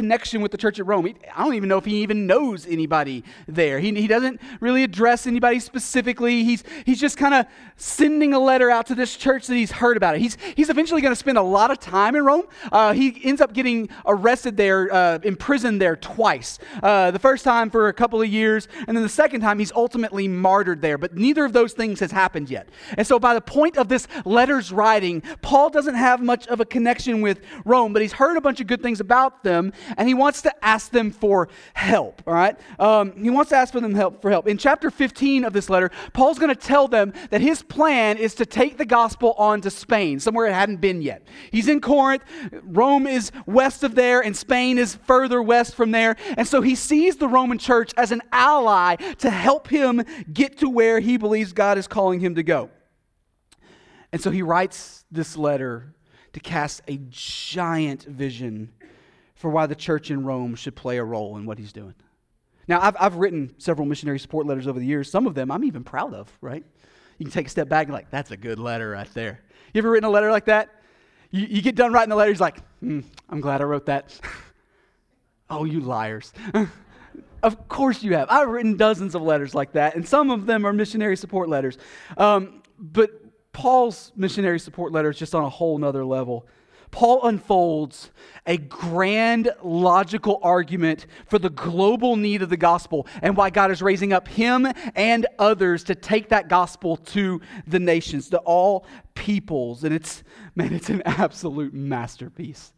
connection 0.00 0.40
with 0.40 0.50
the 0.50 0.56
church 0.56 0.80
at 0.80 0.86
Rome. 0.86 1.06
I 1.36 1.44
don't 1.44 1.52
even 1.52 1.68
know 1.68 1.76
if 1.76 1.84
he 1.84 2.02
even 2.02 2.26
knows 2.26 2.66
anybody 2.66 3.22
there. 3.46 3.78
He, 3.80 3.92
he 3.94 4.06
doesn't 4.06 4.40
really 4.58 4.82
address 4.82 5.26
anybody 5.26 5.60
specifically. 5.60 6.42
He's, 6.42 6.64
he's 6.86 6.98
just 6.98 7.18
kind 7.18 7.34
of 7.34 7.44
sending 7.76 8.32
a 8.32 8.38
letter 8.38 8.70
out 8.70 8.86
to 8.86 8.94
this 8.94 9.14
church 9.14 9.46
that 9.48 9.56
he's 9.56 9.70
heard 9.70 9.98
about 9.98 10.14
it. 10.14 10.22
He's, 10.22 10.38
he's 10.56 10.70
eventually 10.70 11.02
going 11.02 11.12
to 11.12 11.18
spend 11.18 11.36
a 11.36 11.42
lot 11.42 11.70
of 11.70 11.78
time 11.78 12.16
in 12.16 12.24
Rome. 12.24 12.44
Uh, 12.72 12.94
he 12.94 13.20
ends 13.24 13.42
up 13.42 13.52
getting 13.52 13.90
arrested 14.06 14.56
there, 14.56 14.90
uh, 14.90 15.18
imprisoned 15.22 15.82
there 15.82 15.96
twice. 15.96 16.58
Uh, 16.82 17.10
the 17.10 17.18
first 17.18 17.44
time 17.44 17.68
for 17.68 17.88
a 17.88 17.92
couple 17.92 18.22
of 18.22 18.28
years, 18.28 18.68
and 18.88 18.96
then 18.96 19.02
the 19.02 19.08
second 19.08 19.42
time 19.42 19.58
he's 19.58 19.72
ultimately 19.72 20.28
martyred 20.28 20.80
there. 20.80 20.96
But 20.96 21.14
neither 21.14 21.44
of 21.44 21.52
those 21.52 21.74
things 21.74 22.00
has 22.00 22.10
happened 22.10 22.48
yet. 22.48 22.70
And 22.96 23.06
so 23.06 23.18
by 23.18 23.34
the 23.34 23.42
point 23.42 23.76
of 23.76 23.88
this 23.88 24.08
letter's 24.24 24.72
writing, 24.72 25.20
Paul 25.42 25.68
doesn't 25.68 25.94
have 25.94 26.22
much 26.22 26.46
of 26.46 26.60
a 26.60 26.64
connection 26.64 27.20
with 27.20 27.40
Rome, 27.66 27.92
but 27.92 28.00
he's 28.00 28.12
heard 28.12 28.38
a 28.38 28.40
bunch 28.40 28.62
of 28.62 28.66
good 28.66 28.82
things 28.82 29.00
about 29.00 29.42
them, 29.42 29.72
and 29.96 30.08
he 30.08 30.14
wants 30.14 30.42
to 30.42 30.64
ask 30.64 30.90
them 30.90 31.10
for 31.10 31.48
help. 31.74 32.22
All 32.26 32.34
right, 32.34 32.58
um, 32.78 33.12
he 33.22 33.30
wants 33.30 33.50
to 33.50 33.56
ask 33.56 33.72
for 33.72 33.80
them 33.80 33.94
help 33.94 34.22
for 34.22 34.30
help. 34.30 34.46
In 34.46 34.58
chapter 34.58 34.90
15 34.90 35.44
of 35.44 35.52
this 35.52 35.70
letter, 35.70 35.90
Paul's 36.12 36.38
going 36.38 36.54
to 36.54 36.60
tell 36.60 36.88
them 36.88 37.12
that 37.30 37.40
his 37.40 37.62
plan 37.62 38.16
is 38.16 38.34
to 38.36 38.46
take 38.46 38.76
the 38.76 38.84
gospel 38.84 39.34
on 39.38 39.60
to 39.62 39.70
Spain, 39.70 40.20
somewhere 40.20 40.46
it 40.46 40.52
hadn't 40.52 40.80
been 40.80 41.02
yet. 41.02 41.26
He's 41.50 41.68
in 41.68 41.80
Corinth. 41.80 42.22
Rome 42.62 43.06
is 43.06 43.32
west 43.46 43.82
of 43.82 43.94
there, 43.94 44.20
and 44.20 44.36
Spain 44.36 44.78
is 44.78 44.96
further 45.06 45.42
west 45.42 45.74
from 45.74 45.90
there. 45.90 46.16
And 46.36 46.46
so 46.46 46.60
he 46.60 46.74
sees 46.74 47.16
the 47.16 47.28
Roman 47.28 47.58
church 47.58 47.92
as 47.96 48.12
an 48.12 48.22
ally 48.32 48.96
to 48.96 49.30
help 49.30 49.68
him 49.68 50.02
get 50.32 50.58
to 50.58 50.68
where 50.68 51.00
he 51.00 51.16
believes 51.16 51.52
God 51.52 51.78
is 51.78 51.86
calling 51.86 52.20
him 52.20 52.34
to 52.34 52.42
go. 52.42 52.70
And 54.12 54.20
so 54.20 54.30
he 54.30 54.42
writes 54.42 55.04
this 55.10 55.36
letter 55.36 55.94
to 56.32 56.40
cast 56.40 56.82
a 56.88 56.98
giant 57.08 58.04
vision 58.04 58.72
for 59.40 59.48
why 59.48 59.64
the 59.64 59.74
church 59.74 60.10
in 60.10 60.22
Rome 60.22 60.54
should 60.54 60.76
play 60.76 60.98
a 60.98 61.04
role 61.04 61.38
in 61.38 61.46
what 61.46 61.58
he's 61.58 61.72
doing. 61.72 61.94
Now, 62.68 62.78
I've, 62.82 62.94
I've 63.00 63.14
written 63.16 63.54
several 63.56 63.88
missionary 63.88 64.18
support 64.18 64.46
letters 64.46 64.66
over 64.66 64.78
the 64.78 64.84
years. 64.84 65.10
Some 65.10 65.26
of 65.26 65.34
them 65.34 65.50
I'm 65.50 65.64
even 65.64 65.82
proud 65.82 66.12
of, 66.12 66.30
right? 66.42 66.62
You 67.16 67.24
can 67.24 67.32
take 67.32 67.46
a 67.46 67.48
step 67.48 67.66
back 67.66 67.86
and, 67.86 67.94
like, 67.94 68.10
that's 68.10 68.32
a 68.32 68.36
good 68.36 68.58
letter 68.58 68.90
right 68.90 69.08
there. 69.14 69.40
You 69.72 69.78
ever 69.78 69.90
written 69.90 70.06
a 70.06 70.10
letter 70.10 70.30
like 70.30 70.44
that? 70.44 70.68
You, 71.30 71.46
you 71.46 71.62
get 71.62 71.74
done 71.74 71.90
writing 71.90 72.10
the 72.10 72.16
letter, 72.16 72.30
he's 72.30 72.40
like, 72.40 72.58
mm, 72.82 73.02
I'm 73.30 73.40
glad 73.40 73.62
I 73.62 73.64
wrote 73.64 73.86
that. 73.86 74.20
oh, 75.50 75.64
you 75.64 75.80
liars. 75.80 76.34
of 77.42 77.66
course 77.66 78.02
you 78.02 78.14
have. 78.16 78.28
I've 78.28 78.48
written 78.48 78.76
dozens 78.76 79.14
of 79.14 79.22
letters 79.22 79.54
like 79.54 79.72
that, 79.72 79.96
and 79.96 80.06
some 80.06 80.30
of 80.30 80.44
them 80.44 80.66
are 80.66 80.74
missionary 80.74 81.16
support 81.16 81.48
letters. 81.48 81.78
Um, 82.18 82.62
but 82.78 83.10
Paul's 83.54 84.12
missionary 84.16 84.60
support 84.60 84.92
letter 84.92 85.08
is 85.08 85.16
just 85.16 85.34
on 85.34 85.44
a 85.44 85.48
whole 85.48 85.78
nother 85.78 86.04
level. 86.04 86.46
Paul 86.90 87.26
unfolds 87.26 88.10
a 88.46 88.56
grand 88.56 89.50
logical 89.62 90.40
argument 90.42 91.06
for 91.26 91.38
the 91.38 91.50
global 91.50 92.16
need 92.16 92.42
of 92.42 92.48
the 92.48 92.56
gospel 92.56 93.06
and 93.22 93.36
why 93.36 93.50
God 93.50 93.70
is 93.70 93.80
raising 93.80 94.12
up 94.12 94.26
him 94.26 94.66
and 94.94 95.26
others 95.38 95.84
to 95.84 95.94
take 95.94 96.30
that 96.30 96.48
gospel 96.48 96.96
to 96.96 97.40
the 97.66 97.78
nations, 97.78 98.30
to 98.30 98.38
all 98.38 98.86
peoples. 99.14 99.84
And 99.84 99.94
it's, 99.94 100.22
man, 100.54 100.72
it's 100.72 100.90
an 100.90 101.02
absolute 101.04 101.72
masterpiece. 101.74 102.72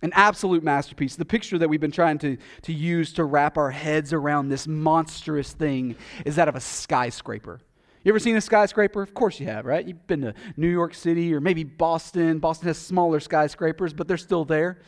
An 0.00 0.12
absolute 0.14 0.62
masterpiece. 0.62 1.16
The 1.16 1.24
picture 1.24 1.58
that 1.58 1.68
we've 1.68 1.80
been 1.80 1.90
trying 1.90 2.18
to, 2.18 2.36
to 2.62 2.72
use 2.72 3.12
to 3.14 3.24
wrap 3.24 3.58
our 3.58 3.70
heads 3.70 4.12
around 4.12 4.48
this 4.48 4.66
monstrous 4.68 5.52
thing 5.52 5.96
is 6.24 6.36
that 6.36 6.48
of 6.48 6.54
a 6.54 6.60
skyscraper. 6.60 7.60
You 8.04 8.12
ever 8.12 8.18
seen 8.18 8.36
a 8.36 8.40
skyscraper? 8.40 9.02
Of 9.02 9.14
course 9.14 9.40
you 9.40 9.46
have, 9.46 9.66
right? 9.66 9.86
You've 9.86 10.06
been 10.06 10.22
to 10.22 10.34
New 10.56 10.68
York 10.68 10.94
City 10.94 11.34
or 11.34 11.40
maybe 11.40 11.64
Boston. 11.64 12.38
Boston 12.38 12.68
has 12.68 12.78
smaller 12.78 13.20
skyscrapers, 13.20 13.92
but 13.92 14.08
they're 14.08 14.16
still 14.16 14.44
there. 14.44 14.80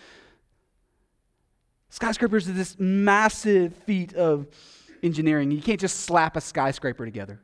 Skyscrapers 1.90 2.48
are 2.48 2.52
this 2.52 2.76
massive 2.78 3.74
feat 3.74 4.14
of 4.14 4.46
engineering. 5.02 5.50
You 5.50 5.60
can't 5.60 5.80
just 5.80 6.00
slap 6.00 6.36
a 6.36 6.40
skyscraper 6.40 7.04
together. 7.04 7.40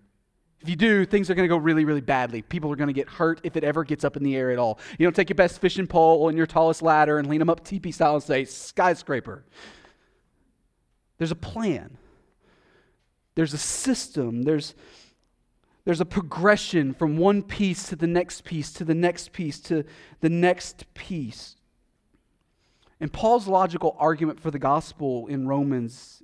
If 0.61 0.71
you 0.71 0.77
do, 0.77 1.05
things 1.05 1.29
are 1.31 1.35
going 1.35 1.49
to 1.49 1.53
go 1.53 1.59
really, 1.59 1.85
really 1.85 2.01
badly. 2.01 2.43
People 2.43 2.73
are 2.73 2.77
going 2.77 2.89
to 2.89 2.95
get 2.95 3.09
hurt 3.09 3.41
if 3.43 3.57
it 3.57 3.65
ever 3.65 3.85
gets 3.85 4.05
up 4.05 4.17
in 4.17 4.23
the 4.23 4.37
air 4.37 4.51
at 4.51 4.59
all. 4.59 4.79
You 4.99 5.07
don't 5.07 5.15
take 5.15 5.29
your 5.29 5.35
best 5.35 5.61
fishing 5.61 5.87
pole 5.87 6.29
and 6.29 6.37
your 6.37 6.47
tallest 6.47 6.81
ladder 6.81 7.19
and 7.19 7.29
lean 7.29 7.41
them 7.41 7.51
up 7.51 7.65
teepee 7.65 7.93
style 7.93 8.15
and 8.15 8.23
say, 8.23 8.45
skyscraper. 8.45 9.45
There's 11.19 11.31
a 11.31 11.37
plan, 11.37 11.97
there's 13.35 13.55
a 13.55 13.59
system, 13.59 14.43
there's 14.43 14.75
there's 15.87 16.03
a 16.03 16.05
progression 16.05 16.93
from 16.93 17.17
one 17.17 17.43
piece 17.43 17.89
to 17.89 17.97
the 17.97 18.07
next 18.07 18.45
piece 18.45 18.71
to 18.75 18.85
the 18.85 18.95
next 18.95 19.33
piece 19.33 19.59
to 19.61 19.85
the 20.21 20.29
next 20.29 20.93
piece. 20.93 21.57
And 23.01 23.11
Paul's 23.11 23.47
logical 23.47 23.97
argument 23.99 24.41
for 24.41 24.51
the 24.51 24.59
gospel 24.59 25.27
in 25.29 25.49
Romans 25.49 26.23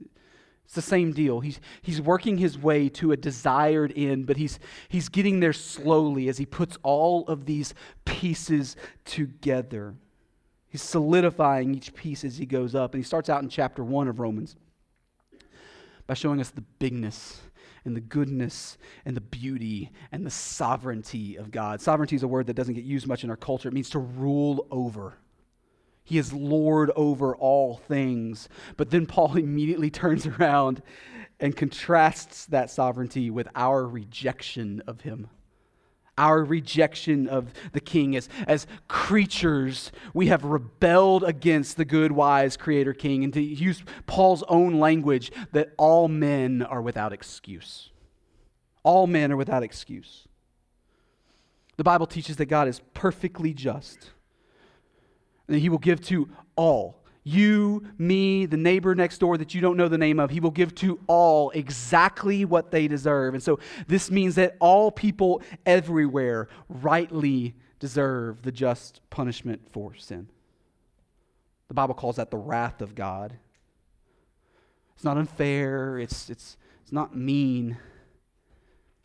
it's 0.73 0.87
the 0.87 0.91
same 0.91 1.13
deal. 1.13 1.41
He's, 1.41 1.61
he's 1.83 2.01
working 2.01 2.39
his 2.39 2.57
way 2.59 2.89
to 2.91 3.13
a 3.13 3.17
desired 3.17 3.93
end, 3.95 4.27
but 4.27 4.39
he's, 4.39 4.59
he's 4.89 5.11
getting 5.11 5.41
there 5.41 5.53
slowly 5.53 6.31
as 6.31 6.39
he 6.39 6.47
puts 6.47 6.79
all 6.83 7.27
of 7.29 7.45
these 7.45 7.75
pieces 8.07 8.75
together. 9.05 9.95
He's 10.71 10.81
solidifying 10.81 11.75
each 11.75 11.95
piece 11.95 12.25
as 12.25 12.39
he 12.39 12.47
goes 12.47 12.75
up. 12.75 12.95
And 12.95 13.05
he 13.05 13.07
starts 13.07 13.29
out 13.29 13.43
in 13.43 13.51
chapter 13.51 13.85
1 13.85 14.09
of 14.09 14.19
Romans 14.19 14.57
by 16.07 16.15
showing 16.15 16.41
us 16.41 16.49
the 16.49 16.63
bigness 16.79 17.43
and 17.85 17.97
the 17.97 18.01
goodness 18.01 18.79
and 19.05 19.17
the 19.17 19.21
beauty 19.21 19.91
and 20.11 20.25
the 20.25 20.31
sovereignty 20.31 21.37
of 21.37 21.51
God. 21.51 21.81
Sovereignty 21.81 22.17
is 22.17 22.23
a 22.23 22.29
word 22.29 22.47
that 22.47 22.55
doesn't 22.55 22.75
get 22.75 22.85
used 22.85 23.07
much 23.07 23.25
in 23.25 23.31
our 23.31 23.37
culture. 23.37 23.69
It 23.69 23.75
means 23.75 23.91
to 23.91 23.99
rule 23.99 24.67
over. 24.71 25.19
He 26.05 26.19
is 26.19 26.33
Lord 26.33 26.91
over 26.97 27.37
all 27.37 27.77
things. 27.77 28.49
But 28.77 28.91
then 28.91 29.07
Paul 29.07 29.37
immediately 29.37 29.91
turns 29.91 30.27
around 30.27 30.83
and 31.41 31.57
contrasts 31.57 32.47
that 32.47 32.71
sovereignty 32.71 33.31
with 33.31 33.49
our 33.55 33.87
rejection 33.87 34.83
of 34.87 35.01
him 35.01 35.29
our 36.19 36.45
rejection 36.45 37.27
of 37.27 37.53
the 37.73 37.81
king. 37.81 38.17
As, 38.17 38.29
as 38.47 38.67
creatures, 38.89 39.93
we 40.13 40.27
have 40.27 40.45
rebelled 40.45 41.25
against 41.25 41.77
the 41.77 41.85
good, 41.85 42.13
wise 42.13 42.57
creator 42.57 42.93
king. 42.93 43.25
And 43.25 43.33
to 43.33 43.41
use 43.41 43.83
Paul's 44.07 44.43
own 44.49 44.79
language, 44.79 45.33
that 45.53 45.73
all 45.79 46.09
men 46.09 46.63
are 46.63 46.83
without 46.83 47.13
excuse. 47.13 47.91
All 48.83 49.07
men 49.07 49.33
are 49.33 49.37
without 49.37 49.63
excuse. 49.63 50.27
The 51.77 51.85
Bible 51.85 52.07
teaches 52.07 52.37
that 52.37 52.47
God 52.47 52.69
is 52.69 52.81
perfectly 52.95 53.55
just, 53.55 54.11
and 55.47 55.57
that 55.57 55.61
he 55.61 55.69
will 55.69 55.79
give 55.79 56.01
to 56.07 56.29
all 56.57 57.02
you, 57.25 57.85
me, 57.99 58.47
the 58.47 58.57
neighbor 58.57 58.95
next 58.95 59.19
door 59.19 59.39
that 59.39 59.55
you 59.55 59.61
don't 59.61 59.77
know 59.77 59.89
the 59.89 59.99
name 59.99 60.19
of, 60.19 60.31
he 60.31 60.41
will 60.41 60.51
give 60.51 60.75
to 60.77 60.99
all 61.07 61.51
exactly 61.51 62.45
what 62.45 62.71
they 62.71 62.89
deserve. 62.89 63.35
And 63.35 63.43
so 63.43 63.61
this 63.87 64.11
means 64.11 64.35
that 64.35 64.57
all 64.59 64.91
people 64.91 65.43
everywhere 65.65 66.49
rightly 66.69 67.55
deserve 67.79 68.43
the 68.43 68.53
just 68.53 69.01
punishment 69.11 69.61
for 69.71 69.95
sin. 69.95 70.29
The 71.69 71.75
Bible 71.75 71.95
calls 71.95 72.17
that 72.17 72.31
the 72.31 72.39
wrath 72.39 72.83
of 72.83 72.95
God. 72.95 73.35
It's 74.95 75.05
not 75.05 75.17
unfair, 75.17 75.99
it's, 75.99 76.29
it's, 76.29 76.57
it's 76.83 76.93
not 76.93 77.17
mean, 77.17 77.79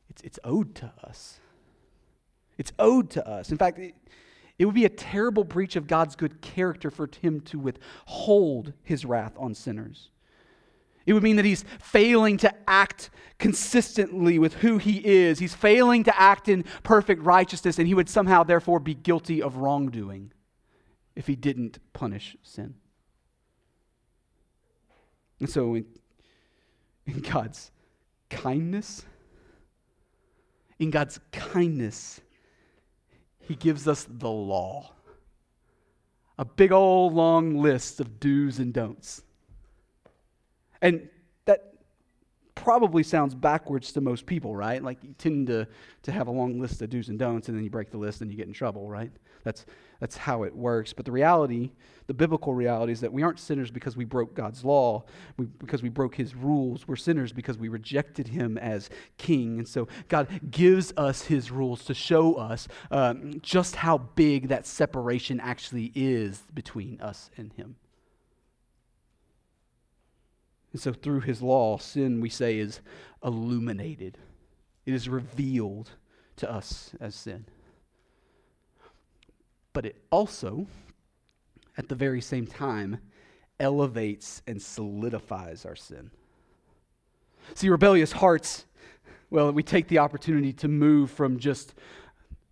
it's, 0.10 0.22
it's 0.24 0.40
owed 0.44 0.76
to 0.76 0.92
us. 1.04 1.40
It's 2.58 2.74
owed 2.80 3.12
to 3.12 3.28
us. 3.28 3.52
In 3.52 3.58
fact, 3.58 3.78
it, 3.78 3.96
it 4.60 4.66
would 4.66 4.76
be 4.76 4.86
a 4.86 4.90
terrible 4.90 5.44
breach 5.44 5.76
of 5.76 5.88
God's 5.88 6.16
good 6.16 6.42
character 6.42 6.90
for 6.90 7.10
him 7.22 7.42
to 7.42 7.60
withhold 7.60 8.74
his 8.84 9.06
wrath 9.06 9.34
on 9.38 9.54
sinners. 9.54 10.10
It 11.06 11.14
would 11.14 11.24
mean 11.24 11.38
that 11.38 11.46
he's 11.46 11.64
failing 11.80 12.38
to 12.38 12.54
act 12.68 13.10
consistently 13.40 14.40
with 14.40 14.56
who 14.56 14.78
he 14.78 15.06
is. 15.06 15.40
He's 15.40 15.56
failing 15.56 16.04
to 16.04 16.22
act 16.22 16.50
in 16.50 16.64
perfect 16.84 17.24
righteousness, 17.24 17.80
and 17.80 17.88
he 17.88 17.94
would 17.94 18.10
somehow, 18.10 18.44
therefore, 18.44 18.80
be 18.80 18.94
guilty 18.94 19.42
of 19.42 19.58
wrongdoing 19.58 20.34
if 21.16 21.28
he 21.28 21.36
didn't 21.36 21.80
punish 21.94 22.36
sin. 22.44 22.76
And 25.40 25.50
so, 25.50 25.76
in, 25.76 25.86
in 27.06 27.20
God's 27.20 27.72
kindness, 28.30 29.06
in 30.78 30.92
God's 30.92 31.20
kindness, 31.32 32.20
he 33.48 33.56
gives 33.56 33.88
us 33.88 34.06
the 34.10 34.30
law 34.30 34.92
a 36.38 36.46
big 36.46 36.72
old 36.72 37.14
long 37.14 37.60
list 37.60 38.00
of 38.00 38.20
do's 38.20 38.60
and 38.60 38.74
don'ts. 38.74 39.24
And 40.82 41.10
that 41.46 41.74
probably 42.54 43.04
sounds 43.04 43.34
backwards 43.34 43.92
to 43.94 44.02
most 44.02 44.26
people, 44.26 44.56
right? 44.56 44.84
Like 44.84 45.04
you 45.04 45.16
tend 45.18 45.48
to, 45.48 45.68
to 46.04 46.12
have 46.12 46.28
a 46.28 46.32
long 46.32 46.60
list 46.60 46.82
of 46.82 46.90
do's 46.90 47.10
and 47.10 47.18
don'ts, 47.18 47.48
and 47.48 47.58
then 47.58 47.64
you 47.64 47.70
break 47.70 47.90
the 47.90 47.98
list 47.98 48.22
and 48.22 48.30
you 48.30 48.38
get 48.38 48.48
in 48.48 48.54
trouble, 48.54 48.88
right? 48.88 49.12
That's, 49.48 49.66
that's 50.02 50.18
how 50.18 50.44
it 50.44 50.54
works. 50.54 50.92
But 50.92 51.06
the 51.06 51.12
reality, 51.14 51.72
the 52.08 52.14
biblical 52.14 52.54
reality, 52.54 52.92
is 52.92 53.00
that 53.00 53.14
we 53.14 53.24
aren't 53.24 53.40
sinners 53.40 53.72
because 53.72 53.96
we 53.96 54.04
broke 54.04 54.36
God's 54.36 54.66
law, 54.66 55.06
we, 55.38 55.46
because 55.46 55.82
we 55.82 55.88
broke 55.88 56.16
his 56.16 56.36
rules. 56.36 56.86
We're 56.86 56.98
sinners 56.98 57.32
because 57.32 57.58
we 57.58 57.70
rejected 57.70 58.28
him 58.28 58.58
as 58.58 58.90
king. 59.18 59.60
And 59.60 59.68
so 59.68 59.88
God 60.10 60.28
gives 60.52 60.92
us 60.98 61.24
his 61.24 61.50
rules 61.50 61.86
to 61.86 61.94
show 61.94 62.34
us 62.34 62.68
um, 62.92 63.40
just 63.42 63.78
how 63.78 64.00
big 64.00 64.50
that 64.50 64.66
separation 64.66 65.40
actually 65.40 65.94
is 65.96 66.44
between 66.54 67.00
us 67.00 67.32
and 67.38 67.54
him. 67.54 67.78
And 70.74 70.82
so 70.82 70.92
through 70.92 71.22
his 71.22 71.42
law, 71.42 71.78
sin, 71.78 72.20
we 72.20 72.30
say, 72.30 72.60
is 72.60 72.82
illuminated, 73.24 74.18
it 74.86 74.94
is 74.94 75.08
revealed 75.08 75.92
to 76.36 76.52
us 76.52 76.92
as 77.00 77.16
sin. 77.16 77.46
But 79.78 79.86
it 79.86 80.02
also, 80.10 80.66
at 81.78 81.88
the 81.88 81.94
very 81.94 82.20
same 82.20 82.48
time, 82.48 82.98
elevates 83.60 84.42
and 84.48 84.60
solidifies 84.60 85.68
our 85.68 85.76
sin. 85.76 86.10
See, 87.54 87.70
rebellious 87.70 88.12
hearts, 88.12 88.66
well, 89.30 89.52
we 89.52 89.62
take 89.62 89.88
the 89.88 90.00
opportunity 90.00 90.52
to 90.54 90.68
move 90.68 91.12
from 91.12 91.38
just 91.38 91.76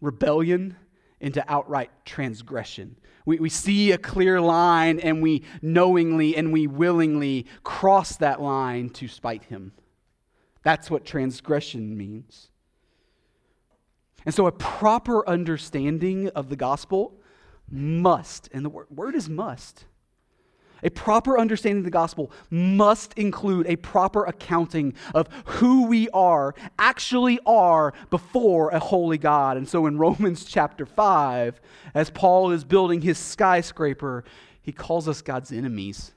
rebellion 0.01 0.77
into 1.19 1.43
outright 1.51 1.89
transgression. 2.05 2.95
We, 3.25 3.39
we 3.39 3.49
see 3.49 3.91
a 3.91 3.97
clear 3.97 4.39
line 4.39 4.99
and 4.99 5.23
we 5.23 5.45
knowingly 5.63 6.37
and 6.37 6.53
we 6.53 6.67
willingly 6.67 7.47
cross 7.63 8.17
that 8.17 8.39
line 8.39 8.91
to 8.91 9.07
spite 9.07 9.45
him. 9.45 9.71
That's 10.61 10.91
what 10.91 11.05
transgression 11.05 11.97
means. 11.97 12.49
And 14.25 14.33
so, 14.33 14.47
a 14.47 14.51
proper 14.51 15.27
understanding 15.27 16.29
of 16.29 16.49
the 16.49 16.55
gospel 16.55 17.13
must, 17.69 18.49
and 18.53 18.65
the 18.65 18.69
word, 18.69 18.87
word 18.89 19.15
is 19.15 19.29
must, 19.29 19.85
a 20.83 20.89
proper 20.89 21.39
understanding 21.39 21.79
of 21.79 21.85
the 21.85 21.91
gospel 21.91 22.31
must 22.49 23.13
include 23.15 23.65
a 23.67 23.75
proper 23.77 24.25
accounting 24.25 24.93
of 25.13 25.27
who 25.45 25.87
we 25.87 26.09
are, 26.09 26.53
actually 26.77 27.39
are 27.45 27.93
before 28.09 28.69
a 28.69 28.79
holy 28.79 29.17
God. 29.17 29.57
And 29.57 29.67
so 29.67 29.87
in 29.87 29.97
Romans 29.99 30.45
chapter 30.45 30.85
5, 30.85 31.59
as 31.93 32.09
Paul 32.09 32.51
is 32.51 32.63
building 32.63 33.01
his 33.01 33.17
skyscraper, 33.17 34.23
he 34.61 34.71
calls 34.71 35.07
us 35.07 35.21
God's 35.21 35.51
enemies. 35.51 36.11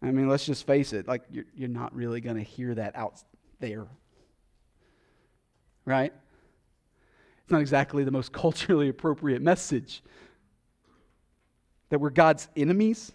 I 0.00 0.10
mean, 0.10 0.28
let's 0.28 0.46
just 0.46 0.66
face 0.66 0.92
it, 0.92 1.08
like, 1.08 1.22
you're, 1.30 1.46
you're 1.54 1.68
not 1.68 1.94
really 1.94 2.20
going 2.20 2.36
to 2.36 2.42
hear 2.42 2.74
that 2.76 2.94
out 2.96 3.22
there. 3.58 3.86
Right? 5.88 6.12
It's 7.42 7.50
not 7.50 7.62
exactly 7.62 8.04
the 8.04 8.10
most 8.10 8.30
culturally 8.44 8.90
appropriate 8.90 9.40
message 9.40 10.02
that 11.88 11.98
we're 11.98 12.10
God's 12.10 12.46
enemies. 12.54 13.10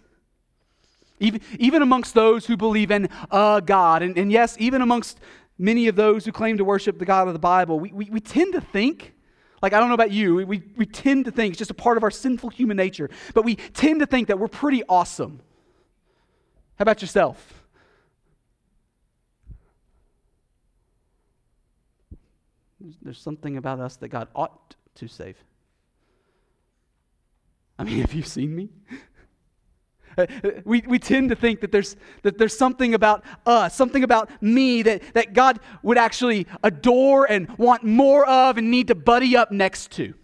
Even, 1.20 1.40
even 1.60 1.82
amongst 1.82 2.14
those 2.14 2.46
who 2.46 2.56
believe 2.56 2.90
in 2.90 3.08
a 3.30 3.62
God, 3.64 4.02
and, 4.02 4.18
and 4.18 4.32
yes, 4.32 4.56
even 4.58 4.82
amongst 4.82 5.20
many 5.56 5.86
of 5.86 5.94
those 5.94 6.24
who 6.24 6.32
claim 6.32 6.58
to 6.58 6.64
worship 6.64 6.98
the 6.98 7.04
God 7.04 7.28
of 7.28 7.32
the 7.32 7.38
Bible, 7.38 7.78
we, 7.78 7.92
we, 7.92 8.10
we 8.10 8.18
tend 8.18 8.54
to 8.54 8.60
think, 8.60 9.14
like 9.62 9.72
I 9.72 9.78
don't 9.78 9.86
know 9.86 9.94
about 9.94 10.10
you, 10.10 10.44
we, 10.44 10.64
we 10.76 10.84
tend 10.84 11.26
to 11.26 11.30
think, 11.30 11.52
it's 11.52 11.58
just 11.58 11.70
a 11.70 11.74
part 11.74 11.96
of 11.96 12.02
our 12.02 12.10
sinful 12.10 12.50
human 12.50 12.76
nature, 12.76 13.08
but 13.34 13.44
we 13.44 13.54
tend 13.54 14.00
to 14.00 14.06
think 14.06 14.26
that 14.26 14.40
we're 14.40 14.48
pretty 14.48 14.82
awesome. 14.88 15.40
How 16.76 16.82
about 16.82 17.00
yourself? 17.02 17.63
There's 23.02 23.20
something 23.20 23.56
about 23.56 23.80
us 23.80 23.96
that 23.96 24.08
God 24.08 24.28
ought 24.34 24.76
to 24.96 25.08
save. 25.08 25.36
I 27.78 27.84
mean, 27.84 28.00
have 28.00 28.12
you 28.12 28.22
seen 28.22 28.54
me? 28.54 28.70
We, 30.64 30.84
we 30.86 31.00
tend 31.00 31.30
to 31.30 31.34
think 31.34 31.60
that 31.62 31.72
there's, 31.72 31.96
that 32.22 32.38
there's 32.38 32.56
something 32.56 32.94
about 32.94 33.24
us, 33.44 33.74
something 33.74 34.04
about 34.04 34.30
me 34.40 34.80
that, 34.82 35.02
that 35.14 35.32
God 35.32 35.58
would 35.82 35.98
actually 35.98 36.46
adore 36.62 37.28
and 37.28 37.48
want 37.58 37.82
more 37.82 38.24
of 38.24 38.56
and 38.56 38.70
need 38.70 38.86
to 38.86 38.94
buddy 38.94 39.36
up 39.36 39.50
next 39.50 39.90
to. 39.92 40.14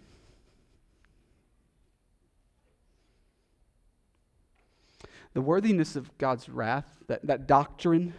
The 5.33 5.41
worthiness 5.41 5.97
of 5.97 6.17
God's 6.17 6.47
wrath, 6.47 7.03
that, 7.07 7.27
that 7.27 7.45
doctrine, 7.45 8.13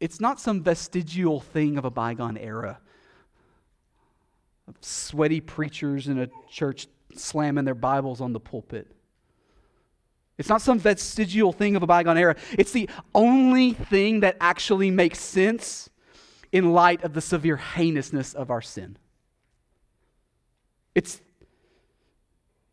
it's 0.00 0.20
not 0.20 0.40
some 0.40 0.62
vestigial 0.62 1.40
thing 1.40 1.78
of 1.78 1.84
a 1.84 1.90
bygone 1.90 2.36
era 2.36 2.78
of 4.68 4.76
sweaty 4.80 5.40
preachers 5.40 6.08
in 6.08 6.18
a 6.18 6.28
church 6.50 6.86
slamming 7.14 7.64
their 7.64 7.74
Bibles 7.74 8.20
on 8.20 8.32
the 8.32 8.40
pulpit. 8.40 8.94
It's 10.36 10.48
not 10.48 10.62
some 10.62 10.78
vestigial 10.78 11.52
thing 11.52 11.74
of 11.74 11.82
a 11.82 11.86
bygone 11.86 12.18
era. 12.18 12.36
It's 12.52 12.70
the 12.70 12.88
only 13.14 13.72
thing 13.72 14.20
that 14.20 14.36
actually 14.40 14.90
makes 14.90 15.18
sense 15.18 15.90
in 16.52 16.72
light 16.72 17.02
of 17.02 17.12
the 17.12 17.20
severe 17.20 17.56
heinousness 17.56 18.34
of 18.34 18.50
our 18.50 18.62
sin. 18.62 18.98
It's, 20.94 21.20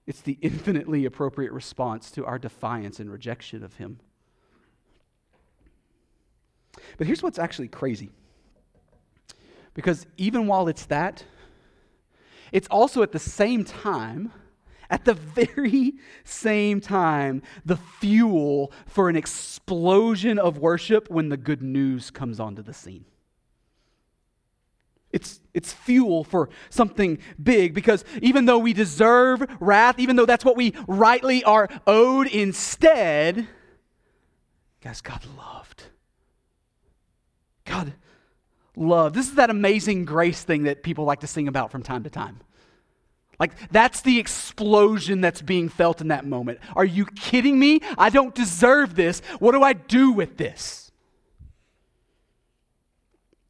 it's 0.06 0.22
the 0.22 0.38
infinitely 0.42 1.06
appropriate 1.06 1.52
response 1.52 2.12
to 2.12 2.26
our 2.26 2.38
defiance 2.38 3.00
and 3.00 3.12
rejection 3.12 3.64
of 3.64 3.76
Him. 3.76 4.00
But 6.98 7.08
here's 7.08 7.24
what's 7.24 7.40
actually 7.40 7.68
crazy. 7.68 8.12
Because 9.74 10.06
even 10.18 10.48
while 10.48 10.68
it's 10.68 10.86
that, 10.86 11.24
it's 12.52 12.68
also 12.70 13.04
at 13.04 13.12
the 13.12 13.20
same 13.20 13.66
time, 13.66 14.32
at 14.90 15.06
the 15.06 15.14
very 15.14 15.94
same 16.24 16.82
time, 16.82 17.42
the 17.66 17.78
fuel 17.78 18.72
for 18.88 19.10
an 19.10 19.16
explosion 19.16 20.40
of 20.40 20.58
worship 20.58 21.10
when 21.10 21.30
the 21.30 21.38
good 21.38 21.62
news 21.62 22.10
comes 22.10 22.40
onto 22.40 22.62
the 22.62 22.74
scene. 22.74 23.06
It's, 25.12 25.40
it's 25.54 25.72
fuel 25.72 26.26
for 26.26 26.50
something 26.70 27.20
big 27.42 27.74
because 27.74 28.04
even 28.22 28.46
though 28.46 28.58
we 28.58 28.74
deserve 28.74 29.48
wrath, 29.62 29.98
even 29.98 30.18
though 30.18 30.26
that's 30.26 30.44
what 30.44 30.58
we 30.58 30.74
rightly 30.88 31.42
are 31.46 31.70
owed 31.88 32.28
instead, 32.28 33.48
guys, 34.82 35.00
God 35.00 35.26
loved. 35.38 35.86
God 37.76 37.94
love. 38.76 39.14
This 39.14 39.28
is 39.28 39.36
that 39.36 39.50
amazing 39.50 40.06
grace 40.06 40.44
thing 40.44 40.64
that 40.64 40.84
people 40.84 41.06
like 41.06 41.22
to 41.22 41.28
sing 41.28 41.48
about 41.48 41.72
from 41.72 41.84
time 41.84 42.04
to 42.04 42.10
time. 42.10 42.40
Like, 43.38 43.52
that's 43.70 44.02
the 44.02 44.18
explosion 44.18 45.20
that's 45.20 45.42
being 45.42 45.68
felt 45.68 46.00
in 46.00 46.08
that 46.08 46.26
moment. 46.26 46.60
Are 46.76 46.86
you 46.86 47.06
kidding 47.06 47.60
me? 47.60 47.82
I 47.98 48.10
don't 48.10 48.34
deserve 48.34 48.96
this. 48.96 49.20
What 49.40 49.52
do 49.52 49.62
I 49.62 49.74
do 49.74 50.12
with 50.12 50.38
this? 50.38 50.92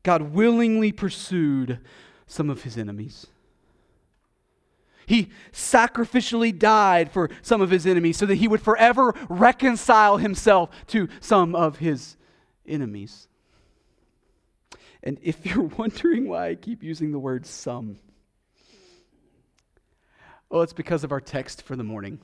God 0.01 0.33
willingly 0.33 0.91
pursued 0.91 1.79
some 2.25 2.49
of 2.49 2.63
his 2.63 2.77
enemies. 2.77 3.27
He 5.05 5.29
sacrificially 5.51 6.57
died 6.57 7.11
for 7.11 7.29
some 7.43 7.61
of 7.61 7.69
his 7.69 7.85
enemies 7.85 8.17
so 8.17 8.25
that 8.25 8.35
he 8.35 8.47
would 8.47 8.61
forever 8.61 9.13
reconcile 9.29 10.17
himself 10.17 10.71
to 10.87 11.09
some 11.19 11.53
of 11.53 11.77
his 11.77 12.17
enemies. 12.67 13.27
And 15.05 15.19
if 15.21 15.45
you're 15.55 15.63
wondering 15.63 16.27
why 16.27 16.49
I 16.49 16.55
keep 16.55 16.83
using 16.83 17.11
the 17.11 17.19
word 17.19 17.45
some, 17.45 17.97
well, 20.49 20.63
it's 20.63 20.73
because 20.73 21.03
of 21.03 21.11
our 21.11 21.21
text 21.21 21.61
for 21.61 21.75
the 21.75 21.83
morning. 21.83 22.19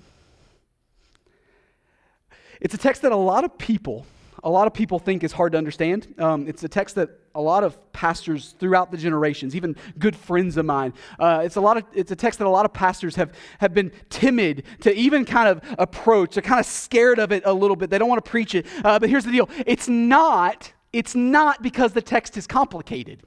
It's 2.60 2.74
a 2.74 2.78
text 2.78 3.02
that 3.02 3.12
a 3.12 3.18
lot 3.18 3.44
of 3.44 3.58
people, 3.58 4.06
a 4.44 4.50
lot 4.50 4.68
of 4.68 4.74
people 4.74 5.00
think 5.00 5.24
is 5.24 5.32
hard 5.32 5.54
to 5.54 5.58
understand. 5.58 6.14
Um, 6.20 6.48
it's 6.48 6.64
a 6.64 6.70
text 6.70 6.96
that 6.96 7.10
a 7.34 7.42
lot 7.42 7.64
of 7.64 7.92
pastors 7.92 8.54
throughout 8.60 8.92
the 8.92 8.98
generations, 8.98 9.56
even 9.56 9.76
good 9.98 10.16
friends 10.16 10.58
of 10.58 10.66
mine, 10.66 10.94
uh, 11.18 11.42
it's 11.44 11.56
a 11.56 11.62
lot 11.62 11.78
of 11.78 11.86
it's 11.94 12.12
a 12.12 12.16
text 12.16 12.38
that 12.38 12.46
a 12.46 12.50
lot 12.50 12.66
of 12.66 12.74
pastors 12.74 13.16
have 13.16 13.34
have 13.58 13.74
been 13.74 13.92
timid 14.10 14.64
to 14.82 14.94
even 14.94 15.26
kind 15.26 15.50
of 15.50 15.62
approach. 15.80 16.36
They're 16.36 16.44
kind 16.44 16.60
of 16.60 16.68
scared 16.68 17.18
of 17.18 17.32
it 17.32 17.44
a 17.46 17.54
little 17.54 17.76
bit. 17.76 17.90
They 17.90 17.98
don't 17.98 18.10
want 18.10 18.24
to 18.24 18.30
preach 18.30 18.54
it. 18.54 18.68
Uh, 18.84 19.00
but 19.00 19.10
here's 19.10 19.26
the 19.26 19.32
deal: 19.32 19.50
it's 19.66 19.88
not 19.88 20.72
it's 20.94 21.16
not 21.16 21.62
because 21.62 21.94
the 21.94 22.02
text 22.02 22.38
is 22.38 22.48
complicated. 22.48 23.24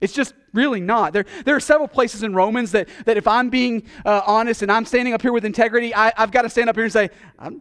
It's 0.00 0.12
just 0.12 0.34
really 0.54 0.80
not. 0.80 1.12
There, 1.12 1.26
there 1.44 1.54
are 1.54 1.60
several 1.60 1.88
places 1.88 2.22
in 2.22 2.34
Romans 2.34 2.72
that, 2.72 2.88
that 3.04 3.16
if 3.16 3.28
I'm 3.28 3.50
being 3.50 3.82
uh, 4.04 4.22
honest 4.26 4.62
and 4.62 4.72
I'm 4.72 4.86
standing 4.86 5.12
up 5.12 5.20
here 5.20 5.32
with 5.32 5.44
integrity, 5.44 5.94
I, 5.94 6.12
have 6.16 6.30
got 6.30 6.42
to 6.42 6.48
stand 6.48 6.70
up 6.70 6.76
here 6.76 6.84
and 6.84 6.92
say, 6.92 7.10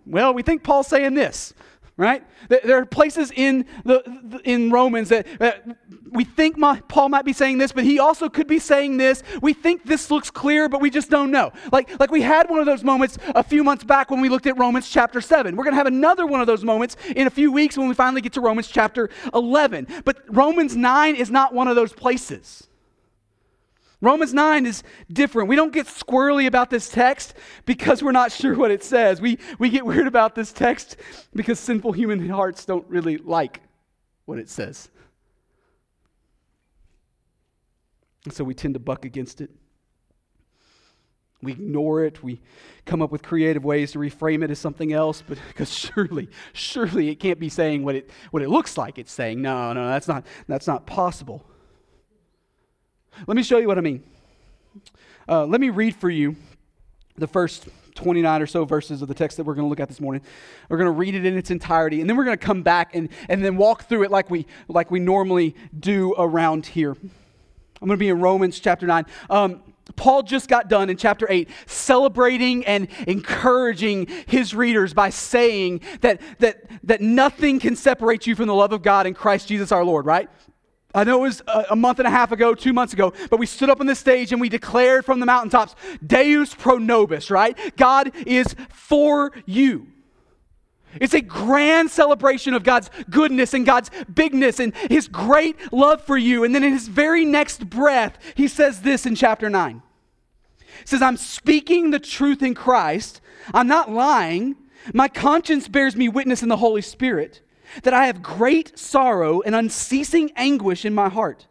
well, 0.06 0.34
we 0.34 0.42
think 0.42 0.64
Paul's 0.64 0.88
saying 0.88 1.16
this 1.16 1.54
right? 2.00 2.24
There 2.48 2.78
are 2.78 2.86
places 2.86 3.30
in, 3.36 3.66
the, 3.84 4.40
in 4.46 4.72
Romans 4.72 5.10
that, 5.10 5.28
that 5.40 5.66
we 6.10 6.24
think 6.24 6.58
my, 6.58 6.80
Paul 6.88 7.10
might 7.10 7.26
be 7.26 7.34
saying 7.34 7.58
this, 7.58 7.74
but 7.74 7.84
he 7.84 8.00
also 8.00 8.30
could 8.30 8.48
be 8.48 8.58
saying 8.58 8.96
this. 8.96 9.22
We 9.42 9.52
think 9.52 9.84
this 9.84 10.10
looks 10.10 10.32
clear, 10.32 10.70
but 10.70 10.80
we 10.80 10.90
just 10.90 11.10
don't 11.10 11.30
know. 11.30 11.52
Like, 11.74 12.00
like 12.00 12.10
we 12.10 12.22
had 12.22 12.50
one 12.50 12.62
of 12.62 12.66
those 12.66 12.86
moments 12.86 13.18
a 13.36 13.44
few 13.44 13.66
months 13.66 13.84
back 13.84 14.10
when 14.10 14.22
we 14.22 14.30
looked 14.30 14.48
at 14.48 14.58
Romans 14.58 14.90
chapter 14.90 15.20
7. 15.20 15.58
We're 15.58 15.66
going 15.66 15.74
to 15.74 15.78
have 15.78 15.88
another 15.88 16.26
one 16.26 16.40
of 16.40 16.48
those 16.48 16.64
moments 16.64 16.96
in 17.18 17.28
a 17.28 17.30
few 17.30 17.52
weeks 17.52 17.78
when 17.78 17.90
we 17.90 17.94
finally 17.94 18.22
get 18.22 18.32
to 18.34 18.42
Romans 18.42 18.70
chapter 18.70 19.10
11. 19.34 19.88
But 20.06 20.24
Romans 20.30 20.78
9 20.78 21.16
is 21.18 21.30
not 21.30 21.54
one 21.54 21.68
of 21.68 21.76
those 21.76 21.92
places. 21.92 22.69
Romans 24.02 24.34
9 24.34 24.66
is 24.66 24.84
different. 25.12 25.50
We 25.50 25.58
don't 25.58 25.74
get 25.74 25.88
squirrely 25.88 26.48
about 26.48 26.70
this 26.70 26.90
text 26.90 27.34
because 27.66 28.02
we're 28.02 28.14
not 28.14 28.32
sure 28.32 28.56
what 28.56 28.72
it 28.72 28.84
says. 28.84 29.20
We, 29.20 29.40
we 29.58 29.70
get 29.70 29.86
weird 29.86 30.08
about 30.08 30.36
this 30.36 30.54
text 30.54 30.96
because 31.36 31.60
sinful 31.60 31.92
human 31.92 32.30
hearts 32.30 32.64
don't 32.64 32.88
really 32.88 33.18
like 33.18 33.62
what 34.26 34.40
it 34.40 34.50
says. 34.50 34.90
And 38.24 38.34
so 38.34 38.44
we 38.44 38.54
tend 38.54 38.76
to 38.76 38.80
buck 38.80 39.04
against 39.04 39.42
it. 39.42 39.50
We 41.42 41.54
ignore 41.54 42.04
it. 42.04 42.22
We 42.22 42.42
come 42.86 43.02
up 43.02 43.12
with 43.12 43.24
creative 43.24 43.64
ways 43.64 43.94
to 43.94 44.00
reframe 44.00 44.44
it 44.44 44.52
as 44.52 44.60
something 44.60 44.94
else, 44.94 45.24
but 45.26 45.38
because 45.48 45.74
surely, 45.74 46.30
surely 46.54 47.10
it 47.10 47.16
can't 47.16 47.40
be 47.40 47.50
saying 47.50 47.84
what 47.84 47.96
it, 47.96 48.10
what 48.32 48.44
it 48.44 48.50
looks 48.50 48.78
like 48.78 48.98
it's 48.98 49.12
saying. 49.12 49.42
No, 49.42 49.74
no, 49.74 49.88
that's 49.88 50.08
not, 50.08 50.26
that's 50.48 50.68
not 50.68 50.86
possible. 50.86 51.46
Let 53.28 53.36
me 53.36 53.44
show 53.44 53.58
you 53.58 53.68
what 53.68 53.78
I 53.78 53.82
mean. 53.82 54.04
Uh, 55.28 55.46
let 55.46 55.62
me 55.62 55.70
read 55.70 55.96
for 55.96 56.10
you 56.10 56.36
the 57.18 57.28
first 57.28 57.68
29 57.96 58.42
or 58.42 58.48
so 58.48 58.66
verses 58.66 59.02
of 59.02 59.08
the 59.08 59.14
text 59.14 59.38
that 59.38 59.44
we're 59.44 59.56
going 59.56 59.66
to 59.66 59.70
look 59.70 59.80
at 59.80 59.90
this 59.90 60.00
morning. 60.00 60.22
We're 60.70 60.78
going 60.78 60.88
to 60.88 60.92
read 60.92 61.16
it 61.16 61.26
in 61.26 61.38
its 61.38 61.52
entirety, 61.52 62.02
and 62.02 62.10
then 62.10 62.18
we're 62.18 62.24
going 62.24 62.38
to 62.38 62.46
come 62.46 62.64
back 62.64 62.96
and, 62.96 63.10
and 63.28 63.44
then 63.44 63.58
walk 63.58 63.84
through 63.84 64.04
it 64.04 64.12
like 64.12 64.30
we, 64.30 64.46
like 64.68 64.90
we 64.90 65.00
normally 65.00 65.56
do 65.78 66.16
around 66.18 66.66
here. 66.66 66.92
I'm 67.82 67.88
going 67.88 67.98
to 67.98 67.98
be 67.98 68.10
in 68.10 68.20
Romans 68.20 68.60
chapter 68.60 68.88
9. 68.88 69.06
Um, 69.30 69.62
Paul 69.96 70.24
just 70.24 70.48
got 70.48 70.70
done 70.70 70.90
in 70.90 70.98
chapter 70.98 71.28
8 71.30 71.50
celebrating 71.66 72.66
and 72.66 72.88
encouraging 73.08 74.08
his 74.28 74.54
readers 74.54 74.94
by 74.94 75.10
saying 75.10 75.82
that, 76.02 76.22
that, 76.40 76.64
that 76.84 77.02
nothing 77.02 77.60
can 77.60 77.76
separate 77.76 78.28
you 78.28 78.36
from 78.36 78.48
the 78.48 78.54
love 78.54 78.72
of 78.72 78.82
God 78.82 79.08
in 79.08 79.14
Christ 79.14 79.48
Jesus 79.48 79.72
our 79.72 79.84
Lord, 79.84 80.06
right? 80.06 80.30
I 80.94 81.04
know 81.04 81.20
it 81.20 81.28
was 81.28 81.44
a, 81.70 81.76
month 81.76 82.00
and 82.00 82.08
a 82.08 82.12
half 82.12 82.32
ago, 82.32 82.56
two 82.56 82.74
months 82.74 82.94
ago, 82.94 83.14
but 83.30 83.40
we 83.40 83.46
stood 83.46 83.70
up 83.70 83.80
on 83.80 83.86
this 83.86 84.00
stage 84.00 84.32
and 84.32 84.42
we 84.42 84.50
declared 84.50 85.06
from 85.06 85.20
the 85.20 85.26
mountaintops, 85.28 85.76
Deus 86.06 86.56
pro 86.56 86.80
nobis, 86.80 87.30
right? 87.30 87.56
God 87.78 88.12
is 88.26 88.56
for 88.70 89.32
you. 89.46 89.88
It's 91.00 91.14
a 91.14 91.22
grand 91.22 91.92
celebration 91.92 92.56
of 92.56 92.64
God's 92.64 92.90
goodness 93.08 93.54
and 93.54 93.68
God's 93.68 93.92
bigness 94.12 94.60
and 94.60 94.76
His 94.90 95.08
great 95.08 95.72
love 95.72 96.04
for 96.04 96.18
you. 96.18 96.44
And 96.44 96.56
then 96.56 96.64
in 96.64 96.74
His 96.74 96.88
very 96.88 97.24
next 97.24 97.70
breath, 97.70 98.18
He 98.34 98.48
says 98.48 98.82
this 98.82 99.06
in 99.06 99.14
chapter 99.14 99.48
9. 99.48 99.84
He 100.58 100.88
says, 100.88 101.04
I'm 101.04 101.18
speaking 101.18 101.92
the 101.92 102.00
truth 102.00 102.42
in 102.42 102.56
Christ. 102.56 103.22
I'm 103.54 103.68
not 103.68 103.92
lying. 103.92 104.56
My 104.92 105.08
conscience 105.08 105.68
bears 105.68 105.96
me 105.96 106.10
witness 106.10 106.42
in 106.42 106.50
the 106.50 106.58
Holy 106.58 106.82
Spirit 106.82 107.42
that 107.84 107.94
I 107.94 108.06
have 108.08 108.22
great 108.22 108.78
sorrow 108.78 109.42
and 109.42 109.56
unceasing 109.56 110.32
anguish 110.36 110.86
in 110.86 110.94
my 110.94 111.10
heart. 111.10 111.48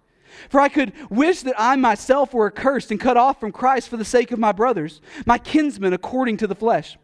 For 0.48 0.60
I 0.60 0.68
could 0.68 0.92
wish 1.10 1.42
that 1.42 1.54
I 1.58 1.76
myself 1.76 2.32
were 2.32 2.46
accursed 2.46 2.90
and 2.90 3.00
cut 3.00 3.16
off 3.16 3.40
from 3.40 3.52
Christ 3.52 3.88
for 3.88 3.96
the 3.96 4.04
sake 4.04 4.30
of 4.30 4.38
my 4.38 4.52
brothers, 4.52 5.00
my 5.26 5.38
kinsmen 5.38 5.92
according 5.92 6.36
to 6.38 6.46
the 6.46 6.54
flesh. 6.54 6.96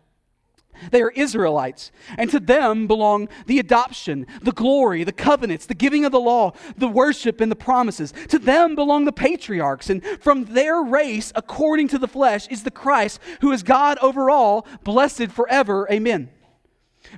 They 0.90 1.02
are 1.02 1.10
Israelites, 1.10 1.92
and 2.18 2.28
to 2.30 2.40
them 2.40 2.86
belong 2.86 3.28
the 3.46 3.58
adoption, 3.58 4.26
the 4.42 4.52
glory, 4.52 5.04
the 5.04 5.12
covenants, 5.12 5.66
the 5.66 5.74
giving 5.74 6.04
of 6.04 6.12
the 6.12 6.20
law, 6.20 6.52
the 6.76 6.88
worship, 6.88 7.40
and 7.40 7.50
the 7.50 7.56
promises. 7.56 8.12
To 8.28 8.38
them 8.38 8.74
belong 8.74 9.04
the 9.04 9.12
patriarchs, 9.12 9.88
and 9.88 10.04
from 10.20 10.46
their 10.46 10.82
race, 10.82 11.32
according 11.36 11.88
to 11.88 11.98
the 11.98 12.08
flesh, 12.08 12.48
is 12.48 12.64
the 12.64 12.70
Christ, 12.70 13.20
who 13.40 13.52
is 13.52 13.62
God 13.62 13.98
over 13.98 14.30
all, 14.30 14.66
blessed 14.82 15.30
forever. 15.30 15.86
Amen. 15.90 16.30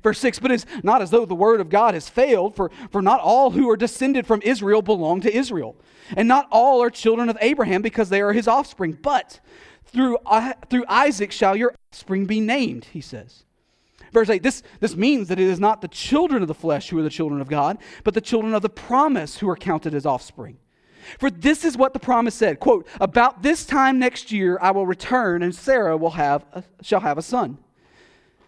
Verse 0.02 0.18
6 0.18 0.38
But 0.38 0.50
it's 0.50 0.66
not 0.82 1.02
as 1.02 1.10
though 1.10 1.24
the 1.24 1.34
word 1.34 1.60
of 1.60 1.68
God 1.68 1.94
has 1.94 2.08
failed, 2.08 2.54
for, 2.54 2.70
for 2.90 3.02
not 3.02 3.20
all 3.20 3.50
who 3.50 3.68
are 3.70 3.76
descended 3.76 4.26
from 4.26 4.42
Israel 4.42 4.82
belong 4.82 5.20
to 5.22 5.34
Israel. 5.34 5.76
And 6.16 6.28
not 6.28 6.46
all 6.50 6.82
are 6.82 6.90
children 6.90 7.28
of 7.28 7.38
Abraham 7.40 7.82
because 7.82 8.08
they 8.08 8.20
are 8.20 8.32
his 8.32 8.48
offspring. 8.48 8.98
But 9.00 9.40
through, 9.86 10.18
through 10.68 10.84
Isaac 10.88 11.32
shall 11.32 11.56
your 11.56 11.74
offspring 11.92 12.26
be 12.26 12.40
named, 12.40 12.86
he 12.86 13.00
says. 13.00 13.44
Verse 14.12 14.30
8 14.30 14.42
this, 14.42 14.62
this 14.80 14.96
means 14.96 15.28
that 15.28 15.40
it 15.40 15.46
is 15.46 15.60
not 15.60 15.80
the 15.80 15.88
children 15.88 16.42
of 16.42 16.48
the 16.48 16.54
flesh 16.54 16.88
who 16.88 16.98
are 16.98 17.02
the 17.02 17.10
children 17.10 17.40
of 17.40 17.48
God, 17.48 17.78
but 18.04 18.14
the 18.14 18.20
children 18.20 18.54
of 18.54 18.62
the 18.62 18.68
promise 18.68 19.38
who 19.38 19.48
are 19.48 19.56
counted 19.56 19.94
as 19.94 20.06
offspring. 20.06 20.58
For 21.18 21.30
this 21.30 21.64
is 21.64 21.76
what 21.76 21.92
the 21.92 21.98
promise 21.98 22.34
said 22.34 22.60
quote, 22.60 22.86
About 23.00 23.42
this 23.42 23.64
time 23.64 23.98
next 23.98 24.32
year 24.32 24.58
I 24.60 24.70
will 24.70 24.86
return, 24.86 25.42
and 25.42 25.54
Sarah 25.54 25.96
will 25.96 26.10
have 26.10 26.44
a, 26.52 26.64
shall 26.82 27.00
have 27.00 27.18
a 27.18 27.22
son. 27.22 27.58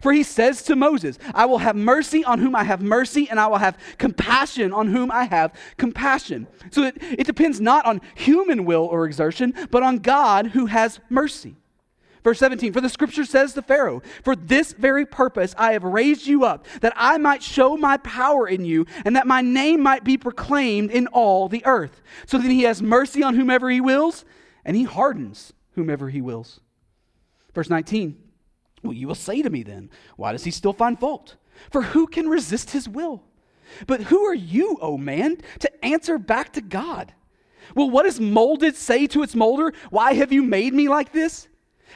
For 0.00 0.12
he 0.12 0.22
says 0.22 0.62
to 0.64 0.76
Moses, 0.76 1.18
I 1.34 1.46
will 1.46 1.58
have 1.58 1.76
mercy 1.76 2.24
on 2.24 2.38
whom 2.38 2.54
I 2.54 2.64
have 2.64 2.82
mercy, 2.82 3.28
and 3.28 3.38
I 3.38 3.46
will 3.46 3.58
have 3.58 3.78
compassion 3.98 4.72
on 4.72 4.88
whom 4.88 5.10
I 5.10 5.24
have 5.24 5.52
compassion. 5.76 6.46
So 6.70 6.84
it, 6.84 6.96
it 7.00 7.26
depends 7.26 7.60
not 7.60 7.86
on 7.86 8.00
human 8.14 8.64
will 8.64 8.84
or 8.84 9.06
exertion, 9.06 9.54
but 9.70 9.82
on 9.82 9.98
God 9.98 10.48
who 10.48 10.66
has 10.66 11.00
mercy. 11.08 11.56
Verse 12.24 12.38
17, 12.38 12.72
for 12.72 12.80
the 12.80 12.88
scripture 12.88 13.26
says 13.26 13.52
to 13.52 13.60
Pharaoh, 13.60 14.00
For 14.22 14.34
this 14.34 14.72
very 14.72 15.04
purpose 15.04 15.54
I 15.58 15.72
have 15.72 15.84
raised 15.84 16.26
you 16.26 16.44
up, 16.44 16.66
that 16.80 16.94
I 16.96 17.18
might 17.18 17.42
show 17.42 17.76
my 17.76 17.98
power 17.98 18.48
in 18.48 18.64
you, 18.64 18.86
and 19.04 19.14
that 19.14 19.26
my 19.26 19.42
name 19.42 19.82
might 19.82 20.04
be 20.04 20.16
proclaimed 20.16 20.90
in 20.90 21.06
all 21.08 21.50
the 21.50 21.64
earth. 21.66 22.00
So 22.24 22.38
then 22.38 22.50
he 22.50 22.62
has 22.62 22.80
mercy 22.80 23.22
on 23.22 23.34
whomever 23.34 23.68
he 23.68 23.82
wills, 23.82 24.24
and 24.64 24.74
he 24.74 24.84
hardens 24.84 25.52
whomever 25.74 26.08
he 26.08 26.22
wills. 26.22 26.60
Verse 27.54 27.68
19, 27.68 28.16
well, 28.84 28.92
you 28.92 29.08
will 29.08 29.14
say 29.14 29.42
to 29.42 29.50
me 29.50 29.62
then, 29.62 29.90
why 30.16 30.32
does 30.32 30.44
he 30.44 30.50
still 30.50 30.72
find 30.72 30.98
fault? 30.98 31.36
For 31.70 31.82
who 31.82 32.06
can 32.06 32.28
resist 32.28 32.70
his 32.70 32.88
will? 32.88 33.22
But 33.86 34.02
who 34.02 34.20
are 34.24 34.34
you, 34.34 34.78
O 34.80 34.92
oh 34.92 34.98
man, 34.98 35.38
to 35.60 35.84
answer 35.84 36.18
back 36.18 36.52
to 36.52 36.60
God? 36.60 37.12
Will 37.74 37.90
what 37.90 38.06
is 38.06 38.20
molded 38.20 38.76
say 38.76 39.06
to 39.08 39.22
its 39.22 39.34
molder, 39.34 39.72
Why 39.90 40.12
have 40.14 40.32
you 40.32 40.42
made 40.42 40.74
me 40.74 40.88
like 40.88 41.12
this? 41.12 41.48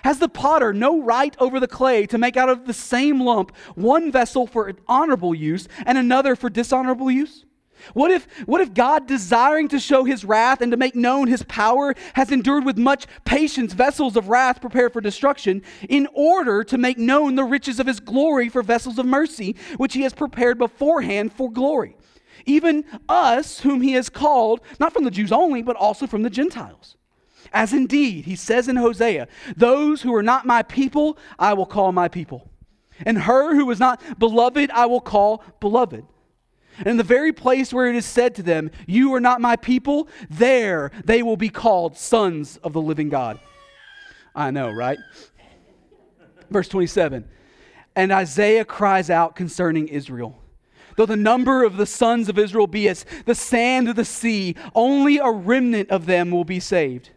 Has 0.05 0.19
the 0.19 0.29
potter 0.29 0.73
no 0.73 1.03
right 1.03 1.37
over 1.39 1.61
the 1.61 1.69
clay 1.69 2.07
to 2.07 2.19
make 2.19 2.37
out 2.37 2.49
of 2.49 2.67
the 2.67 2.73
same 2.73 3.21
lump 3.21 3.55
one 3.75 4.11
vessel 4.13 4.47
for 4.47 4.73
honorable 4.87 5.35
use 5.35 5.69
and 5.85 5.99
another 5.99 6.37
for 6.37 6.49
dishonorable 6.49 7.11
use? 7.11 7.45
What 7.95 8.11
if, 8.11 8.27
what 8.47 8.61
if 8.61 8.75
God, 8.75 9.07
desiring 9.07 9.69
to 9.69 9.79
show 9.79 10.05
his 10.05 10.25
wrath 10.25 10.61
and 10.61 10.71
to 10.73 10.77
make 10.77 10.95
known 10.95 11.29
his 11.29 11.43
power, 11.45 11.95
has 12.15 12.31
endured 12.31 12.65
with 12.65 12.79
much 12.79 13.07
patience 13.25 13.73
vessels 13.73 14.17
of 14.17 14.29
wrath 14.29 14.61
prepared 14.61 14.93
for 14.93 15.01
destruction, 15.01 15.63
in 15.89 16.09
order 16.13 16.65
to 16.65 16.79
make 16.79 16.99
known 16.99 17.35
the 17.35 17.45
riches 17.45 17.81
of 17.81 17.87
his 17.87 18.01
glory 18.01 18.49
for 18.49 18.63
vessels 18.63 18.99
of 18.99 19.07
mercy, 19.07 19.57
which 19.77 19.95
he 19.95 20.03
has 20.03 20.15
prepared 20.15 20.59
beforehand 20.59 21.33
for 21.33 21.51
glory? 21.51 21.97
Even 22.47 22.85
us, 23.09 23.61
whom 23.61 23.81
he 23.81 23.93
has 23.93 24.09
called, 24.09 24.61
not 24.79 24.93
from 24.93 25.05
the 25.05 25.11
Jews 25.11 25.33
only, 25.33 25.63
but 25.63 25.77
also 25.77 26.07
from 26.07 26.23
the 26.23 26.31
Gentiles. 26.31 26.97
As 27.53 27.73
indeed, 27.73 28.25
he 28.25 28.37
says 28.37 28.69
in 28.69 28.77
Hosea, 28.77 29.29
those 29.57 30.03
who 30.03 30.15
are 30.15 30.23
not 30.23 30.47
my 30.47 30.63
people, 30.63 31.19
I 31.39 31.55
will 31.55 31.67
call 31.67 31.93
my 31.93 32.09
people. 32.09 32.51
And 33.07 33.19
her 33.19 33.55
who 33.55 33.71
is 33.71 33.81
not 33.81 34.03
beloved, 34.19 34.71
I 34.71 34.87
will 34.87 35.01
call 35.01 35.43
beloved. 35.61 36.05
And 36.79 36.89
in 36.89 36.97
the 36.97 37.05
very 37.05 37.33
place 37.33 37.73
where 37.73 37.89
it 37.89 37.97
is 37.97 38.07
said 38.07 38.35
to 38.37 38.43
them, 38.43 38.71
You 38.87 39.15
are 39.15 39.21
not 39.21 39.41
my 39.41 39.57
people, 39.57 40.09
there 40.31 40.91
they 41.05 41.23
will 41.23 41.37
be 41.37 41.49
called 41.49 41.97
sons 41.97 42.59
of 42.59 42.73
the 42.73 42.81
living 42.81 43.09
God. 43.09 43.41
I 44.35 44.51
know, 44.51 44.71
right? 44.71 44.99
Verse 46.51 46.69
27 46.69 47.29
And 47.97 48.13
Isaiah 48.13 48.65
cries 48.65 49.11
out 49.11 49.37
concerning 49.37 49.89
Israel. 49.89 50.41
Though 50.97 51.07
the 51.07 51.17
number 51.17 51.63
of 51.63 51.77
the 51.77 51.87
sons 51.87 52.29
of 52.29 52.39
Israel 52.39 52.67
be 52.67 52.89
as 52.89 53.05
the 53.25 53.35
sand 53.35 53.89
of 53.89 53.97
the 53.97 54.05
sea, 54.05 54.57
only 54.75 55.19
a 55.19 55.31
remnant 55.31 55.91
of 55.91 56.07
them 56.07 56.31
will 56.31 56.45
be 56.45 56.59
saved. 56.59 57.11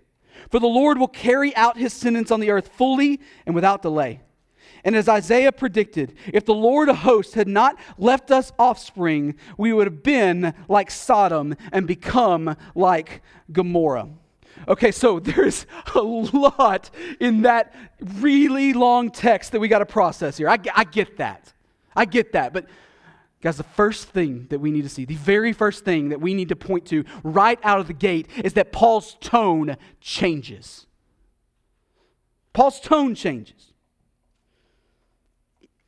For 0.51 0.59
the 0.59 0.67
Lord 0.67 0.99
will 0.99 1.07
carry 1.07 1.55
out 1.55 1.77
his 1.77 1.93
sentence 1.93 2.29
on 2.29 2.41
the 2.41 2.51
earth 2.51 2.67
fully 2.67 3.19
and 3.45 3.55
without 3.55 3.81
delay. 3.81 4.21
And 4.83 4.95
as 4.95 5.07
Isaiah 5.07 5.51
predicted, 5.51 6.15
if 6.33 6.45
the 6.45 6.53
Lord 6.53 6.89
of 6.89 6.97
hosts 6.97 7.33
had 7.33 7.47
not 7.47 7.77
left 7.97 8.31
us 8.31 8.51
offspring, 8.57 9.35
we 9.57 9.73
would 9.73 9.87
have 9.87 10.03
been 10.03 10.53
like 10.67 10.89
Sodom 10.89 11.55
and 11.71 11.85
become 11.85 12.55
like 12.73 13.21
Gomorrah. 13.51 14.09
Okay, 14.67 14.91
so 14.91 15.19
there's 15.19 15.65
a 15.95 16.01
lot 16.01 16.89
in 17.19 17.43
that 17.43 17.73
really 18.15 18.73
long 18.73 19.11
text 19.11 19.51
that 19.51 19.59
we 19.59 19.67
got 19.67 19.79
to 19.79 19.85
process 19.85 20.37
here. 20.37 20.49
I, 20.49 20.57
I 20.75 20.83
get 20.83 21.17
that. 21.17 21.53
I 21.95 22.05
get 22.05 22.33
that. 22.33 22.53
But, 22.53 22.65
guys, 23.41 23.57
the 23.57 23.63
first 23.63 24.09
thing 24.09 24.47
that 24.49 24.59
we 24.59 24.71
need 24.71 24.83
to 24.83 24.89
see, 24.89 25.05
the 25.05 25.15
very 25.15 25.53
first 25.53 25.85
thing 25.85 26.09
that 26.09 26.21
we 26.21 26.33
need 26.33 26.49
to 26.49 26.55
point 26.55 26.85
to 26.87 27.03
right 27.23 27.59
out 27.63 27.79
of 27.79 27.87
the 27.87 27.93
gate 27.93 28.27
is 28.43 28.53
that 28.53 28.71
Paul's 28.71 29.17
tone 29.19 29.77
changes. 29.99 30.87
Paul's 32.53 32.79
tone 32.79 33.15
changes. 33.15 33.70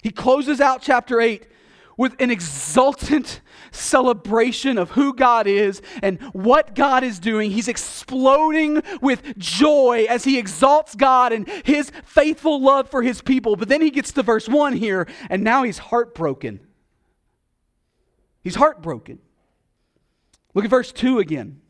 He 0.03 0.12
closes 0.12 0.60
out 0.60 0.81
chapter 0.81 1.22
8 1.22 1.48
with 1.95 2.19
an 2.19 2.29
exultant 2.29 3.39
celebration 3.72 4.77
of 4.77 4.91
who 4.91 5.13
God 5.13 5.48
is 5.48 5.81
and 6.01 6.22
what 6.33 6.75
God 6.75 7.05
is 7.05 7.19
doing. 7.19 7.51
He's 7.51 7.69
exploding 7.69 8.83
with 9.01 9.38
joy 9.38 10.05
as 10.10 10.25
he 10.25 10.38
exalts 10.38 10.93
God 10.93 11.31
and 11.31 11.48
his 11.63 11.89
faithful 12.03 12.62
love 12.62 12.89
for 12.89 13.01
his 13.01 13.22
people. 13.22 13.55
But 13.55 13.69
then 13.69 13.81
he 13.81 13.91
gets 13.91 14.12
to 14.12 14.24
verse 14.24 14.50
1 14.50 14.74
here, 14.74 15.07
and 15.29 15.41
now 15.41 15.63
he's 15.63 15.77
heartbroken. 15.77 16.60
He's 18.41 18.55
heartbroken. 18.55 19.19
Look 20.53 20.65
at 20.65 20.69
verse 20.69 20.91
2 20.91 21.19
again. 21.19 21.62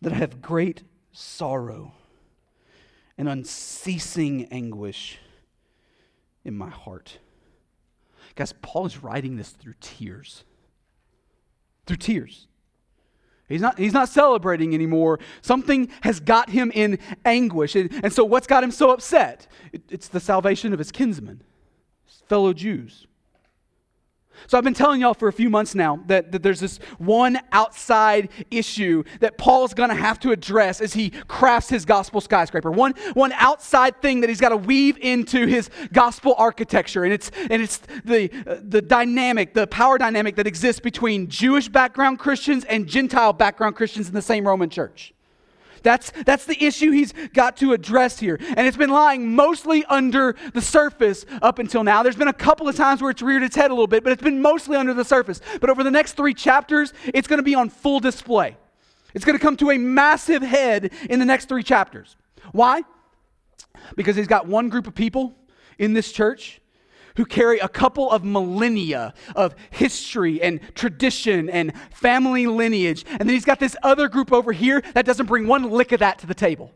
That 0.00 0.14
I 0.14 0.16
have 0.16 0.40
great 0.40 0.82
sorrow 1.12 1.92
and 3.18 3.28
unceasing 3.28 4.46
anguish 4.50 5.18
in 6.44 6.56
my 6.56 6.68
heart. 6.68 7.18
Guys, 8.34 8.52
Paul 8.60 8.86
is 8.86 9.02
writing 9.02 9.36
this 9.36 9.50
through 9.50 9.74
tears. 9.80 10.44
Through 11.86 11.96
tears. 11.96 12.46
He's 13.48 13.60
not, 13.60 13.78
he's 13.78 13.92
not 13.92 14.08
celebrating 14.08 14.74
anymore. 14.74 15.20
Something 15.40 15.88
has 16.02 16.18
got 16.18 16.50
him 16.50 16.72
in 16.74 16.98
anguish. 17.24 17.76
And, 17.76 17.90
and 18.04 18.12
so, 18.12 18.24
what's 18.24 18.46
got 18.46 18.64
him 18.64 18.72
so 18.72 18.90
upset? 18.90 19.46
It, 19.72 19.82
it's 19.88 20.08
the 20.08 20.20
salvation 20.20 20.72
of 20.72 20.78
his 20.78 20.90
kinsmen, 20.90 21.42
his 22.04 22.22
fellow 22.28 22.52
Jews. 22.52 23.06
So 24.46 24.56
I've 24.56 24.64
been 24.64 24.74
telling 24.74 25.00
y'all 25.00 25.14
for 25.14 25.28
a 25.28 25.32
few 25.32 25.50
months 25.50 25.74
now 25.74 26.00
that, 26.06 26.32
that 26.32 26.42
there's 26.42 26.60
this 26.60 26.78
one 26.98 27.38
outside 27.52 28.28
issue 28.50 29.02
that 29.20 29.38
Paul's 29.38 29.74
going 29.74 29.88
to 29.88 29.94
have 29.94 30.20
to 30.20 30.32
address 30.32 30.80
as 30.80 30.94
he 30.94 31.10
crafts 31.10 31.68
his 31.68 31.84
gospel 31.84 32.20
skyscraper. 32.20 32.70
One, 32.70 32.94
one 33.14 33.32
outside 33.32 34.00
thing 34.00 34.20
that 34.20 34.28
he's 34.28 34.40
got 34.40 34.50
to 34.50 34.56
weave 34.56 34.98
into 34.98 35.46
his 35.46 35.70
gospel 35.92 36.34
architecture. 36.38 37.04
And 37.04 37.12
it's, 37.12 37.30
and 37.50 37.62
it's 37.62 37.78
the, 38.04 38.28
the 38.62 38.82
dynamic, 38.82 39.54
the 39.54 39.66
power 39.66 39.98
dynamic 39.98 40.36
that 40.36 40.46
exists 40.46 40.80
between 40.80 41.28
Jewish 41.28 41.68
background 41.68 42.18
Christians 42.18 42.64
and 42.64 42.86
Gentile 42.86 43.32
background 43.32 43.76
Christians 43.76 44.08
in 44.08 44.14
the 44.14 44.22
same 44.22 44.46
Roman 44.46 44.70
church. 44.70 45.12
That's, 45.86 46.10
that's 46.24 46.46
the 46.46 46.64
issue 46.64 46.90
he's 46.90 47.12
got 47.32 47.58
to 47.58 47.72
address 47.72 48.18
here. 48.18 48.40
And 48.40 48.66
it's 48.66 48.76
been 48.76 48.90
lying 48.90 49.36
mostly 49.36 49.84
under 49.84 50.34
the 50.52 50.60
surface 50.60 51.24
up 51.40 51.60
until 51.60 51.84
now. 51.84 52.02
There's 52.02 52.16
been 52.16 52.26
a 52.26 52.32
couple 52.32 52.68
of 52.68 52.74
times 52.74 53.00
where 53.00 53.12
it's 53.12 53.22
reared 53.22 53.44
its 53.44 53.54
head 53.54 53.70
a 53.70 53.74
little 53.74 53.86
bit, 53.86 54.02
but 54.02 54.12
it's 54.12 54.22
been 54.22 54.42
mostly 54.42 54.76
under 54.76 54.92
the 54.92 55.04
surface. 55.04 55.40
But 55.60 55.70
over 55.70 55.84
the 55.84 55.92
next 55.92 56.14
three 56.14 56.34
chapters, 56.34 56.92
it's 57.14 57.28
going 57.28 57.38
to 57.38 57.44
be 57.44 57.54
on 57.54 57.70
full 57.70 58.00
display. 58.00 58.56
It's 59.14 59.24
going 59.24 59.38
to 59.38 59.42
come 59.42 59.56
to 59.58 59.70
a 59.70 59.78
massive 59.78 60.42
head 60.42 60.92
in 61.08 61.20
the 61.20 61.24
next 61.24 61.48
three 61.48 61.62
chapters. 61.62 62.16
Why? 62.50 62.82
Because 63.94 64.16
he's 64.16 64.26
got 64.26 64.48
one 64.48 64.70
group 64.70 64.88
of 64.88 64.94
people 64.96 65.36
in 65.78 65.92
this 65.92 66.10
church 66.10 66.60
who 67.16 67.24
carry 67.24 67.58
a 67.58 67.68
couple 67.68 68.10
of 68.10 68.24
millennia 68.24 69.14
of 69.34 69.54
history 69.70 70.40
and 70.42 70.60
tradition 70.74 71.48
and 71.48 71.72
family 71.90 72.46
lineage. 72.46 73.04
And 73.08 73.20
then 73.20 73.30
he's 73.30 73.44
got 73.44 73.60
this 73.60 73.76
other 73.82 74.08
group 74.08 74.32
over 74.32 74.52
here 74.52 74.82
that 74.94 75.06
doesn't 75.06 75.26
bring 75.26 75.46
one 75.46 75.70
lick 75.70 75.92
of 75.92 76.00
that 76.00 76.18
to 76.20 76.26
the 76.26 76.34
table. 76.34 76.72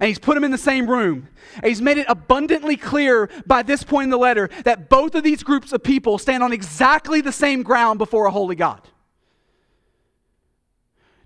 And 0.00 0.08
he's 0.08 0.18
put 0.18 0.34
them 0.34 0.44
in 0.44 0.50
the 0.50 0.58
same 0.58 0.90
room. 0.90 1.28
And 1.56 1.66
he's 1.66 1.80
made 1.80 1.98
it 1.98 2.06
abundantly 2.08 2.76
clear 2.76 3.30
by 3.46 3.62
this 3.62 3.84
point 3.84 4.04
in 4.04 4.10
the 4.10 4.18
letter 4.18 4.50
that 4.64 4.88
both 4.88 5.14
of 5.14 5.22
these 5.22 5.42
groups 5.42 5.72
of 5.72 5.82
people 5.82 6.18
stand 6.18 6.42
on 6.42 6.52
exactly 6.52 7.20
the 7.20 7.32
same 7.32 7.62
ground 7.62 7.98
before 7.98 8.26
a 8.26 8.30
holy 8.30 8.56
God. 8.56 8.80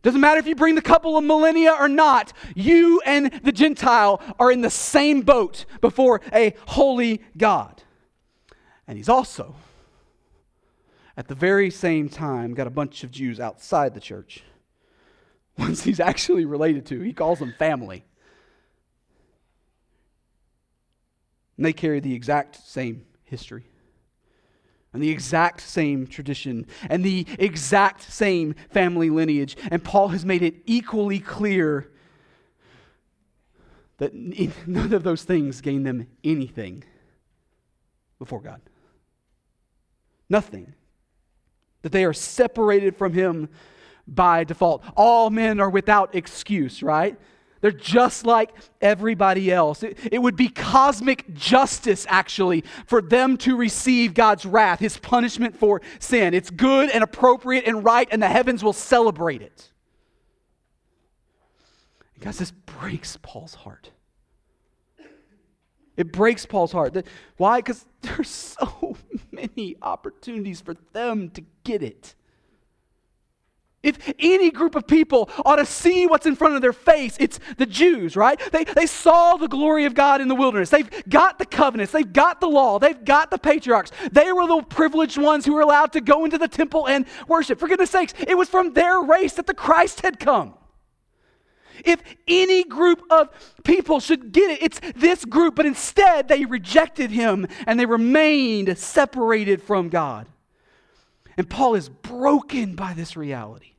Doesn't 0.03 0.21
matter 0.21 0.39
if 0.39 0.47
you 0.47 0.55
bring 0.55 0.75
the 0.75 0.83
couple 0.83 1.17
of 1.17 1.25
millennia 1.25 1.75
or 1.79 1.89
not, 1.89 2.33
you 2.55 3.01
and 3.05 3.33
the 3.43 3.53
Gentile 3.53 4.23
are 4.39 4.53
in 4.53 4.61
the 4.61 4.71
same 4.71 5.23
boat 5.23 5.65
before 5.81 6.21
a 6.33 6.55
holy 6.67 7.23
God. 7.37 7.83
And 8.89 8.97
he's 8.97 9.11
also, 9.11 9.55
at 11.15 11.29
the 11.29 11.35
very 11.35 11.71
same 11.71 12.09
time, 12.09 12.55
got 12.55 12.67
a 12.67 12.71
bunch 12.71 13.05
of 13.05 13.11
Jews 13.11 13.39
outside 13.39 13.93
the 13.93 14.01
church. 14.01 14.43
Ones 15.59 15.85
he's 15.85 16.01
actually 16.01 16.47
related 16.47 16.87
to. 16.87 17.01
He 17.01 17.13
calls 17.13 17.39
them 17.39 17.55
family. 17.59 18.05
And 21.59 21.67
they 21.67 21.75
carry 21.75 22.01
the 22.01 22.15
exact 22.15 22.67
same 22.67 23.05
history 23.25 23.67
and 24.95 25.03
the 25.03 25.11
exact 25.11 25.61
same 25.61 26.07
tradition 26.07 26.67
and 26.89 27.05
the 27.05 27.27
exact 27.39 28.11
same 28.11 28.55
family 28.71 29.11
lineage. 29.11 29.55
And 29.71 29.85
Paul 29.85 30.09
has 30.09 30.25
made 30.25 30.43
it 30.43 30.63
equally 30.65 31.19
clear 31.19 31.91
that 33.99 34.15
none 34.67 34.95
of 34.95 35.03
those 35.03 35.25
things 35.25 35.61
gain 35.61 35.83
them 35.83 36.07
anything 36.25 36.85
before 38.19 38.41
God. 38.41 38.63
Nothing. 40.29 40.75
That 41.83 41.93
they 41.93 42.05
are 42.05 42.13
separated 42.13 42.97
from 42.97 43.13
Him 43.13 43.49
by 44.07 44.45
default. 44.45 44.83
All 44.97 45.31
men 45.31 45.61
are 45.61 45.71
without 45.71 46.15
excuse, 46.15 46.83
right? 46.83 47.19
They're 47.61 47.73
just 47.73 48.25
like 48.25 48.51
everybody 48.81 49.51
else. 49.51 49.83
It, 49.83 49.99
it, 50.13 50.19
would 50.19 50.37
be 50.37 50.49
cosmic 50.49 51.35
justice, 51.35 52.07
actually, 52.09 52.63
for 52.87 53.03
them 53.03 53.37
to 53.39 53.57
receive 53.57 54.15
God's 54.15 54.47
wrath, 54.47 54.79
His 54.79 54.97
punishment 54.97 55.57
for 55.57 55.83
sin. 55.99 56.35
It's 56.35 56.51
good 56.51 56.91
and 56.91 57.03
appropriate 57.03 57.67
and 57.67 57.85
right, 57.85 58.09
and 58.11 58.23
the 58.23 58.29
heavens 58.29 58.63
will 58.63 58.73
celebrate 58.73 59.43
it. 59.43 59.73
guys, 62.21 62.39
this 62.39 62.53
breaks 62.53 63.19
Paul's 63.23 63.55
heart. 63.55 63.91
It 65.99 66.13
breaks 66.13 66.47
Paul's 66.47 66.73
heart. 66.73 67.05
Why? 67.37 67.59
Because 67.59 67.85
there's 68.03 68.31
so 68.31 68.97
many 69.33 69.77
opportunities 69.83 70.63
for 70.63 70.75
them 70.95 71.29
to 71.31 71.45
get 71.65 71.83
it. 71.83 72.15
If 73.81 74.13
any 74.19 74.51
group 74.51 74.75
of 74.75 74.89
people 74.89 75.31
ought 75.45 75.57
to 75.57 75.65
see 75.65 76.07
what's 76.07 76.27
in 76.27 76.35
front 76.35 76.57
of 76.57 76.63
their 76.63 76.73
face, 76.73 77.17
it's 77.21 77.39
the 77.59 77.67
Jews, 77.67 78.17
right? 78.17 78.41
They, 78.51 78.65
they 78.65 78.87
saw 78.87 79.37
the 79.37 79.47
glory 79.47 79.85
of 79.85 79.95
God 79.95 80.21
in 80.21 80.27
the 80.27 80.35
wilderness. 80.35 80.71
They've 80.71 81.09
got 81.09 81.39
the 81.39 81.47
covenants. 81.47 81.93
They've 81.93 82.13
got 82.13 82.41
the 82.41 82.49
law. 82.49 82.81
They've 82.81 83.05
got 83.05 83.31
the 83.31 83.39
patriarchs. 83.39 83.93
They 84.11 84.33
were 84.33 84.49
the 84.49 84.63
privileged 84.63 85.17
ones 85.17 85.45
who 85.45 85.55
were 85.55 85.61
allowed 85.61 85.93
to 85.93 86.01
go 86.01 86.25
into 86.25 86.39
the 86.39 86.49
temple 86.49 86.89
and 86.89 87.07
worship. 87.29 87.61
For 87.61 87.69
goodness 87.69 87.91
sakes, 87.91 88.15
it 88.19 88.37
was 88.37 88.49
from 88.49 88.73
their 88.73 89.01
race 89.01 89.35
that 89.35 89.47
the 89.47 89.55
Christ 89.55 90.01
had 90.01 90.19
come. 90.19 90.55
If 91.85 92.03
any 92.27 92.65
group 92.65 93.03
of 93.11 93.29
people 93.65 94.01
should 94.01 94.33
get 94.33 94.51
it, 94.51 94.63
it's 94.63 94.81
this 94.97 95.25
group, 95.25 95.55
but 95.55 95.67
instead 95.67 96.29
they 96.29 96.45
rejected 96.45 97.11
him 97.11 97.47
and 97.67 97.79
they 97.79 97.87
remained 97.87 98.77
separated 98.79 99.63
from 99.63 99.89
God. 99.89 100.27
And 101.37 101.49
Paul 101.49 101.75
is 101.75 101.89
broken 101.89 102.75
by 102.75 102.95
this 102.95 103.17
reality. 103.17 103.73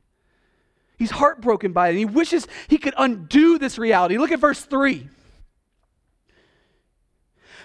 He's 0.98 1.10
heartbroken 1.10 1.72
by 1.72 1.88
it, 1.88 1.90
and 1.90 1.98
he 1.98 2.04
wishes 2.04 2.46
he 2.68 2.78
could 2.78 2.94
undo 2.98 3.58
this 3.58 3.78
reality. 3.78 4.18
Look 4.18 4.32
at 4.32 4.38
verse 4.38 4.62
3. 4.62 5.08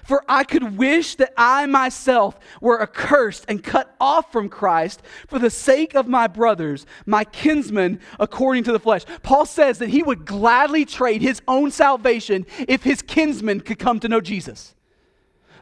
For 0.05 0.23
I 0.29 0.43
could 0.43 0.77
wish 0.77 1.15
that 1.15 1.33
I 1.35 1.65
myself 1.65 2.39
were 2.61 2.81
accursed 2.81 3.45
and 3.47 3.63
cut 3.63 3.95
off 3.99 4.31
from 4.31 4.49
Christ 4.49 5.01
for 5.27 5.39
the 5.39 5.49
sake 5.49 5.95
of 5.95 6.07
my 6.07 6.27
brothers, 6.27 6.85
my 7.07 7.23
kinsmen, 7.23 7.99
according 8.19 8.65
to 8.65 8.71
the 8.71 8.79
flesh. 8.79 9.03
Paul 9.23 9.47
says 9.47 9.79
that 9.79 9.89
he 9.89 10.03
would 10.03 10.25
gladly 10.25 10.85
trade 10.85 11.23
his 11.23 11.41
own 11.47 11.71
salvation 11.71 12.45
if 12.67 12.83
his 12.83 13.01
kinsmen 13.01 13.61
could 13.61 13.79
come 13.79 13.99
to 13.99 14.07
know 14.07 14.21
Jesus. 14.21 14.75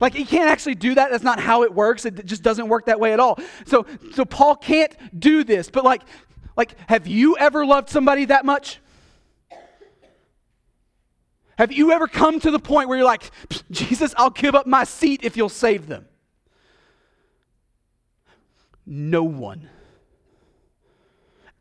Like 0.02 0.14
he 0.14 0.26
can't 0.26 0.50
actually 0.50 0.76
do 0.76 0.96
that. 0.96 1.12
That's 1.12 1.24
not 1.24 1.40
how 1.40 1.64
it 1.64 1.74
works. 1.74 2.06
It 2.06 2.26
just 2.26 2.44
doesn't 2.44 2.68
work 2.68 2.88
that 2.88 3.00
way 3.00 3.14
at 3.14 3.22
all. 3.22 3.40
So, 3.66 3.86
so 4.14 4.26
Paul 4.26 4.58
can't 4.58 4.94
do 5.18 5.46
this. 5.46 5.70
But 5.70 5.86
like, 5.86 6.02
like, 6.58 6.76
have 6.90 7.08
you 7.08 7.38
ever 7.38 7.66
loved 7.66 7.90
somebody 7.90 8.26
that 8.26 8.44
much? 8.44 8.80
Have 11.64 11.72
you 11.72 11.94
ever 11.94 12.10
come 12.10 12.42
to 12.42 12.52
the 12.52 12.60
point 12.60 12.90
where 12.90 12.98
you're 12.98 13.08
like, 13.08 13.32
Jesus, 13.72 14.14
I'll 14.18 14.32
give 14.32 14.54
up 14.54 14.68
my 14.68 14.84
seat 14.84 15.22
if 15.24 15.38
you'll 15.38 15.48
save 15.48 15.88
them? 15.88 16.06
No 18.86 19.24
one, 19.24 19.70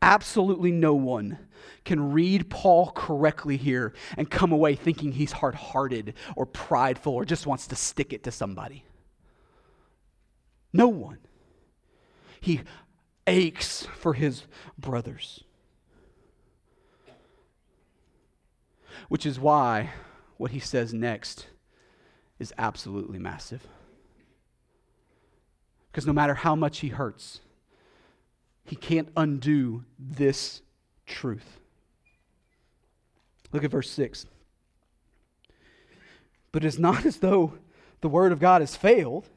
absolutely 0.01 0.73
no 0.73 0.93
one, 0.93 1.37
can 1.85 2.11
read 2.11 2.49
Paul 2.49 2.91
correctly 2.91 3.55
here 3.55 3.93
and 4.17 4.29
come 4.29 4.51
away 4.51 4.75
thinking 4.75 5.13
he's 5.13 5.31
hard 5.31 5.55
hearted 5.55 6.15
or 6.35 6.45
prideful 6.45 7.13
or 7.13 7.23
just 7.23 7.47
wants 7.47 7.67
to 7.67 7.77
stick 7.77 8.11
it 8.11 8.23
to 8.23 8.31
somebody. 8.31 8.83
No 10.73 10.89
one. 10.89 11.19
He 12.41 12.59
aches 13.25 13.87
for 13.95 14.13
his 14.13 14.43
brothers. 14.77 15.45
Which 19.09 19.25
is 19.25 19.39
why 19.39 19.91
what 20.37 20.51
he 20.51 20.59
says 20.59 20.93
next 20.93 21.47
is 22.39 22.53
absolutely 22.57 23.19
massive. 23.19 23.65
Because 25.91 26.07
no 26.07 26.13
matter 26.13 26.33
how 26.33 26.55
much 26.55 26.79
he 26.79 26.89
hurts, 26.89 27.41
he 28.65 28.75
can't 28.75 29.09
undo 29.15 29.83
this 29.99 30.61
truth. 31.05 31.59
Look 33.51 33.63
at 33.63 33.71
verse 33.71 33.89
6. 33.91 34.25
But 36.51 36.65
it's 36.65 36.79
not 36.79 37.05
as 37.05 37.17
though 37.17 37.53
the 38.01 38.09
word 38.09 38.31
of 38.31 38.39
God 38.39 38.61
has 38.61 38.75
failed. 38.75 39.29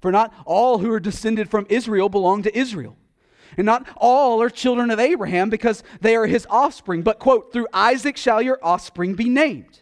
For 0.00 0.12
not 0.12 0.34
all 0.44 0.78
who 0.78 0.92
are 0.92 1.00
descended 1.00 1.50
from 1.50 1.66
Israel 1.68 2.08
belong 2.08 2.42
to 2.42 2.56
Israel. 2.56 2.96
And 3.56 3.66
not 3.66 3.86
all 3.96 4.42
are 4.42 4.50
children 4.50 4.90
of 4.90 4.98
Abraham 4.98 5.50
because 5.50 5.82
they 6.00 6.16
are 6.16 6.26
his 6.26 6.46
offspring, 6.50 7.02
but, 7.02 7.18
quote, 7.18 7.52
through 7.52 7.68
Isaac 7.72 8.16
shall 8.16 8.42
your 8.42 8.58
offspring 8.62 9.14
be 9.14 9.28
named. 9.28 9.80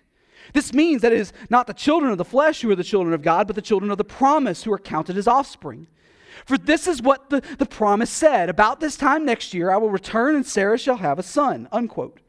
This 0.52 0.72
means 0.72 1.02
that 1.02 1.12
it 1.12 1.20
is 1.20 1.32
not 1.48 1.66
the 1.66 1.74
children 1.74 2.12
of 2.12 2.18
the 2.18 2.24
flesh 2.24 2.60
who 2.60 2.70
are 2.70 2.76
the 2.76 2.84
children 2.84 3.14
of 3.14 3.22
God, 3.22 3.46
but 3.46 3.56
the 3.56 3.62
children 3.62 3.90
of 3.90 3.98
the 3.98 4.04
promise 4.04 4.64
who 4.64 4.72
are 4.72 4.78
counted 4.78 5.16
as 5.16 5.26
offspring. 5.26 5.86
For 6.44 6.58
this 6.58 6.86
is 6.86 7.02
what 7.02 7.30
the, 7.30 7.42
the 7.58 7.66
promise 7.66 8.10
said 8.10 8.48
About 8.48 8.80
this 8.80 8.96
time 8.96 9.24
next 9.24 9.54
year, 9.54 9.70
I 9.70 9.76
will 9.76 9.90
return 9.90 10.34
and 10.34 10.46
Sarah 10.46 10.78
shall 10.78 10.96
have 10.96 11.18
a 11.18 11.22
son, 11.22 11.68
unquote. 11.72 12.21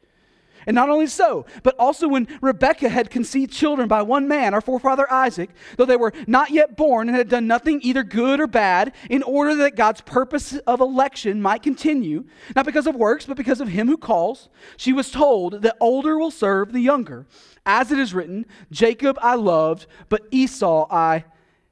And 0.65 0.75
not 0.75 0.89
only 0.89 1.07
so, 1.07 1.45
but 1.63 1.75
also 1.77 2.07
when 2.07 2.27
Rebekah 2.41 2.89
had 2.89 3.09
conceived 3.09 3.51
children 3.51 3.87
by 3.87 4.01
one 4.01 4.27
man, 4.27 4.53
our 4.53 4.61
forefather 4.61 5.11
Isaac, 5.11 5.49
though 5.77 5.85
they 5.85 5.97
were 5.97 6.13
not 6.27 6.51
yet 6.51 6.77
born 6.77 7.07
and 7.07 7.17
had 7.17 7.29
done 7.29 7.47
nothing 7.47 7.79
either 7.83 8.03
good 8.03 8.39
or 8.39 8.47
bad, 8.47 8.93
in 9.09 9.23
order 9.23 9.55
that 9.55 9.75
God's 9.75 10.01
purpose 10.01 10.57
of 10.67 10.79
election 10.79 11.41
might 11.41 11.63
continue, 11.63 12.25
not 12.55 12.65
because 12.65 12.87
of 12.87 12.95
works, 12.95 13.25
but 13.25 13.37
because 13.37 13.61
of 13.61 13.67
him 13.67 13.87
who 13.87 13.97
calls, 13.97 14.49
she 14.77 14.93
was 14.93 15.11
told 15.11 15.61
that 15.61 15.77
older 15.79 16.17
will 16.17 16.31
serve 16.31 16.71
the 16.71 16.79
younger. 16.79 17.25
As 17.65 17.91
it 17.91 17.99
is 17.99 18.13
written, 18.13 18.45
Jacob 18.71 19.17
I 19.21 19.35
loved, 19.35 19.87
but 20.09 20.27
Esau 20.31 20.87
I 20.91 21.25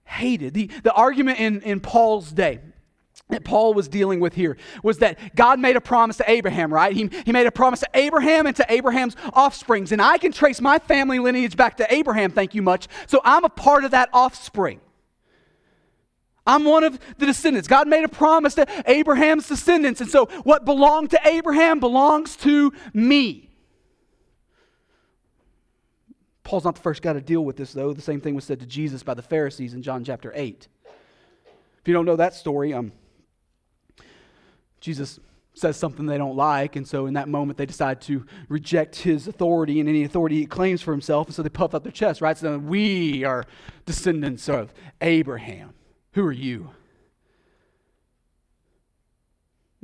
hated. 0.05 0.53
The, 0.53 0.69
the 0.83 0.93
argument 0.93 1.39
in, 1.39 1.61
in 1.61 1.79
Paul's 1.79 2.31
day, 2.31 2.59
that 3.31 3.43
Paul 3.43 3.73
was 3.73 3.87
dealing 3.87 4.19
with 4.19 4.33
here 4.35 4.57
was 4.83 4.99
that 4.99 5.35
God 5.35 5.59
made 5.59 5.75
a 5.75 5.81
promise 5.81 6.17
to 6.17 6.29
Abraham, 6.29 6.73
right? 6.73 6.93
He, 6.93 7.09
he 7.25 7.31
made 7.31 7.47
a 7.47 7.51
promise 7.51 7.79
to 7.81 7.89
Abraham 7.93 8.45
and 8.45 8.55
to 8.57 8.65
Abraham's 8.69 9.15
offsprings. 9.33 9.91
And 9.91 10.01
I 10.01 10.17
can 10.17 10.31
trace 10.31 10.61
my 10.61 10.79
family 10.79 11.19
lineage 11.19 11.57
back 11.57 11.77
to 11.77 11.93
Abraham, 11.93 12.31
thank 12.31 12.53
you 12.53 12.61
much. 12.61 12.87
So 13.07 13.19
I'm 13.23 13.43
a 13.43 13.49
part 13.49 13.83
of 13.83 13.91
that 13.91 14.09
offspring. 14.13 14.79
I'm 16.45 16.63
one 16.63 16.83
of 16.83 16.99
the 17.17 17.25
descendants. 17.25 17.67
God 17.67 17.87
made 17.87 18.03
a 18.03 18.09
promise 18.09 18.55
to 18.55 18.65
Abraham's 18.85 19.47
descendants. 19.47 20.01
And 20.01 20.09
so 20.09 20.25
what 20.43 20.65
belonged 20.65 21.11
to 21.11 21.19
Abraham 21.25 21.79
belongs 21.79 22.35
to 22.37 22.73
me. 22.93 23.49
Paul's 26.43 26.65
not 26.65 26.75
the 26.75 26.81
first 26.81 27.01
guy 27.01 27.13
to 27.13 27.21
deal 27.21 27.45
with 27.45 27.55
this, 27.55 27.71
though. 27.71 27.93
The 27.93 28.01
same 28.01 28.19
thing 28.19 28.35
was 28.35 28.43
said 28.43 28.59
to 28.59 28.65
Jesus 28.65 29.03
by 29.03 29.13
the 29.13 29.21
Pharisees 29.21 29.73
in 29.73 29.83
John 29.83 30.03
chapter 30.03 30.33
8. 30.35 30.67
If 31.81 31.87
you 31.87 31.93
don't 31.93 32.05
know 32.05 32.15
that 32.15 32.33
story, 32.33 32.73
um, 32.73 32.91
Jesus 34.81 35.19
says 35.53 35.77
something 35.77 36.05
they 36.05 36.17
don't 36.17 36.35
like, 36.35 36.75
and 36.75 36.87
so 36.87 37.05
in 37.05 37.13
that 37.13 37.27
moment 37.27 37.57
they 37.57 37.65
decide 37.65 38.01
to 38.01 38.25
reject 38.49 38.95
his 38.97 39.27
authority 39.27 39.79
and 39.79 39.87
any 39.87 40.03
authority 40.03 40.37
he 40.37 40.45
claims 40.45 40.81
for 40.81 40.91
himself, 40.91 41.27
and 41.27 41.35
so 41.35 41.43
they 41.43 41.49
puff 41.49 41.73
up 41.73 41.83
their 41.83 41.91
chest, 41.91 42.21
right? 42.21 42.37
So 42.37 42.57
we 42.57 43.23
are 43.23 43.45
descendants 43.85 44.49
of 44.49 44.73
Abraham. 45.01 45.73
Who 46.13 46.25
are 46.25 46.31
you? 46.31 46.71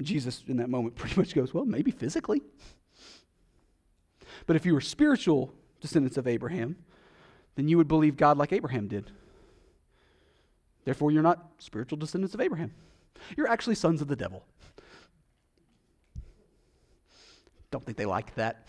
Jesus, 0.01 0.43
in 0.47 0.57
that 0.57 0.69
moment, 0.69 0.95
pretty 0.97 1.19
much 1.19 1.33
goes, 1.33 1.53
Well, 1.53 1.65
maybe 1.65 1.91
physically. 1.91 2.41
But 4.45 4.55
if 4.55 4.65
you 4.65 4.73
were 4.73 4.81
spiritual 4.81 5.53
descendants 5.81 6.17
of 6.17 6.27
Abraham, 6.27 6.77
then 7.55 7.67
you 7.67 7.77
would 7.77 7.87
believe 7.87 8.15
God 8.15 8.37
like 8.37 8.53
Abraham 8.53 8.87
did. 8.87 9.11
Therefore, 10.85 11.11
you're 11.11 11.23
not 11.23 11.49
spiritual 11.59 11.97
descendants 11.97 12.33
of 12.33 12.39
Abraham. 12.39 12.71
You're 13.35 13.49
actually 13.49 13.75
sons 13.75 14.01
of 14.01 14.07
the 14.07 14.15
devil. 14.15 14.45
Don't 17.77 17.85
think 17.85 17.97
they 17.99 18.07
like 18.07 18.33
that. 18.33 18.67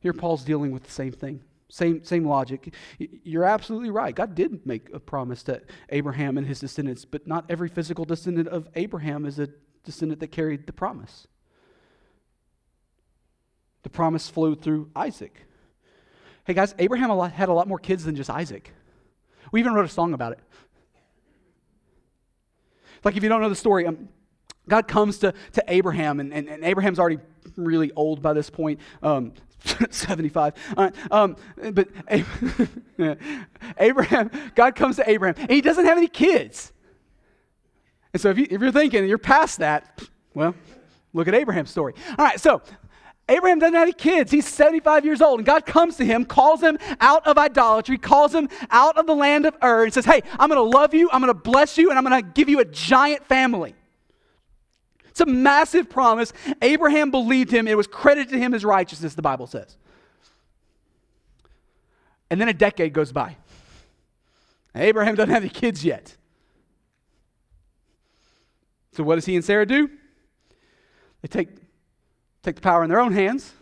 Here, 0.00 0.12
Paul's 0.12 0.44
dealing 0.44 0.72
with 0.72 0.82
the 0.82 0.90
same 0.90 1.10
thing. 1.10 1.40
Same, 1.70 2.04
same 2.04 2.26
logic. 2.26 2.74
You're 2.98 3.46
absolutely 3.46 3.88
right. 3.88 4.14
God 4.14 4.34
did 4.34 4.66
make 4.66 4.90
a 4.92 5.00
promise 5.00 5.42
to 5.44 5.62
Abraham 5.88 6.36
and 6.36 6.46
his 6.46 6.60
descendants, 6.60 7.06
but 7.06 7.26
not 7.26 7.46
every 7.48 7.70
physical 7.70 8.04
descendant 8.04 8.48
of 8.48 8.68
Abraham 8.74 9.24
is 9.24 9.38
a 9.38 9.48
descendant 9.82 10.20
that 10.20 10.26
carried 10.26 10.66
the 10.66 10.74
promise. 10.74 11.26
The 13.82 13.88
promise 13.88 14.28
flowed 14.28 14.60
through 14.60 14.90
Isaac. 14.94 15.46
Hey 16.44 16.52
guys, 16.52 16.74
Abraham 16.78 17.08
had 17.30 17.48
a 17.48 17.54
lot 17.54 17.68
more 17.68 17.78
kids 17.78 18.04
than 18.04 18.16
just 18.16 18.28
Isaac. 18.28 18.74
We 19.50 19.60
even 19.60 19.72
wrote 19.72 19.86
a 19.86 19.88
song 19.88 20.12
about 20.12 20.32
it. 20.32 20.40
Like, 23.02 23.16
if 23.16 23.22
you 23.22 23.30
don't 23.30 23.40
know 23.40 23.48
the 23.48 23.56
story, 23.56 23.86
um, 23.86 24.10
God 24.68 24.86
comes 24.88 25.18
to, 25.18 25.34
to 25.52 25.64
Abraham, 25.68 26.20
and, 26.20 26.32
and, 26.32 26.48
and, 26.48 26.64
Abraham's 26.64 26.98
already 26.98 27.18
really 27.56 27.90
old 27.96 28.22
by 28.22 28.32
this 28.32 28.50
point, 28.50 28.80
um, 29.02 29.32
75. 29.90 30.54
um, 31.10 31.36
but 31.72 31.88
Abraham, 33.78 34.30
God 34.54 34.74
comes 34.76 34.96
to 34.96 35.10
Abraham, 35.10 35.34
and 35.38 35.50
he 35.50 35.60
doesn't 35.60 35.84
have 35.84 35.98
any 35.98 36.08
kids. 36.08 36.72
And 38.12 38.20
so 38.20 38.30
if, 38.30 38.38
you, 38.38 38.46
if 38.50 38.60
you're 38.60 38.72
thinking 38.72 39.06
you're 39.06 39.18
past 39.18 39.58
that, 39.58 40.02
well, 40.34 40.54
look 41.12 41.28
at 41.28 41.34
Abraham's 41.34 41.70
story. 41.70 41.94
All 42.10 42.24
right, 42.24 42.40
so 42.40 42.62
Abraham 43.28 43.60
doesn't 43.60 43.74
have 43.74 43.84
any 43.84 43.92
kids. 43.92 44.32
He's 44.32 44.46
75 44.46 45.04
years 45.04 45.22
old. 45.22 45.38
And 45.38 45.46
God 45.46 45.64
comes 45.64 45.96
to 45.96 46.04
him, 46.04 46.24
calls 46.24 46.60
him 46.60 46.78
out 47.00 47.26
of 47.26 47.38
idolatry, 47.38 47.96
calls 47.96 48.34
him 48.34 48.48
out 48.70 48.98
of 48.98 49.06
the 49.06 49.14
land 49.14 49.46
of 49.46 49.56
Ur, 49.62 49.84
and 49.84 49.94
says, 49.94 50.04
Hey, 50.04 50.22
I'm 50.38 50.48
going 50.48 50.58
to 50.58 50.78
love 50.78 50.92
you, 50.92 51.08
I'm 51.12 51.20
going 51.20 51.32
to 51.32 51.40
bless 51.40 51.78
you, 51.78 51.90
and 51.90 51.98
I'm 51.98 52.04
going 52.04 52.22
to 52.22 52.28
give 52.28 52.48
you 52.48 52.58
a 52.58 52.64
giant 52.64 53.24
family. 53.26 53.74
It's 55.10 55.20
a 55.20 55.26
massive 55.26 55.90
promise. 55.90 56.32
Abraham 56.62 57.10
believed 57.10 57.50
him. 57.50 57.68
It 57.68 57.76
was 57.76 57.86
credited 57.86 58.32
to 58.32 58.38
him 58.38 58.54
as 58.54 58.64
righteousness, 58.64 59.14
the 59.14 59.22
Bible 59.22 59.46
says. 59.46 59.76
And 62.30 62.40
then 62.40 62.48
a 62.48 62.54
decade 62.54 62.92
goes 62.92 63.12
by. 63.12 63.36
Abraham 64.74 65.16
doesn't 65.16 65.34
have 65.34 65.42
any 65.42 65.50
kids 65.50 65.84
yet. 65.84 66.16
So, 68.92 69.02
what 69.02 69.16
does 69.16 69.26
he 69.26 69.34
and 69.34 69.44
Sarah 69.44 69.66
do? 69.66 69.90
They 71.22 71.28
take 71.28 71.48
take 72.42 72.54
the 72.54 72.62
power 72.62 72.82
in 72.82 72.90
their 72.90 73.00
own 73.00 73.12
hands. 73.12 73.52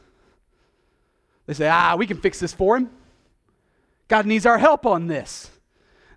They 1.46 1.54
say, 1.54 1.68
ah, 1.68 1.96
we 1.96 2.06
can 2.06 2.18
fix 2.18 2.38
this 2.38 2.52
for 2.52 2.76
him. 2.76 2.90
God 4.06 4.26
needs 4.26 4.46
our 4.46 4.58
help 4.58 4.86
on 4.86 5.06
this. 5.06 5.50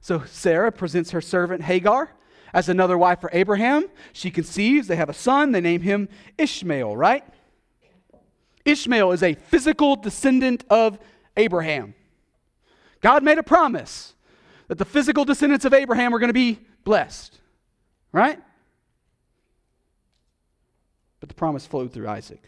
So 0.02 0.24
Sarah 0.26 0.72
presents 0.72 1.12
her 1.12 1.22
servant 1.22 1.64
Hagar 1.64 2.12
as 2.54 2.70
another 2.70 2.98
wife 2.98 3.22
for 3.22 3.30
Abraham. 3.34 3.86
She 4.14 4.32
conceives, 4.32 4.88
they 4.88 4.96
have 4.96 5.10
a 5.10 5.14
son, 5.14 5.52
they 5.52 5.62
name 5.62 5.82
him 5.82 6.10
Ishmael, 6.38 6.96
right? 6.96 7.24
Ishmael 8.66 9.12
is 9.12 9.24
a 9.24 9.34
physical 9.34 9.96
descendant 9.96 10.64
of 10.70 11.00
Abraham. 11.38 11.96
God 13.02 13.24
made 13.24 13.38
a 13.38 13.44
promise 13.44 14.14
that 14.68 14.78
the 14.78 14.86
physical 14.86 15.26
descendants 15.26 15.66
of 15.66 15.74
Abraham 15.74 16.12
were 16.12 16.20
going 16.20 16.30
to 16.30 16.34
be 16.34 16.60
blessed, 16.84 17.40
right? 18.12 18.40
But 21.20 21.30
the 21.30 21.36
promise 21.36 21.66
flowed 21.66 21.92
through 21.92 22.08
Isaac. 22.08 22.42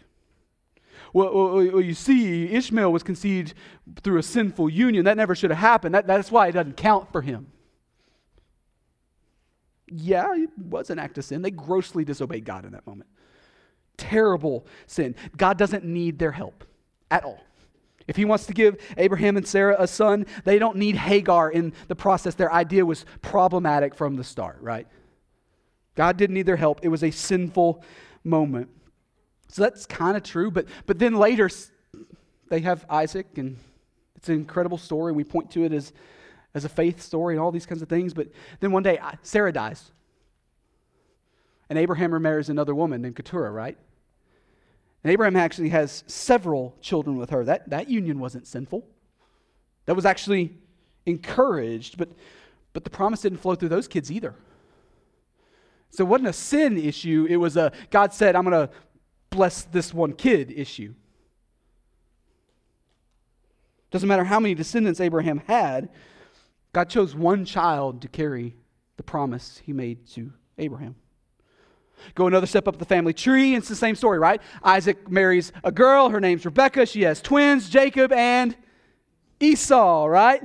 Well, 1.12 1.62
you 1.62 1.94
see, 1.94 2.52
Ishmael 2.52 2.92
was 2.92 3.04
conceived 3.04 3.54
through 4.02 4.18
a 4.18 4.24
sinful 4.24 4.70
union. 4.70 5.06
That 5.06 5.18
never 5.18 5.36
should 5.36 5.52
have 5.52 5.60
happened. 5.60 5.94
That, 5.94 6.08
that's 6.08 6.32
why 6.32 6.48
it 6.48 6.54
doesn't 6.54 6.78
count 6.78 7.12
for 7.12 7.22
him. 7.22 7.52
Yeah, 9.96 10.34
it 10.36 10.50
was 10.58 10.90
an 10.90 10.98
act 10.98 11.18
of 11.20 11.26
sin. 11.26 11.42
They 11.44 11.52
grossly 11.52 12.04
disobeyed 12.04 12.46
God 12.46 12.66
in 12.66 12.72
that 12.72 12.88
moment. 12.88 13.10
Terrible 13.96 14.66
sin. 14.88 15.16
God 15.38 15.58
doesn't 15.58 15.86
need 15.86 16.18
their 16.18 16.32
help 16.32 16.64
at 17.12 17.24
all. 17.24 17.44
If 18.08 18.16
he 18.16 18.26
wants 18.26 18.48
to 18.48 18.54
give 18.54 18.78
Abraham 18.98 19.38
and 19.38 19.48
Sarah 19.48 19.76
a 19.80 19.88
son, 19.88 20.26
they 20.44 20.58
don't 20.58 20.78
need 20.78 20.96
Hagar 20.96 21.52
in 21.52 21.74
the 21.88 21.96
process. 21.96 22.34
Their 22.36 22.52
idea 22.52 22.86
was 22.86 23.06
problematic 23.22 23.94
from 23.96 24.16
the 24.16 24.24
start, 24.24 24.58
right? 24.62 24.88
God 25.96 26.18
didn't 26.18 26.34
need 26.34 26.48
their 26.48 26.56
help. 26.56 26.80
It 26.82 26.90
was 26.90 27.04
a 27.04 27.12
sinful 27.12 27.84
moment. 28.24 28.70
So 29.48 29.62
that's 29.62 29.86
kind 29.86 30.18
of 30.18 30.24
true, 30.24 30.50
but, 30.50 30.66
but 30.88 30.98
then 30.98 31.14
later 31.14 31.50
they 32.50 32.62
have 32.62 32.84
Isaac, 32.90 33.38
and 33.38 33.58
it's 34.16 34.28
an 34.28 34.36
incredible 34.36 34.80
story. 34.80 35.14
We 35.14 35.24
point 35.24 35.52
to 35.52 35.64
it 35.64 35.72
as, 35.72 35.94
as 36.54 36.66
a 36.66 36.70
faith 36.70 37.02
story 37.02 37.36
and 37.36 37.42
all 37.42 37.52
these 37.52 37.66
kinds 37.66 37.82
of 37.82 37.90
things. 37.90 38.14
But 38.14 38.30
then 38.60 38.72
one 38.72 38.84
day, 38.84 39.00
Sarah 39.22 39.52
dies. 39.52 39.92
And 41.70 41.80
Abraham 41.80 42.14
remarries 42.14 42.50
another 42.50 42.76
woman 42.76 43.02
named 43.02 43.16
Keturah, 43.16 43.52
right? 43.52 43.78
And 45.04 45.12
Abraham 45.12 45.36
actually 45.36 45.70
has 45.70 46.04
several 46.08 46.76
children 46.82 47.18
with 47.18 47.32
her. 47.32 47.44
That, 47.44 47.70
that 47.70 47.90
union 47.90 48.20
wasn't 48.20 48.48
sinful. 48.48 48.86
That 49.86 49.96
was 49.96 50.06
actually 50.06 50.56
encouraged, 51.06 51.98
but, 51.98 52.10
but 52.72 52.84
the 52.84 52.90
promise 52.90 53.22
didn't 53.22 53.40
flow 53.40 53.56
through 53.56 53.70
those 53.70 53.88
kids 53.88 54.12
either. 54.12 54.36
So 55.90 56.04
it 56.06 56.08
wasn't 56.08 56.30
a 56.30 56.34
sin 56.34 56.78
issue. 56.78 57.28
It 57.30 57.38
was 57.38 57.58
a 57.58 57.72
God 57.92 58.14
said, 58.14 58.36
I'm 58.36 58.46
going 58.46 58.68
to 58.68 58.74
bless 59.30 59.64
this 59.64 59.94
one 59.94 60.14
kid 60.14 60.52
issue. 60.52 60.94
Doesn't 63.92 64.08
matter 64.08 64.24
how 64.24 64.40
many 64.40 64.56
descendants 64.56 65.00
Abraham 65.00 65.40
had, 65.46 65.90
God 66.74 66.90
chose 66.90 67.16
one 67.16 67.46
child 67.46 68.02
to 68.02 68.08
carry 68.08 68.56
the 68.98 69.04
promise 69.04 69.62
he 69.64 69.74
made 69.74 70.08
to 70.10 70.34
Abraham. 70.58 70.96
Go 72.16 72.28
another 72.28 72.48
step 72.48 72.68
up 72.68 72.78
the 72.80 72.86
family 72.86 73.14
tree, 73.14 73.56
it's 73.56 73.70
the 73.70 73.76
same 73.76 73.96
story, 73.96 74.20
right? 74.20 74.42
Isaac 74.64 75.10
marries 75.10 75.54
a 75.64 75.72
girl, 75.72 76.10
her 76.10 76.20
name's 76.20 76.44
Rebecca. 76.46 76.86
She 76.86 77.04
has 77.04 77.22
twins, 77.22 77.70
Jacob 77.70 78.12
and 78.12 78.58
Esau, 79.40 80.06
right? 80.06 80.42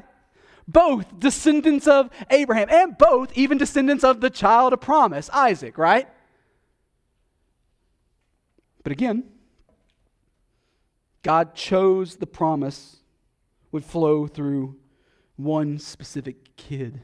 Both 0.69 1.19
descendants 1.19 1.89
of 1.89 2.11
Abraham, 2.31 2.69
and 2.71 2.97
both 2.99 3.33
even 3.37 3.59
descendants 3.59 4.05
of 4.05 4.21
the 4.21 4.31
child 4.31 4.73
of 4.73 4.81
promise, 4.81 5.31
Isaac, 5.31 5.79
right? 5.79 6.07
But 8.83 8.93
again, 8.93 9.25
God 11.23 11.55
chose 11.55 12.17
the 12.17 12.27
promise 12.27 12.99
would 13.73 13.85
flow 13.85 14.27
through 14.27 14.77
one 15.39 15.79
specific 15.79 16.57
kid. 16.57 17.01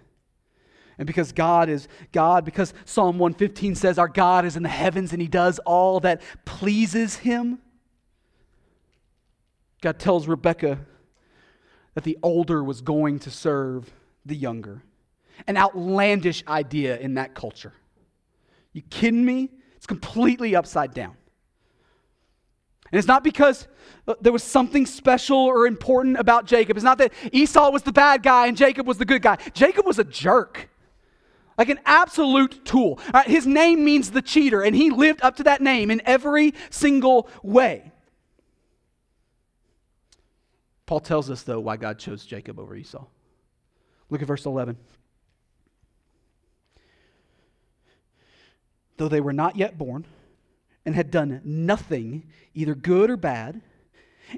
And 0.99 1.07
because 1.07 1.33
God 1.33 1.69
is 1.69 1.89
God, 2.13 2.45
because 2.45 2.75
Psalm 2.85 3.19
115 3.19 3.75
says 3.75 3.99
our 3.99 4.09
God 4.09 4.45
is 4.45 4.57
in 4.57 4.63
the 4.63 4.69
heavens 4.69 5.13
and 5.13 5.23
he 5.23 5.29
does 5.29 5.59
all 5.61 6.01
that 6.01 6.21
pleases 6.45 7.17
him, 7.17 7.59
God 9.81 9.99
tells 9.99 10.29
Rebekah 10.29 10.79
that 11.95 12.05
the 12.05 12.19
older 12.23 12.63
was 12.63 12.81
going 12.81 13.19
to 13.21 13.31
serve 13.31 13.93
the 14.25 14.37
younger. 14.37 14.83
An 15.47 15.57
outlandish 15.57 16.45
idea 16.47 16.99
in 16.99 17.15
that 17.15 17.35
culture. 17.35 17.73
You 18.73 18.83
kidding 18.83 19.25
me? 19.25 19.51
It's 19.77 19.87
completely 19.87 20.57
upside 20.57 20.95
down. 20.95 21.17
And 22.95 22.99
it's 23.01 23.09
not 23.09 23.25
because 23.25 23.67
uh, 24.07 24.15
there 24.21 24.33
was 24.33 24.45
something 24.45 24.87
special 24.87 25.37
or 25.37 25.67
important 25.67 26.17
about 26.17 26.47
Jacob. 26.47 26.77
It's 26.77 26.85
not 26.85 26.99
that 26.99 27.13
Esau 27.33 27.73
was 27.73 27.83
the 27.83 27.91
bad 27.91 28.23
guy 28.23 28.47
and 28.47 28.57
Jacob 28.57 28.87
was 28.87 28.99
the 28.99 29.05
good 29.05 29.21
guy. 29.21 29.37
Jacob 29.53 29.85
was 29.85 29.99
a 29.99 30.05
jerk, 30.05 30.71
like 31.59 31.69
an 31.69 31.81
absolute 31.87 32.65
tool. 32.65 33.01
Right, 33.13 33.27
his 33.27 33.49
name 33.49 33.85
means 33.85 34.13
the 34.13 34.23
cheater, 34.23 34.63
and 34.63 34.77
he 34.77 34.91
lived 34.91 35.23
up 35.23 35.35
to 35.39 35.43
that 35.43 35.61
name 35.61 35.91
in 35.91 36.03
every 36.05 36.55
single 36.71 37.29
way. 37.43 37.91
Paul 40.87 41.01
tells 41.01 41.31
us, 41.31 41.43
though, 41.43 41.59
why 41.59 41.77
God 41.77 41.99
chose 41.99 42.25
Jacob 42.25 42.61
over 42.61 42.77
Esau. 42.77 43.05
Look 44.09 44.23
at 44.23 44.29
verse 44.29 44.47
11. 44.47 44.77
Though 48.99 49.09
they 49.09 49.21
were 49.21 49.33
not 49.33 49.57
yet 49.57 49.77
born, 49.77 50.05
and 50.87 50.95
had 50.95 51.11
done 51.11 51.41
nothing, 51.45 52.25
either 52.55 52.75
good 52.75 53.11
or 53.11 53.17
bad, 53.17 53.61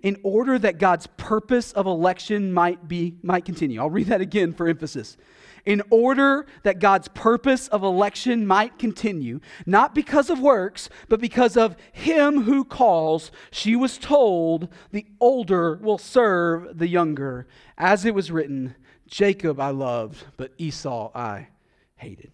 in 0.03 0.19
order 0.23 0.59
that 0.59 0.79
God's 0.79 1.07
purpose 1.17 1.73
of 1.73 1.87
election 1.87 2.53
might 2.53 2.89
be 2.89 3.17
might 3.23 3.45
continue. 3.45 3.81
I'll 3.81 3.91
read 3.91 4.09
that 4.09 4.21
again 4.21 4.53
for 4.53 4.69
emphasis. 4.69 5.17
In 5.65 5.83
order 5.91 6.47
that 6.63 6.79
God's 6.79 7.09
purpose 7.09 7.67
of 7.69 7.83
election 7.83 8.47
might 8.47 8.79
continue, 8.79 9.41
not 9.65 9.97
because 9.97 10.31
of 10.31 10.39
works, 10.39 10.89
but 11.09 11.21
because 11.21 11.57
of 11.57 11.77
him 11.93 12.43
who 12.43 12.65
calls, 12.65 13.33
she 13.51 13.75
was 13.75 13.99
told, 13.99 14.69
the 14.93 15.07
older 15.19 15.77
will 15.83 15.99
serve 15.99 16.79
the 16.79 16.87
younger. 16.87 17.49
As 17.77 18.05
it 18.05 18.15
was 18.15 18.31
written, 18.31 18.77
Jacob 19.09 19.59
I 19.59 19.71
loved, 19.71 20.25
but 20.37 20.53
Esau 20.57 21.11
I 21.15 21.49
hated. 21.97 22.31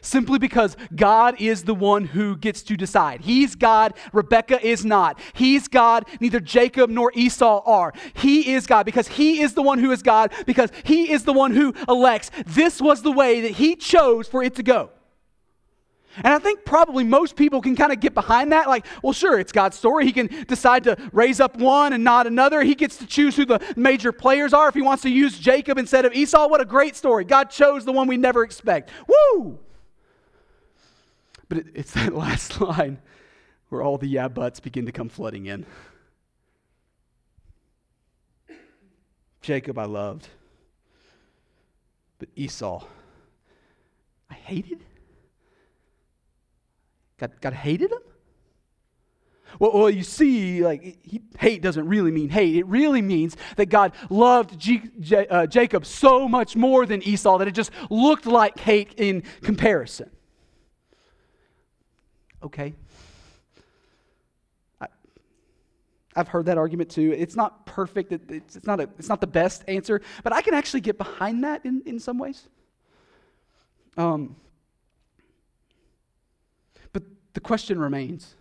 Simply 0.00 0.38
because 0.38 0.76
God 0.94 1.40
is 1.40 1.64
the 1.64 1.74
one 1.74 2.04
who 2.04 2.36
gets 2.36 2.62
to 2.64 2.76
decide. 2.76 3.20
He's 3.22 3.54
God, 3.54 3.94
Rebecca 4.12 4.64
is 4.64 4.84
not. 4.84 5.18
He's 5.32 5.68
God, 5.68 6.06
neither 6.20 6.40
Jacob 6.40 6.90
nor 6.90 7.12
Esau 7.14 7.62
are. 7.64 7.92
He 8.14 8.52
is 8.52 8.66
God 8.66 8.84
because 8.84 9.08
He 9.08 9.40
is 9.40 9.54
the 9.54 9.62
one 9.62 9.78
who 9.78 9.90
is 9.90 10.02
God, 10.02 10.32
because 10.46 10.70
He 10.84 11.12
is 11.12 11.24
the 11.24 11.32
one 11.32 11.52
who 11.52 11.74
elects. 11.88 12.30
This 12.46 12.80
was 12.80 13.02
the 13.02 13.12
way 13.12 13.40
that 13.42 13.52
He 13.52 13.76
chose 13.76 14.28
for 14.28 14.42
it 14.42 14.54
to 14.56 14.62
go. 14.62 14.90
And 16.16 16.28
I 16.28 16.38
think 16.38 16.64
probably 16.64 17.04
most 17.04 17.36
people 17.36 17.62
can 17.62 17.74
kind 17.74 17.92
of 17.92 18.00
get 18.00 18.12
behind 18.12 18.52
that. 18.52 18.68
Like, 18.68 18.86
well, 19.02 19.14
sure, 19.14 19.38
it's 19.38 19.52
God's 19.52 19.78
story. 19.78 20.04
He 20.04 20.12
can 20.12 20.28
decide 20.46 20.84
to 20.84 20.96
raise 21.12 21.40
up 21.40 21.56
one 21.56 21.94
and 21.94 22.04
not 22.04 22.26
another. 22.26 22.62
He 22.62 22.74
gets 22.74 22.98
to 22.98 23.06
choose 23.06 23.34
who 23.34 23.46
the 23.46 23.60
major 23.76 24.12
players 24.12 24.52
are. 24.52 24.68
If 24.68 24.74
he 24.74 24.82
wants 24.82 25.02
to 25.04 25.10
use 25.10 25.38
Jacob 25.38 25.78
instead 25.78 26.04
of 26.04 26.12
Esau, 26.12 26.48
what 26.48 26.60
a 26.60 26.66
great 26.66 26.96
story. 26.96 27.24
God 27.24 27.50
chose 27.50 27.84
the 27.84 27.92
one 27.92 28.08
we 28.08 28.18
never 28.18 28.44
expect. 28.44 28.90
Woo! 29.06 29.58
But 31.52 31.66
it, 31.66 31.66
it's 31.74 31.92
that 32.00 32.14
last 32.14 32.62
line 32.62 32.96
where 33.68 33.82
all 33.82 33.98
the 33.98 34.06
yeah 34.06 34.28
buts 34.28 34.58
begin 34.58 34.86
to 34.86 34.92
come 34.92 35.10
flooding 35.10 35.44
in. 35.44 35.66
Jacob 39.42 39.76
I 39.76 39.84
loved, 39.84 40.28
but 42.18 42.30
Esau 42.36 42.82
I 44.30 44.34
hated. 44.34 44.82
God, 47.18 47.32
God 47.42 47.52
hated 47.52 47.92
him? 47.92 47.98
Well, 49.58 49.72
well, 49.74 49.90
you 49.90 50.04
see, 50.04 50.64
like 50.64 51.04
he, 51.04 51.20
hate 51.38 51.60
doesn't 51.60 51.86
really 51.86 52.12
mean 52.12 52.30
hate. 52.30 52.56
It 52.56 52.66
really 52.66 53.02
means 53.02 53.36
that 53.56 53.66
God 53.66 53.92
loved 54.08 54.58
G, 54.58 54.84
J, 55.00 55.26
uh, 55.26 55.44
Jacob 55.44 55.84
so 55.84 56.26
much 56.26 56.56
more 56.56 56.86
than 56.86 57.02
Esau 57.02 57.36
that 57.36 57.46
it 57.46 57.54
just 57.54 57.72
looked 57.90 58.24
like 58.24 58.58
hate 58.58 58.94
in 58.96 59.22
comparison 59.42 60.08
okay. 62.42 62.74
I, 64.80 64.88
have 66.16 66.28
heard 66.28 66.46
that 66.46 66.58
argument 66.58 66.90
too. 66.90 67.12
It's 67.12 67.36
not 67.36 67.64
perfect, 67.66 68.12
it's, 68.12 68.56
it's, 68.56 68.66
not 68.66 68.80
a, 68.80 68.88
it's 68.98 69.08
not 69.08 69.20
the 69.20 69.26
best 69.26 69.64
answer, 69.68 70.00
but 70.22 70.32
I 70.32 70.42
can 70.42 70.54
actually 70.54 70.80
get 70.80 70.98
behind 70.98 71.44
that 71.44 71.64
in, 71.64 71.82
in 71.86 71.98
some 71.98 72.18
ways. 72.18 72.48
Um, 73.96 74.36
but 76.92 77.02
the 77.34 77.40
question 77.40 77.78
remains. 77.78 78.34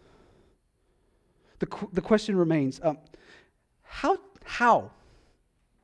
The, 1.59 1.67
the 1.93 2.01
question 2.01 2.35
remains 2.35 2.79
um, 2.83 2.97
how, 3.83 4.17
how 4.43 4.91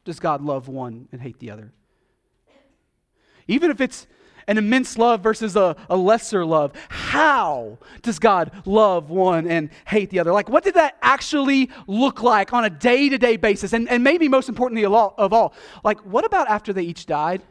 does 0.06 0.20
God 0.20 0.42
love 0.42 0.68
one 0.68 1.08
and 1.12 1.22
hate 1.22 1.40
the 1.40 1.52
other? 1.52 1.72
Even 3.48 3.72
if 3.72 3.80
it's 3.80 4.08
an 4.48 4.58
immense 4.58 4.98
love 4.98 5.22
versus 5.22 5.56
a, 5.56 5.76
a 5.90 5.98
lesser 5.98 6.46
love. 6.46 6.72
How 6.90 7.78
does 8.02 8.18
God 8.18 8.52
love 8.66 9.10
one 9.10 9.48
and 9.48 9.70
hate 9.86 10.10
the 10.10 10.20
other? 10.20 10.32
Like, 10.32 10.50
what 10.50 10.64
did 10.64 10.76
that 10.76 10.98
actually 11.02 11.70
look 11.86 12.24
like 12.24 12.54
on 12.54 12.64
a 12.64 12.70
day 12.70 13.10
to 13.10 13.18
day 13.18 13.38
basis? 13.38 13.74
And, 13.74 13.90
and 13.90 14.04
maybe 14.04 14.28
most 14.28 14.48
importantly 14.48 14.86
of 14.86 15.34
all, 15.34 15.54
like, 15.84 16.00
what 16.06 16.26
about 16.26 16.50
after 16.50 16.72
they 16.72 16.84
each 16.84 17.06
died? 17.06 17.42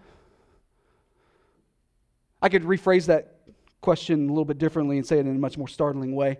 I 2.41 2.49
could 2.49 2.63
rephrase 2.63 3.07
that 3.07 3.37
question 3.81 4.27
a 4.27 4.33
little 4.33 4.45
bit 4.45 4.59
differently 4.59 4.97
and 4.97 5.07
say 5.07 5.19
it 5.19 5.27
in 5.27 5.37
a 5.37 5.39
much 5.39 5.59
more 5.59 5.69
startling 5.69 6.15
way. 6.15 6.39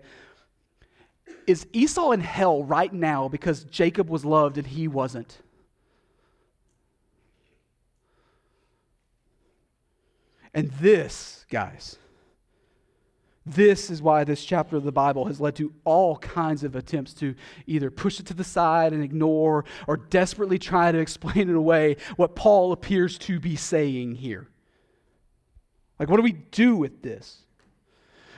Is 1.45 1.65
Esau 1.71 2.11
in 2.11 2.19
hell 2.19 2.63
right 2.63 2.91
now 2.91 3.29
because 3.29 3.63
Jacob 3.65 4.09
was 4.09 4.25
loved 4.25 4.57
and 4.57 4.67
he 4.67 4.87
wasn't? 4.87 5.37
And 10.57 10.71
this, 10.81 11.45
guys, 11.51 11.97
this 13.45 13.91
is 13.91 14.01
why 14.01 14.23
this 14.23 14.43
chapter 14.43 14.75
of 14.75 14.83
the 14.83 14.91
Bible 14.91 15.25
has 15.25 15.39
led 15.39 15.55
to 15.57 15.71
all 15.83 16.17
kinds 16.17 16.63
of 16.63 16.75
attempts 16.75 17.13
to 17.13 17.35
either 17.67 17.91
push 17.91 18.19
it 18.19 18.25
to 18.25 18.33
the 18.33 18.43
side 18.43 18.91
and 18.91 19.03
ignore 19.03 19.65
or 19.85 19.97
desperately 19.97 20.57
try 20.57 20.91
to 20.91 20.97
explain 20.97 21.47
in 21.47 21.53
a 21.53 21.61
way 21.61 21.97
what 22.15 22.35
Paul 22.35 22.71
appears 22.71 23.19
to 23.19 23.39
be 23.39 23.55
saying 23.55 24.15
here. 24.15 24.47
Like, 25.99 26.09
what 26.09 26.17
do 26.17 26.23
we 26.23 26.31
do 26.31 26.75
with 26.75 27.03
this? 27.03 27.43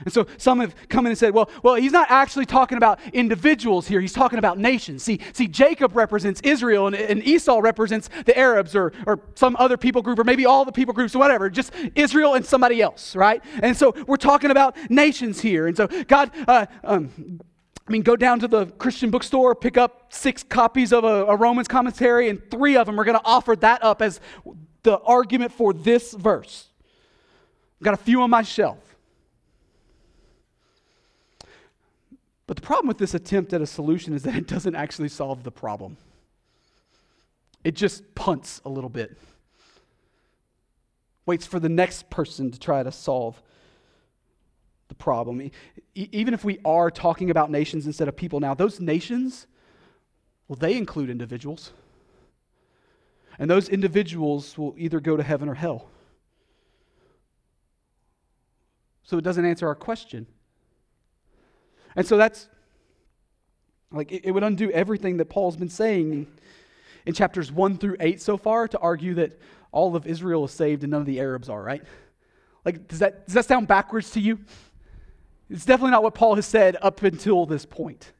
And 0.04 0.12
so 0.12 0.26
some 0.36 0.60
have 0.60 0.74
come 0.88 1.06
in 1.06 1.10
and 1.10 1.18
said, 1.18 1.34
well, 1.34 1.50
well, 1.62 1.74
he's 1.74 1.92
not 1.92 2.10
actually 2.10 2.46
talking 2.46 2.78
about 2.78 2.98
individuals 3.12 3.86
here. 3.86 4.00
He's 4.00 4.12
talking 4.12 4.38
about 4.38 4.58
nations. 4.58 5.02
See, 5.02 5.20
see 5.32 5.46
Jacob 5.46 5.94
represents 5.94 6.40
Israel, 6.42 6.86
and, 6.86 6.96
and 6.96 7.22
Esau 7.22 7.58
represents 7.60 8.08
the 8.24 8.36
Arabs 8.38 8.74
or, 8.74 8.92
or 9.06 9.20
some 9.34 9.56
other 9.58 9.76
people 9.76 10.02
group, 10.02 10.18
or 10.18 10.24
maybe 10.24 10.46
all 10.46 10.64
the 10.64 10.72
people 10.72 10.94
groups, 10.94 11.14
or 11.14 11.18
whatever, 11.18 11.50
just 11.50 11.72
Israel 11.94 12.34
and 12.34 12.44
somebody 12.44 12.80
else, 12.80 13.14
right? 13.14 13.42
And 13.62 13.76
so 13.76 13.94
we're 14.06 14.16
talking 14.16 14.50
about 14.50 14.76
nations 14.90 15.40
here. 15.40 15.66
And 15.66 15.76
so 15.76 15.86
God, 15.86 16.30
uh, 16.48 16.66
um, 16.84 17.40
I 17.86 17.92
mean, 17.92 18.02
go 18.02 18.16
down 18.16 18.38
to 18.40 18.48
the 18.48 18.66
Christian 18.66 19.10
bookstore, 19.10 19.54
pick 19.54 19.76
up 19.76 20.12
six 20.12 20.42
copies 20.42 20.92
of 20.92 21.04
a, 21.04 21.24
a 21.26 21.36
Romans 21.36 21.66
commentary, 21.68 22.28
and 22.28 22.40
three 22.50 22.76
of 22.76 22.86
them 22.86 23.00
are 23.00 23.04
going 23.04 23.18
to 23.18 23.24
offer 23.24 23.56
that 23.56 23.82
up 23.82 24.00
as 24.00 24.20
the 24.82 24.98
argument 25.00 25.52
for 25.52 25.72
this 25.72 26.12
verse. 26.12 26.68
I've 27.80 27.84
got 27.84 27.94
a 27.94 28.02
few 28.02 28.22
on 28.22 28.30
my 28.30 28.42
shelf. 28.42 28.78
But 32.50 32.56
the 32.56 32.62
problem 32.62 32.88
with 32.88 32.98
this 32.98 33.14
attempt 33.14 33.52
at 33.52 33.60
a 33.60 33.66
solution 33.66 34.12
is 34.12 34.24
that 34.24 34.34
it 34.34 34.48
doesn't 34.48 34.74
actually 34.74 35.08
solve 35.08 35.44
the 35.44 35.52
problem. 35.52 35.96
It 37.62 37.76
just 37.76 38.16
punts 38.16 38.60
a 38.64 38.68
little 38.68 38.90
bit, 38.90 39.16
waits 41.26 41.46
for 41.46 41.60
the 41.60 41.68
next 41.68 42.10
person 42.10 42.50
to 42.50 42.58
try 42.58 42.82
to 42.82 42.90
solve 42.90 43.40
the 44.88 44.96
problem. 44.96 45.52
even 45.94 46.34
if 46.34 46.44
we 46.44 46.58
are 46.64 46.90
talking 46.90 47.30
about 47.30 47.52
nations 47.52 47.86
instead 47.86 48.08
of 48.08 48.16
people 48.16 48.40
now, 48.40 48.52
those 48.52 48.80
nations, 48.80 49.46
well, 50.48 50.56
they 50.56 50.76
include 50.76 51.08
individuals. 51.08 51.70
And 53.38 53.48
those 53.48 53.68
individuals 53.68 54.58
will 54.58 54.74
either 54.76 54.98
go 54.98 55.16
to 55.16 55.22
heaven 55.22 55.48
or 55.48 55.54
hell. 55.54 55.88
So 59.04 59.18
it 59.18 59.22
doesn't 59.22 59.44
answer 59.44 59.68
our 59.68 59.76
question. 59.76 60.26
And 61.96 62.06
so 62.06 62.16
that's 62.16 62.48
like 63.92 64.12
it, 64.12 64.24
it 64.24 64.30
would 64.30 64.44
undo 64.44 64.70
everything 64.70 65.16
that 65.18 65.26
Paul's 65.26 65.56
been 65.56 65.68
saying. 65.68 66.26
in 67.06 67.14
chapters 67.14 67.50
1 67.50 67.78
through 67.78 67.96
8 67.98 68.20
so 68.20 68.36
far 68.36 68.68
to 68.68 68.78
argue 68.78 69.14
that 69.14 69.38
all 69.72 69.96
of 69.96 70.06
Israel 70.06 70.44
is 70.44 70.52
saved 70.52 70.82
and 70.82 70.90
none 70.90 71.00
of 71.00 71.06
the 71.06 71.20
Arabs 71.20 71.48
are, 71.48 71.62
right? 71.62 71.82
Like, 72.64 72.88
does 72.88 72.98
that, 72.98 73.26
does 73.26 73.34
that 73.34 73.46
sound 73.46 73.68
backwards 73.68 74.10
to 74.12 74.20
you? 74.20 74.38
It's 75.48 75.64
definitely 75.64 75.92
not 75.92 76.02
what 76.02 76.14
Paul 76.14 76.34
has 76.36 76.46
said 76.46 76.76
up 76.80 77.02
until 77.02 77.46
this 77.46 77.64
point. 77.64 78.12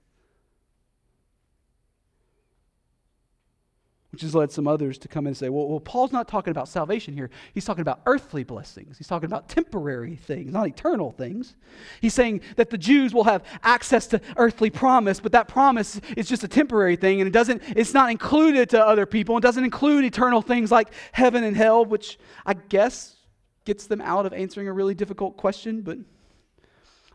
Which 4.10 4.22
has 4.22 4.34
led 4.34 4.50
some 4.50 4.66
others 4.66 4.98
to 4.98 5.08
come 5.08 5.26
and 5.26 5.36
say, 5.36 5.48
well, 5.48 5.68
well, 5.68 5.80
Paul's 5.80 6.10
not 6.10 6.26
talking 6.26 6.50
about 6.50 6.68
salvation 6.68 7.14
here. 7.14 7.30
He's 7.54 7.64
talking 7.64 7.82
about 7.82 8.00
earthly 8.06 8.42
blessings. 8.42 8.98
He's 8.98 9.06
talking 9.06 9.26
about 9.26 9.48
temporary 9.48 10.16
things, 10.16 10.52
not 10.52 10.66
eternal 10.66 11.12
things. 11.12 11.54
He's 12.00 12.14
saying 12.14 12.40
that 12.56 12.70
the 12.70 12.78
Jews 12.78 13.14
will 13.14 13.24
have 13.24 13.44
access 13.62 14.08
to 14.08 14.20
earthly 14.36 14.68
promise, 14.68 15.20
but 15.20 15.32
that 15.32 15.46
promise 15.46 16.00
is 16.16 16.28
just 16.28 16.42
a 16.42 16.48
temporary 16.48 16.96
thing, 16.96 17.20
and 17.20 17.28
it 17.28 17.32
doesn't, 17.32 17.62
it's 17.76 17.94
not 17.94 18.10
included 18.10 18.68
to 18.70 18.84
other 18.84 19.06
people. 19.06 19.36
It 19.36 19.42
doesn't 19.42 19.64
include 19.64 20.04
eternal 20.04 20.42
things 20.42 20.72
like 20.72 20.88
heaven 21.12 21.44
and 21.44 21.56
hell, 21.56 21.84
which 21.84 22.18
I 22.44 22.54
guess 22.54 23.16
gets 23.64 23.86
them 23.86 24.00
out 24.00 24.26
of 24.26 24.32
answering 24.32 24.66
a 24.66 24.72
really 24.72 24.94
difficult 24.94 25.36
question, 25.36 25.82
but 25.82 25.98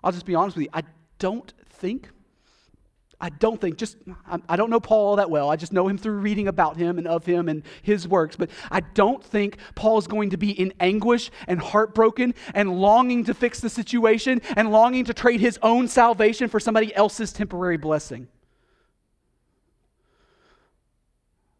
I'll 0.01 0.13
just 0.13 0.25
be 0.25 0.35
honest 0.35 0.55
with 0.55 0.63
you. 0.63 0.69
I 0.73 0.83
don't 1.19 1.51
think 1.69 2.09
I 3.19 3.29
don't 3.29 3.59
think, 3.61 3.77
just, 3.77 3.97
I 4.47 4.55
don't 4.55 4.69
know 4.69 4.79
Paul 4.79 5.07
all 5.07 5.15
that 5.15 5.29
well. 5.29 5.49
I 5.49 5.55
just 5.55 5.71
know 5.71 5.87
him 5.87 5.97
through 5.97 6.19
reading 6.19 6.47
about 6.47 6.75
him 6.75 6.97
and 6.97 7.07
of 7.07 7.25
him 7.25 7.47
and 7.47 7.63
his 7.81 8.07
works. 8.07 8.35
But 8.35 8.49
I 8.69 8.81
don't 8.81 9.23
think 9.23 9.57
Paul 9.73 9.97
is 9.97 10.05
going 10.05 10.31
to 10.31 10.37
be 10.37 10.51
in 10.51 10.73
anguish 10.79 11.31
and 11.47 11.59
heartbroken 11.59 12.33
and 12.53 12.79
longing 12.81 13.23
to 13.25 13.33
fix 13.33 13.61
the 13.61 13.69
situation 13.69 14.41
and 14.57 14.69
longing 14.69 15.05
to 15.05 15.13
trade 15.13 15.39
his 15.39 15.57
own 15.61 15.87
salvation 15.87 16.49
for 16.49 16.59
somebody 16.59 16.93
else's 16.93 17.31
temporary 17.31 17.77
blessing. 17.77 18.27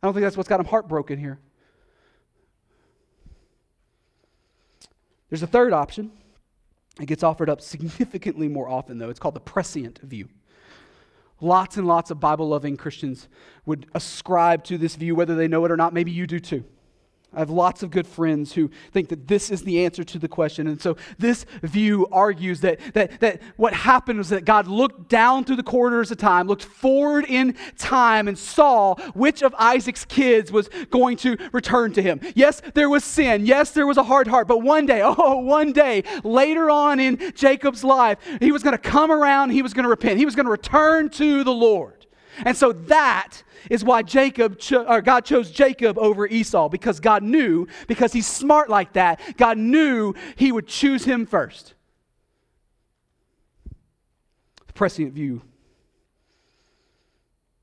I 0.04 0.08
don't 0.08 0.14
think 0.14 0.24
that's 0.24 0.38
what's 0.38 0.50
got 0.50 0.60
him 0.60 0.66
heartbroken 0.66 1.18
here. 1.18 1.40
There's 5.30 5.42
a 5.42 5.48
third 5.48 5.74
option. 5.74 6.12
It 7.00 7.08
gets 7.08 7.24
offered 7.24 7.50
up 7.50 7.62
significantly 7.62 8.48
more 8.48 8.70
often, 8.70 8.98
though. 8.98 9.10
It's 9.10 9.20
called 9.20 9.36
the 9.36 9.40
prescient 9.40 10.00
view. 10.00 10.30
Lots 11.42 11.78
and 11.78 11.86
lots 11.86 12.12
of 12.12 12.20
Bible 12.20 12.48
loving 12.48 12.78
Christians 12.78 13.28
would 13.66 13.88
ascribe 13.94 14.64
to 14.66 14.78
this 14.78 14.96
view, 14.96 15.16
whether 15.16 15.36
they 15.36 15.48
know 15.48 15.66
it 15.66 15.72
or 15.72 15.78
not. 15.78 15.94
Maybe 15.94 16.12
you 16.12 16.28
do 16.28 16.40
too. 16.40 16.64
I 17.36 17.40
have 17.40 17.50
lots 17.50 17.84
of 17.84 17.92
good 17.92 18.08
friends 18.08 18.54
who 18.54 18.70
think 18.92 19.10
that 19.10 19.28
this 19.28 19.52
is 19.52 19.64
the 19.64 19.84
answer 19.84 20.04
to 20.04 20.20
the 20.20 20.28
question. 20.28 20.68
And 20.68 20.82
so 20.82 20.96
this 21.18 21.46
view 21.62 22.08
argues 22.12 22.62
that, 22.62 22.80
that, 22.94 23.20
that 23.20 23.42
what 23.58 23.74
happened 23.74 24.18
was 24.18 24.30
that 24.30 24.46
God 24.46 24.68
looked 24.68 25.10
down 25.10 25.44
through 25.44 25.58
the 25.58 25.64
corridors 25.64 26.12
of 26.12 26.18
time, 26.18 26.48
looked 26.48 26.64
forward 26.64 27.26
in 27.28 27.56
time, 27.78 28.28
and 28.28 28.38
saw 28.38 28.96
which 29.14 29.42
of 29.42 29.54
Isaac's 29.60 30.06
kids 30.06 30.52
was 30.52 30.70
going 30.90 31.18
to 31.18 31.38
return 31.52 31.92
to 31.94 32.02
him. 32.02 32.22
Yes, 32.36 32.62
there 32.74 32.90
was 32.90 33.04
sin. 33.04 33.46
Yes, 33.46 33.72
there 33.72 33.88
was 33.88 33.98
a 33.98 34.04
hard 34.04 34.28
heart. 34.28 34.48
But 34.48 34.62
one 34.62 34.86
day, 34.86 35.02
oh, 35.04 35.38
one 35.38 35.74
day, 35.74 36.04
later 36.24 36.70
on 36.70 37.00
in 37.00 37.34
Jacob's 37.36 37.84
life, 37.84 38.18
he 38.40 38.52
was 38.52 38.64
going 38.64 38.74
to 38.74 38.78
come 38.78 39.12
around, 39.12 39.50
he 39.50 39.62
was 39.62 39.74
going 39.74 39.84
to 39.84 39.90
repent, 39.90 40.18
he 40.18 40.26
was 40.26 40.36
going 40.36 40.46
to 40.46 40.52
return 40.52 41.10
to 41.10 41.44
the 41.44 41.52
Lord. 41.54 41.95
And 42.44 42.56
so 42.56 42.74
that 42.74 43.44
is 43.70 43.84
why 43.84 44.02
Jacob 44.02 44.60
cho- 44.60 44.86
or 44.86 45.02
God 45.02 45.26
chose 45.26 45.52
Jacob 45.52 45.98
over 45.98 46.28
Esau 46.28 46.70
because 46.70 47.00
God 47.00 47.24
knew 47.24 47.68
because 47.88 48.14
he's 48.14 48.28
smart 48.28 48.70
like 48.70 48.94
that. 48.94 49.20
God 49.38 49.58
knew 49.58 50.14
he 50.36 50.52
would 50.52 50.68
choose 50.68 51.06
him 51.06 51.26
first. 51.26 51.74
Prescient 54.74 55.14
view 55.14 55.42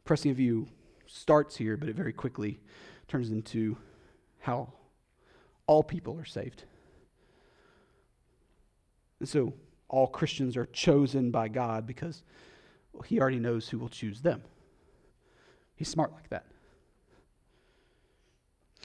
prescient 0.05 0.37
view 0.37 0.67
starts 1.07 1.57
here, 1.57 1.77
but 1.77 1.89
it 1.89 1.97
very 1.97 2.13
quickly 2.13 2.61
turns 3.09 3.31
into 3.31 3.77
how 4.41 4.73
all 5.67 5.83
people 5.83 6.19
are 6.19 6.25
saved. 6.25 6.65
And 9.21 9.29
so 9.29 9.55
all 9.89 10.07
Christians 10.07 10.57
are 10.57 10.67
chosen 10.67 11.31
by 11.31 11.49
God 11.49 11.87
because 11.87 12.25
he 13.07 13.21
already 13.21 13.39
knows 13.39 13.69
who 13.69 13.79
will 13.79 13.89
choose 13.89 14.21
them. 14.21 14.43
He's 15.77 15.89
smart 15.89 16.13
like 16.13 16.31
that. 16.31 16.47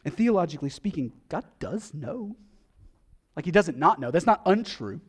And 0.06 0.16
theologically 0.16 0.70
speaking, 0.70 1.12
God 1.30 1.44
does 1.60 1.94
know. 1.94 2.36
Like 3.36 3.46
he 3.46 3.52
doesn't 3.52 3.78
not 3.78 4.00
know. 4.00 4.10
That's 4.10 4.26
not 4.26 4.42
untrue. 4.46 5.02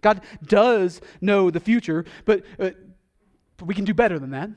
God 0.00 0.20
does 0.44 1.00
know 1.20 1.50
the 1.50 1.60
future, 1.60 2.04
but, 2.24 2.44
uh, 2.58 2.70
but 3.56 3.66
we 3.66 3.74
can 3.74 3.84
do 3.84 3.94
better 3.94 4.18
than 4.18 4.30
that. 4.30 4.50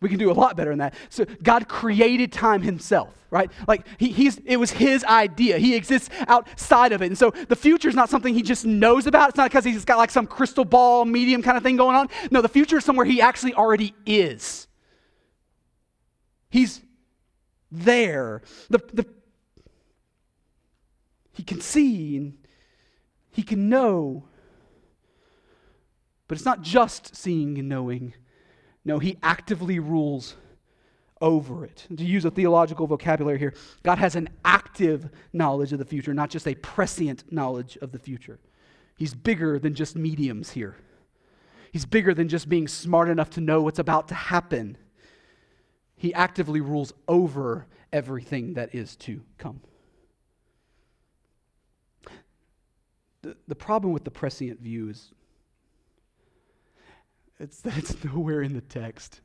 We 0.00 0.08
can 0.08 0.18
do 0.18 0.30
a 0.30 0.32
lot 0.32 0.56
better 0.56 0.70
than 0.70 0.78
that. 0.78 0.94
So 1.10 1.26
God 1.42 1.68
created 1.68 2.32
time 2.32 2.62
himself, 2.62 3.14
right? 3.30 3.50
Like 3.68 3.86
he, 3.98 4.10
he's, 4.10 4.38
it 4.46 4.56
was 4.56 4.70
his 4.70 5.04
idea. 5.04 5.58
He 5.58 5.74
exists 5.74 6.08
outside 6.26 6.92
of 6.92 7.02
it. 7.02 7.06
And 7.06 7.18
so 7.18 7.30
the 7.48 7.56
future 7.56 7.88
is 7.88 7.94
not 7.94 8.08
something 8.08 8.34
he 8.34 8.42
just 8.42 8.64
knows 8.64 9.06
about. 9.06 9.30
It's 9.30 9.36
not 9.36 9.50
because 9.50 9.64
he's 9.64 9.84
got 9.84 9.98
like 9.98 10.10
some 10.10 10.26
crystal 10.26 10.64
ball 10.64 11.04
medium 11.04 11.42
kind 11.42 11.56
of 11.56 11.62
thing 11.62 11.76
going 11.76 11.96
on. 11.96 12.08
No, 12.30 12.40
the 12.40 12.48
future 12.48 12.78
is 12.78 12.84
somewhere 12.84 13.04
he 13.04 13.20
actually 13.20 13.54
already 13.54 13.94
is. 14.06 14.68
He's 16.50 16.80
there. 17.70 18.42
The, 18.68 18.78
the, 18.92 19.06
he 21.32 21.42
can 21.42 21.60
see 21.60 22.16
and 22.16 22.38
he 23.30 23.42
can 23.42 23.68
know. 23.68 24.24
But 26.28 26.36
it's 26.36 26.44
not 26.44 26.62
just 26.62 27.16
seeing 27.16 27.58
and 27.58 27.68
knowing. 27.68 28.14
No, 28.84 28.98
he 28.98 29.16
actively 29.22 29.78
rules 29.78 30.36
over 31.20 31.64
it. 31.64 31.86
to 31.94 32.04
use 32.04 32.24
a 32.24 32.30
theological 32.30 32.86
vocabulary 32.86 33.38
here, 33.38 33.54
God 33.82 33.98
has 33.98 34.16
an 34.16 34.28
active 34.44 35.10
knowledge 35.32 35.72
of 35.72 35.78
the 35.78 35.84
future, 35.84 36.14
not 36.14 36.30
just 36.30 36.48
a 36.48 36.54
prescient 36.56 37.30
knowledge 37.30 37.76
of 37.82 37.92
the 37.92 37.98
future. 37.98 38.38
He's 38.96 39.14
bigger 39.14 39.58
than 39.58 39.74
just 39.74 39.96
mediums 39.96 40.50
here. 40.50 40.76
He's 41.72 41.84
bigger 41.84 42.14
than 42.14 42.28
just 42.28 42.48
being 42.48 42.68
smart 42.68 43.08
enough 43.08 43.30
to 43.30 43.40
know 43.40 43.62
what's 43.62 43.78
about 43.78 44.08
to 44.08 44.14
happen. 44.14 44.76
He 46.00 46.14
actively 46.14 46.62
rules 46.62 46.94
over 47.08 47.66
everything 47.92 48.54
that 48.54 48.74
is 48.74 48.96
to 48.96 49.20
come. 49.36 49.60
The, 53.20 53.36
the 53.46 53.54
problem 53.54 53.92
with 53.92 54.04
the 54.04 54.10
prescient 54.10 54.62
view 54.62 54.88
is 54.88 55.12
it's 57.38 57.60
that 57.60 57.76
it's 57.76 58.02
nowhere 58.02 58.40
in 58.40 58.54
the 58.54 58.62
text. 58.62 59.20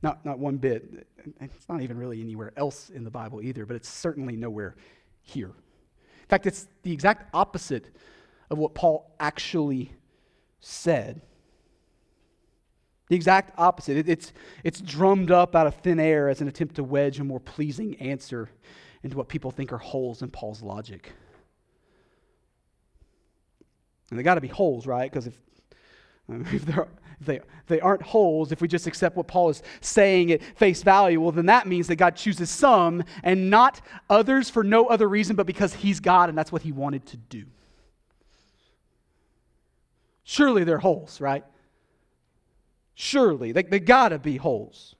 Not, 0.00 0.24
not 0.24 0.38
one 0.38 0.58
bit. 0.58 1.08
It's 1.40 1.68
not 1.68 1.82
even 1.82 1.98
really 1.98 2.20
anywhere 2.20 2.52
else 2.56 2.88
in 2.88 3.02
the 3.02 3.10
Bible 3.10 3.42
either, 3.42 3.66
but 3.66 3.74
it's 3.74 3.88
certainly 3.88 4.36
nowhere 4.36 4.76
here. 5.22 5.48
In 6.20 6.28
fact, 6.28 6.46
it's 6.46 6.68
the 6.84 6.92
exact 6.92 7.28
opposite 7.34 7.86
of 8.48 8.58
what 8.58 8.74
Paul 8.76 9.12
actually 9.18 9.92
said. 10.60 11.20
The 13.10 13.16
exact 13.16 13.52
opposite. 13.58 13.96
It, 13.96 14.08
it's, 14.08 14.32
it's 14.62 14.80
drummed 14.80 15.32
up 15.32 15.56
out 15.56 15.66
of 15.66 15.74
thin 15.74 15.98
air 15.98 16.28
as 16.28 16.40
an 16.40 16.46
attempt 16.46 16.76
to 16.76 16.84
wedge 16.84 17.18
a 17.18 17.24
more 17.24 17.40
pleasing 17.40 17.96
answer 17.96 18.48
into 19.02 19.16
what 19.16 19.26
people 19.26 19.50
think 19.50 19.72
are 19.72 19.78
holes 19.78 20.22
in 20.22 20.30
Paul's 20.30 20.62
logic. 20.62 21.12
And 24.10 24.18
they 24.18 24.22
got 24.22 24.36
to 24.36 24.40
be 24.40 24.46
holes, 24.46 24.86
right? 24.86 25.10
Because 25.10 25.26
if, 25.26 25.34
if, 26.28 26.68
if, 26.68 27.26
they, 27.26 27.36
if 27.38 27.66
they 27.66 27.80
aren't 27.80 28.02
holes, 28.02 28.52
if 28.52 28.60
we 28.60 28.68
just 28.68 28.86
accept 28.86 29.16
what 29.16 29.26
Paul 29.26 29.50
is 29.50 29.64
saying 29.80 30.30
at 30.30 30.40
face 30.56 30.84
value, 30.84 31.20
well, 31.20 31.32
then 31.32 31.46
that 31.46 31.66
means 31.66 31.88
that 31.88 31.96
God 31.96 32.14
chooses 32.14 32.48
some 32.48 33.02
and 33.24 33.50
not 33.50 33.80
others 34.08 34.48
for 34.50 34.62
no 34.62 34.86
other 34.86 35.08
reason 35.08 35.34
but 35.34 35.46
because 35.46 35.74
he's 35.74 35.98
God 35.98 36.28
and 36.28 36.38
that's 36.38 36.52
what 36.52 36.62
he 36.62 36.70
wanted 36.70 37.06
to 37.06 37.16
do. 37.16 37.46
Surely 40.22 40.62
they're 40.62 40.78
holes, 40.78 41.20
right? 41.20 41.44
Surely. 42.94 43.52
They, 43.52 43.62
they 43.62 43.80
gotta 43.80 44.18
be 44.18 44.36
holes. 44.36 44.96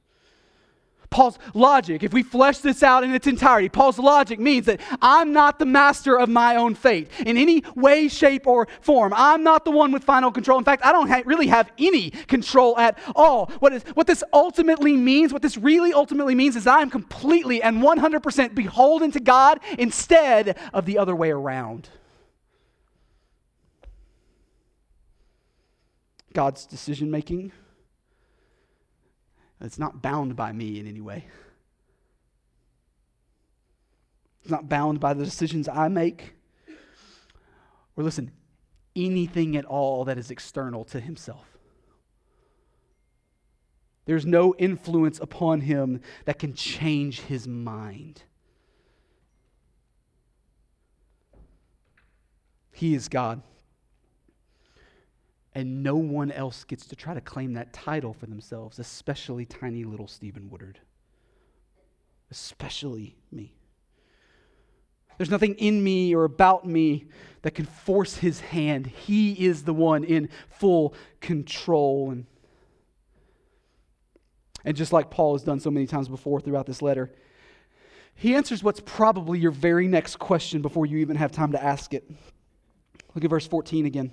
Paul's 1.11 1.40
logic, 1.55 2.05
if 2.05 2.12
we 2.12 2.22
flesh 2.22 2.59
this 2.59 2.85
out 2.85 3.03
in 3.03 3.12
its 3.12 3.26
entirety, 3.26 3.68
Paul's 3.68 3.98
logic 3.98 4.38
means 4.38 4.66
that 4.66 4.81
I'm 5.03 5.33
not 5.33 5.59
the 5.59 5.66
master 5.66 6.16
of 6.16 6.29
my 6.29 6.55
own 6.55 6.76
fate 6.76 7.11
in 7.26 7.36
any 7.36 7.64
way, 7.74 8.07
shape, 8.07 8.47
or 8.47 8.68
form. 8.80 9.12
I'm 9.16 9.43
not 9.43 9.64
the 9.64 9.72
one 9.72 9.91
with 9.91 10.05
final 10.05 10.30
control. 10.30 10.57
In 10.57 10.64
fact, 10.64 10.84
I 10.84 10.93
don't 10.93 11.09
ha- 11.09 11.22
really 11.26 11.49
have 11.49 11.70
any 11.78 12.11
control 12.11 12.78
at 12.78 12.97
all. 13.16 13.47
What, 13.59 13.72
is, 13.72 13.82
what 13.95 14.07
this 14.07 14.22
ultimately 14.32 14.97
means, 14.97 15.32
what 15.32 15.43
this 15.43 15.57
really 15.57 15.93
ultimately 15.93 16.36
means, 16.36 16.55
is 16.55 16.68
I'm 16.68 16.91
completely 16.91 17.61
and 17.61 17.82
100% 17.82 18.55
beholden 18.55 19.11
to 19.11 19.20
God 19.20 19.59
instead 19.78 20.57
of 20.72 20.86
the 20.86 20.97
other 20.97 21.16
way 21.16 21.32
around. 21.32 21.88
God's 26.32 26.66
decision 26.66 27.11
making 27.11 27.51
it's 29.61 29.78
not 29.78 30.02
bound 30.02 30.36
by 30.36 30.52
me 30.52 30.78
in 30.80 30.86
any 30.86 31.00
way. 31.00 31.26
It's 34.42 34.50
not 34.50 34.68
bound 34.68 35.00
by 35.00 35.12
the 35.12 35.24
decisions 35.24 35.68
I 35.68 35.88
make. 35.88 36.34
Or 37.96 38.04
listen, 38.04 38.30
anything 38.96 39.56
at 39.56 39.64
all 39.64 40.04
that 40.06 40.16
is 40.16 40.30
external 40.30 40.84
to 40.84 41.00
himself. 41.00 41.58
There's 44.06 44.26
no 44.26 44.54
influence 44.58 45.20
upon 45.20 45.61
him 45.61 46.00
that 46.24 46.38
can 46.38 46.54
change 46.54 47.20
his 47.20 47.46
mind. 47.46 48.22
He 52.72 52.94
is 52.94 53.08
God. 53.08 53.42
And 55.55 55.82
no 55.82 55.96
one 55.96 56.30
else 56.30 56.64
gets 56.64 56.86
to 56.86 56.96
try 56.96 57.14
to 57.14 57.20
claim 57.20 57.55
that 57.55 57.72
title 57.72 58.12
for 58.12 58.26
themselves, 58.26 58.78
especially 58.78 59.44
tiny 59.44 59.84
little 59.84 60.07
Stephen 60.07 60.48
Woodard. 60.48 60.78
Especially 62.30 63.16
me. 63.32 63.55
There's 65.20 65.30
nothing 65.30 65.55
in 65.57 65.84
me 65.84 66.14
or 66.14 66.24
about 66.24 66.66
me 66.66 67.05
that 67.42 67.51
can 67.51 67.66
force 67.66 68.16
his 68.16 68.40
hand. 68.40 68.86
He 68.86 69.32
is 69.32 69.64
the 69.64 69.74
one 69.74 70.05
in 70.05 70.30
full 70.48 70.94
control. 71.20 72.11
And, 72.12 72.26
and 74.64 74.76
just 74.76 74.94
like 74.94 75.11
Paul 75.11 75.34
has 75.34 75.42
done 75.42 75.61
so 75.61 75.70
many 75.70 75.86
times 75.86 76.09
before 76.09 76.40
throughout 76.40 76.64
this 76.64 76.80
letter, 76.80 77.12
he 78.14 78.34
answers 78.34 78.62
what's 78.62 78.80
probably 78.80 79.38
your 79.38 79.51
very 79.51 79.88
next 79.88 80.18
question 80.18 80.62
before 80.62 80.86
you 80.86 80.98
even 80.98 81.16
have 81.16 81.32
time 81.32 81.53
to 81.53 81.62
ask 81.62 81.92
it. 81.92 82.11
Look 83.14 83.24
at 83.24 83.30
verse 83.30 83.46
14 83.46 83.86
again. 83.86 84.12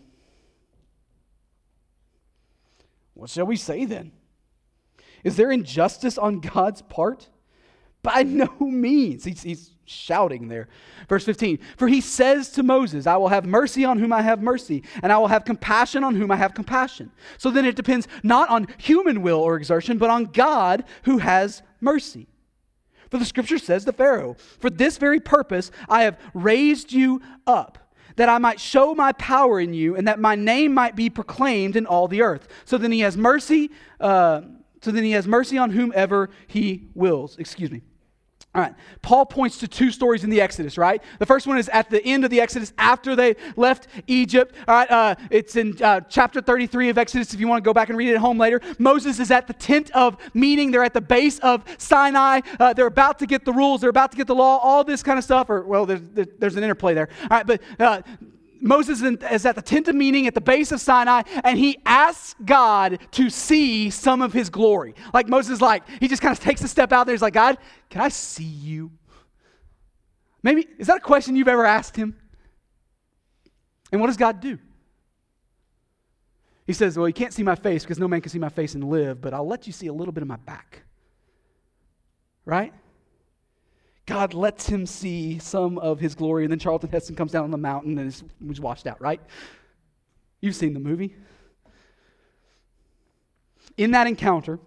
What 3.17 3.31
shall 3.31 3.47
we 3.47 3.55
say 3.55 3.85
then? 3.85 4.11
Is 5.23 5.35
there 5.35 5.51
injustice 5.51 6.17
on 6.17 6.39
God's 6.39 6.83
part? 6.83 7.27
By 8.03 8.23
no 8.27 8.53
means. 8.59 9.25
He's, 9.25 9.41
he's 9.41 9.71
shouting 9.85 10.47
there. 10.47 10.67
Verse 11.09 11.25
15 11.25 11.57
For 11.77 11.87
he 11.87 11.99
says 11.99 12.49
to 12.51 12.63
Moses, 12.63 13.07
I 13.07 13.17
will 13.17 13.29
have 13.29 13.45
mercy 13.45 13.83
on 13.83 13.97
whom 13.97 14.13
I 14.13 14.21
have 14.21 14.41
mercy, 14.41 14.83
and 15.01 15.11
I 15.11 15.17
will 15.17 15.27
have 15.27 15.45
compassion 15.45 16.03
on 16.03 16.15
whom 16.15 16.31
I 16.31 16.35
have 16.35 16.53
compassion. 16.53 17.11
So 17.37 17.49
then 17.49 17.65
it 17.65 17.75
depends 17.75 18.07
not 18.21 18.49
on 18.49 18.67
human 18.77 19.23
will 19.23 19.39
or 19.39 19.55
exertion, 19.55 19.97
but 19.97 20.11
on 20.11 20.25
God 20.25 20.83
who 21.03 21.17
has 21.17 21.63
mercy. 21.81 22.27
For 23.09 23.17
the 23.17 23.25
scripture 23.25 23.57
says 23.57 23.85
to 23.85 23.93
Pharaoh, 23.93 24.35
For 24.59 24.69
this 24.69 24.97
very 24.97 25.19
purpose 25.19 25.71
I 25.89 26.03
have 26.03 26.19
raised 26.35 26.91
you 26.91 27.21
up. 27.47 27.86
That 28.17 28.29
I 28.29 28.37
might 28.37 28.59
show 28.59 28.93
my 28.93 29.13
power 29.13 29.59
in 29.59 29.73
you, 29.73 29.95
and 29.95 30.07
that 30.07 30.19
my 30.19 30.35
name 30.35 30.73
might 30.73 30.95
be 30.95 31.09
proclaimed 31.09 31.75
in 31.75 31.85
all 31.85 32.07
the 32.07 32.21
earth. 32.21 32.47
So 32.65 32.77
then 32.77 32.91
he 32.91 32.99
has 32.99 33.15
mercy. 33.15 33.71
Uh, 33.99 34.41
so 34.81 34.91
then 34.91 35.03
he 35.03 35.11
has 35.11 35.27
mercy 35.27 35.57
on 35.57 35.71
whomever 35.71 36.29
he 36.47 36.89
wills. 36.93 37.37
Excuse 37.37 37.71
me. 37.71 37.81
All 38.55 38.61
right. 38.63 38.73
Paul 39.03 39.25
points 39.25 39.59
to 39.59 39.67
two 39.67 39.91
stories 39.91 40.23
in 40.23 40.31
the 40.31 40.41
Exodus, 40.41 40.79
right? 40.79 41.03
The 41.19 41.27
first 41.27 41.45
one 41.45 41.59
is 41.59 41.69
at 41.69 41.91
the 41.91 42.03
end 42.03 42.23
of 42.23 42.31
the 42.31 42.41
Exodus 42.41 42.73
after 42.79 43.15
they 43.15 43.35
left 43.55 43.87
Egypt. 44.07 44.55
All 44.67 44.75
right. 44.75 44.89
Uh, 44.89 45.15
it's 45.29 45.55
in 45.55 45.79
uh, 45.83 46.01
chapter 46.09 46.41
33 46.41 46.89
of 46.89 46.97
Exodus 46.97 47.35
if 47.35 47.39
you 47.39 47.47
want 47.47 47.63
to 47.63 47.67
go 47.67 47.73
back 47.73 47.89
and 47.89 47.97
read 47.97 48.09
it 48.09 48.15
at 48.15 48.19
home 48.19 48.39
later. 48.39 48.59
Moses 48.79 49.19
is 49.19 49.29
at 49.29 49.45
the 49.45 49.53
tent 49.53 49.91
of 49.91 50.17
meeting. 50.33 50.71
They're 50.71 50.83
at 50.83 50.95
the 50.95 51.01
base 51.01 51.37
of 51.39 51.63
Sinai. 51.77 52.41
Uh, 52.59 52.73
they're 52.73 52.87
about 52.87 53.19
to 53.19 53.27
get 53.27 53.45
the 53.45 53.53
rules. 53.53 53.81
They're 53.81 53.91
about 53.91 54.11
to 54.11 54.17
get 54.17 54.25
the 54.25 54.35
law, 54.35 54.57
all 54.57 54.83
this 54.83 55.03
kind 55.03 55.19
of 55.19 55.23
stuff. 55.23 55.51
Or, 55.51 55.61
well, 55.61 55.85
there's, 55.85 56.01
there's 56.39 56.55
an 56.55 56.63
interplay 56.63 56.95
there. 56.95 57.09
All 57.23 57.27
right. 57.29 57.45
But 57.45 57.61
uh, 57.79 58.01
Moses 58.61 59.01
is 59.01 59.45
at 59.45 59.55
the 59.55 59.61
tent 59.61 59.87
of 59.87 59.95
meeting 59.95 60.27
at 60.27 60.33
the 60.33 60.41
base 60.41 60.71
of 60.71 60.81
Sinai, 60.81 61.23
and 61.43 61.57
he 61.57 61.77
asks 61.85 62.35
God 62.43 62.99
to 63.11 63.29
see 63.29 63.89
some 63.89 64.21
of 64.21 64.33
his 64.33 64.49
glory. 64.49 64.95
Like 65.13 65.27
Moses, 65.27 65.61
like, 65.61 65.83
he 65.99 66.07
just 66.07 66.21
kind 66.21 66.31
of 66.31 66.39
takes 66.39 66.63
a 66.63 66.67
step 66.67 66.91
out 66.91 67.05
there. 67.05 67.13
He's 67.13 67.21
like, 67.21 67.33
God, 67.33 67.57
can 67.89 68.01
I 68.01 68.09
see 68.09 68.43
you? 68.43 68.91
Maybe, 70.43 70.67
is 70.77 70.87
that 70.87 70.97
a 70.97 71.01
question 71.01 71.35
you've 71.35 71.47
ever 71.47 71.65
asked 71.65 71.95
him? 71.95 72.15
And 73.91 74.01
what 74.01 74.07
does 74.07 74.17
God 74.17 74.39
do? 74.39 74.59
He 76.65 76.73
says, 76.73 76.97
Well, 76.97 77.07
you 77.07 77.13
can't 77.13 77.33
see 77.33 77.43
my 77.43 77.55
face 77.55 77.83
because 77.83 77.97
no 77.97 78.07
man 78.07 78.21
can 78.21 78.29
see 78.29 78.39
my 78.39 78.49
face 78.49 78.75
and 78.75 78.83
live, 78.83 79.21
but 79.21 79.33
I'll 79.33 79.47
let 79.47 79.67
you 79.67 79.73
see 79.73 79.87
a 79.87 79.93
little 79.93 80.11
bit 80.11 80.21
of 80.21 80.27
my 80.27 80.35
back. 80.35 80.83
Right? 82.45 82.73
God 84.07 84.33
lets 84.33 84.67
him 84.67 84.85
see 84.85 85.37
some 85.37 85.77
of 85.77 85.99
his 85.99 86.15
glory, 86.15 86.45
and 86.45 86.51
then 86.51 86.59
Charlton 86.59 86.89
Heston 86.89 87.15
comes 87.15 87.33
down 87.33 87.43
on 87.43 87.51
the 87.51 87.57
mountain 87.57 87.99
and 87.99 88.07
is, 88.07 88.23
was 88.43 88.59
washed 88.59 88.87
out, 88.87 88.99
right? 89.01 89.21
You've 90.41 90.55
seen 90.55 90.73
the 90.73 90.79
movie. 90.79 91.15
In 93.75 93.91
that 93.91 94.07
encounter, 94.07 94.59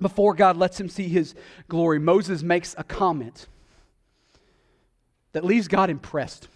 before 0.00 0.34
God 0.34 0.56
lets 0.56 0.80
him 0.80 0.88
see 0.88 1.08
his 1.08 1.34
glory, 1.68 1.98
Moses 1.98 2.42
makes 2.42 2.74
a 2.78 2.82
comment 2.82 3.46
that 5.32 5.44
leaves 5.44 5.68
God 5.68 5.90
impressed. 5.90 6.48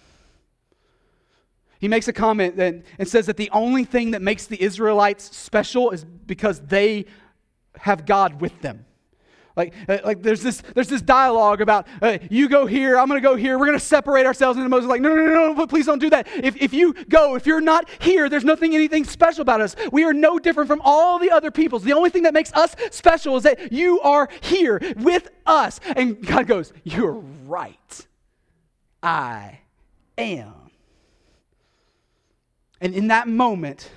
He 1.81 1.89
makes 1.89 2.09
a 2.09 2.13
comment 2.15 2.57
that, 2.57 2.83
and 2.99 3.09
says 3.09 3.27
that 3.27 3.37
the 3.37 3.51
only 3.53 3.85
thing 3.85 4.13
that 4.13 4.23
makes 4.23 4.47
the 4.47 4.61
Israelites 4.63 5.37
special 5.37 5.91
is 5.91 6.05
because 6.05 6.61
they 6.61 7.05
have 7.77 8.07
God 8.07 8.41
with 8.41 8.59
them. 8.63 8.87
Like, 9.57 9.75
uh, 9.89 9.99
like 10.05 10.23
there's 10.23 10.43
this 10.43 10.63
there's 10.75 10.89
this 10.89 11.03
dialogue 11.03 11.61
about 11.61 11.87
uh, 12.01 12.19
you 12.31 12.49
go 12.49 12.67
here, 12.67 12.99
I'm 12.99 13.09
gonna 13.09 13.21
go 13.21 13.37
here, 13.37 13.59
we're 13.59 13.67
gonna 13.67 13.81
separate 13.81 14.27
ourselves. 14.27 14.59
And 14.59 14.69
Moses 14.69 14.89
like, 14.89 15.01
no, 15.01 15.15
no, 15.15 15.27
no, 15.27 15.53
no, 15.53 15.67
please 15.67 15.87
don't 15.87 15.99
do 15.99 16.11
that. 16.11 16.29
If, 16.35 16.57
if 16.57 16.73
you 16.73 16.95
go, 17.09 17.35
if 17.35 17.47
you're 17.47 17.61
not 17.61 17.89
here, 18.01 18.29
there's 18.29 18.45
nothing 18.45 18.75
anything 18.75 19.05
special 19.05 19.43
about 19.43 19.61
us. 19.61 19.75
We 19.93 20.05
are 20.05 20.13
no 20.13 20.39
different 20.39 20.69
from 20.69 20.81
all 20.85 21.19
the 21.19 21.31
other 21.31 21.51
peoples. 21.51 21.83
The 21.83 21.93
only 21.93 22.11
thing 22.11 22.23
that 22.25 22.35
makes 22.35 22.53
us 22.53 22.75
special 22.91 23.37
is 23.37 23.43
that 23.43 23.73
you 23.73 24.01
are 24.01 24.29
here 24.41 24.81
with 24.97 25.29
us. 25.47 25.81
And 25.97 26.25
God 26.25 26.47
goes, 26.47 26.73
You're 26.85 27.23
right. 27.47 28.07
I 29.03 29.61
am. 30.19 30.55
And 32.81 32.95
in 32.95 33.09
that 33.09 33.29
moment, 33.29 33.91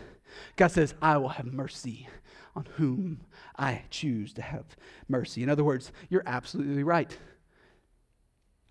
God 0.56 0.72
says, 0.72 0.94
I 1.02 1.18
will 1.18 1.30
have 1.30 1.46
mercy 1.46 2.08
on 2.56 2.68
whom 2.76 3.22
I 3.56 3.84
choose 3.90 4.34
to 4.34 4.42
have 4.42 4.66
mercy. 5.08 5.44
In 5.44 5.50
other 5.50 5.64
words, 5.64 5.92
you're 6.10 6.24
absolutely 6.26 6.84
right. 6.84 7.16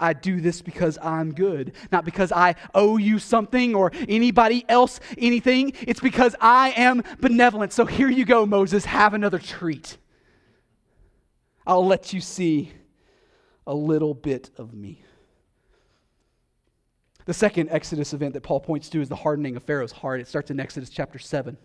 I 0.02 0.14
do 0.14 0.40
this 0.40 0.62
because 0.62 0.98
I'm 1.00 1.32
good, 1.32 1.72
not 1.92 2.04
because 2.04 2.32
I 2.32 2.56
owe 2.74 2.96
you 2.96 3.20
something 3.20 3.74
or 3.76 3.92
anybody 4.08 4.64
else 4.68 4.98
anything. 5.16 5.74
It's 5.82 6.00
because 6.00 6.34
I 6.40 6.70
am 6.70 7.04
benevolent. 7.20 7.72
So 7.72 7.86
here 7.86 8.10
you 8.10 8.24
go, 8.24 8.44
Moses, 8.44 8.84
have 8.84 9.14
another 9.14 9.38
treat. 9.38 9.96
I'll 11.64 11.86
let 11.86 12.12
you 12.12 12.20
see 12.20 12.72
a 13.64 13.74
little 13.74 14.14
bit 14.14 14.50
of 14.56 14.74
me. 14.74 15.04
The 17.24 17.34
second 17.34 17.70
Exodus 17.70 18.12
event 18.12 18.34
that 18.34 18.42
Paul 18.42 18.58
points 18.58 18.88
to 18.90 19.00
is 19.00 19.08
the 19.08 19.14
hardening 19.14 19.54
of 19.54 19.62
Pharaoh's 19.62 19.92
heart. 19.92 20.20
It 20.20 20.26
starts 20.26 20.50
in 20.50 20.58
Exodus 20.58 20.90
chapter 20.90 21.20
7. 21.20 21.56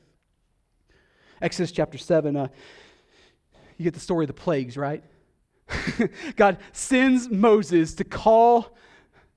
Exodus 1.42 1.72
chapter 1.72 1.98
7, 1.98 2.36
uh, 2.36 2.48
you 3.78 3.84
get 3.84 3.94
the 3.94 4.00
story 4.00 4.26
of 4.26 4.28
the 4.28 4.34
plagues, 4.34 4.78
right? 4.78 5.04
God 6.36 6.58
sends 6.72 7.30
Moses 7.30 7.94
to 7.96 8.04
call 8.04 8.76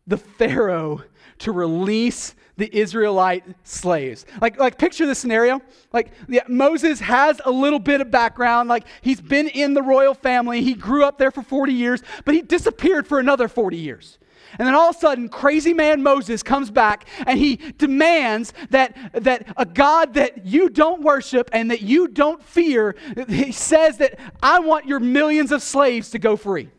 the 0.07 0.17
Pharaoh 0.17 1.03
to 1.39 1.53
release 1.53 2.35
the 2.57 2.75
Israelite 2.77 3.45
slaves. 3.65 4.27
Like, 4.41 4.59
like 4.59 4.77
picture 4.79 5.07
the 5.07 5.15
scenario. 5.15 5.63
Like 5.93 6.13
yeah, 6.29 6.43
Moses 6.47 7.01
has 7.01 7.41
a 7.45 7.51
little 7.51 7.79
bit 7.79 8.01
of 8.01 8.11
background. 8.11 8.69
Like 8.69 8.87
he's 9.01 9.21
been 9.21 9.49
in 9.49 9.73
the 9.75 9.83
royal 9.83 10.15
family. 10.15 10.63
He 10.63 10.75
grew 10.75 11.05
up 11.05 11.17
there 11.17 11.31
for 11.31 11.43
40 11.43 11.73
years, 11.73 12.03
but 12.25 12.35
he 12.35 12.43
disappeared 12.43 13.07
for 13.07 13.19
another 13.19 13.49
40 13.49 13.77
years. 13.77 14.19
And 14.59 14.67
then 14.67 14.75
all 14.75 14.91
of 14.91 14.97
a 14.97 14.99
sudden, 14.99 15.29
crazy 15.29 15.73
man 15.73 16.03
Moses 16.03 16.43
comes 16.43 16.71
back 16.71 17.07
and 17.27 17.39
he 17.39 17.57
demands 17.57 18.53
that, 18.71 18.97
that 19.13 19.47
a 19.57 19.65
God 19.65 20.15
that 20.15 20.47
you 20.47 20.69
don't 20.69 21.03
worship 21.03 21.51
and 21.53 21.71
that 21.71 21.83
you 21.83 22.09
don't 22.09 22.43
fear, 22.43 22.97
he 23.29 23.53
says 23.53 23.99
that 23.99 24.19
I 24.43 24.61
want 24.61 24.87
your 24.87 25.01
millions 25.01 25.53
of 25.53 25.63
slaves 25.63 26.11
to 26.11 26.19
go 26.19 26.37
free. 26.37 26.71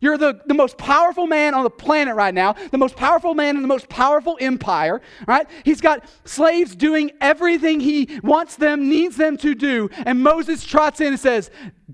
You're 0.00 0.16
the, 0.16 0.40
the 0.46 0.54
most 0.54 0.78
powerful 0.78 1.26
man 1.26 1.52
on 1.54 1.62
the 1.62 1.70
planet 1.70 2.14
right 2.14 2.32
now, 2.32 2.54
the 2.70 2.78
most 2.78 2.96
powerful 2.96 3.34
man 3.34 3.56
in 3.56 3.62
the 3.62 3.68
most 3.68 3.88
powerful 3.88 4.38
empire, 4.40 5.02
right? 5.26 5.46
He's 5.62 5.82
got 5.82 6.06
slaves 6.24 6.74
doing 6.74 7.10
everything 7.20 7.80
he 7.80 8.18
wants 8.22 8.56
them, 8.56 8.88
needs 8.88 9.16
them 9.16 9.36
to 9.38 9.54
do. 9.54 9.90
And 10.06 10.22
Moses 10.22 10.64
trots 10.64 11.00
in 11.02 11.08
and 11.08 11.20
says, 11.20 11.50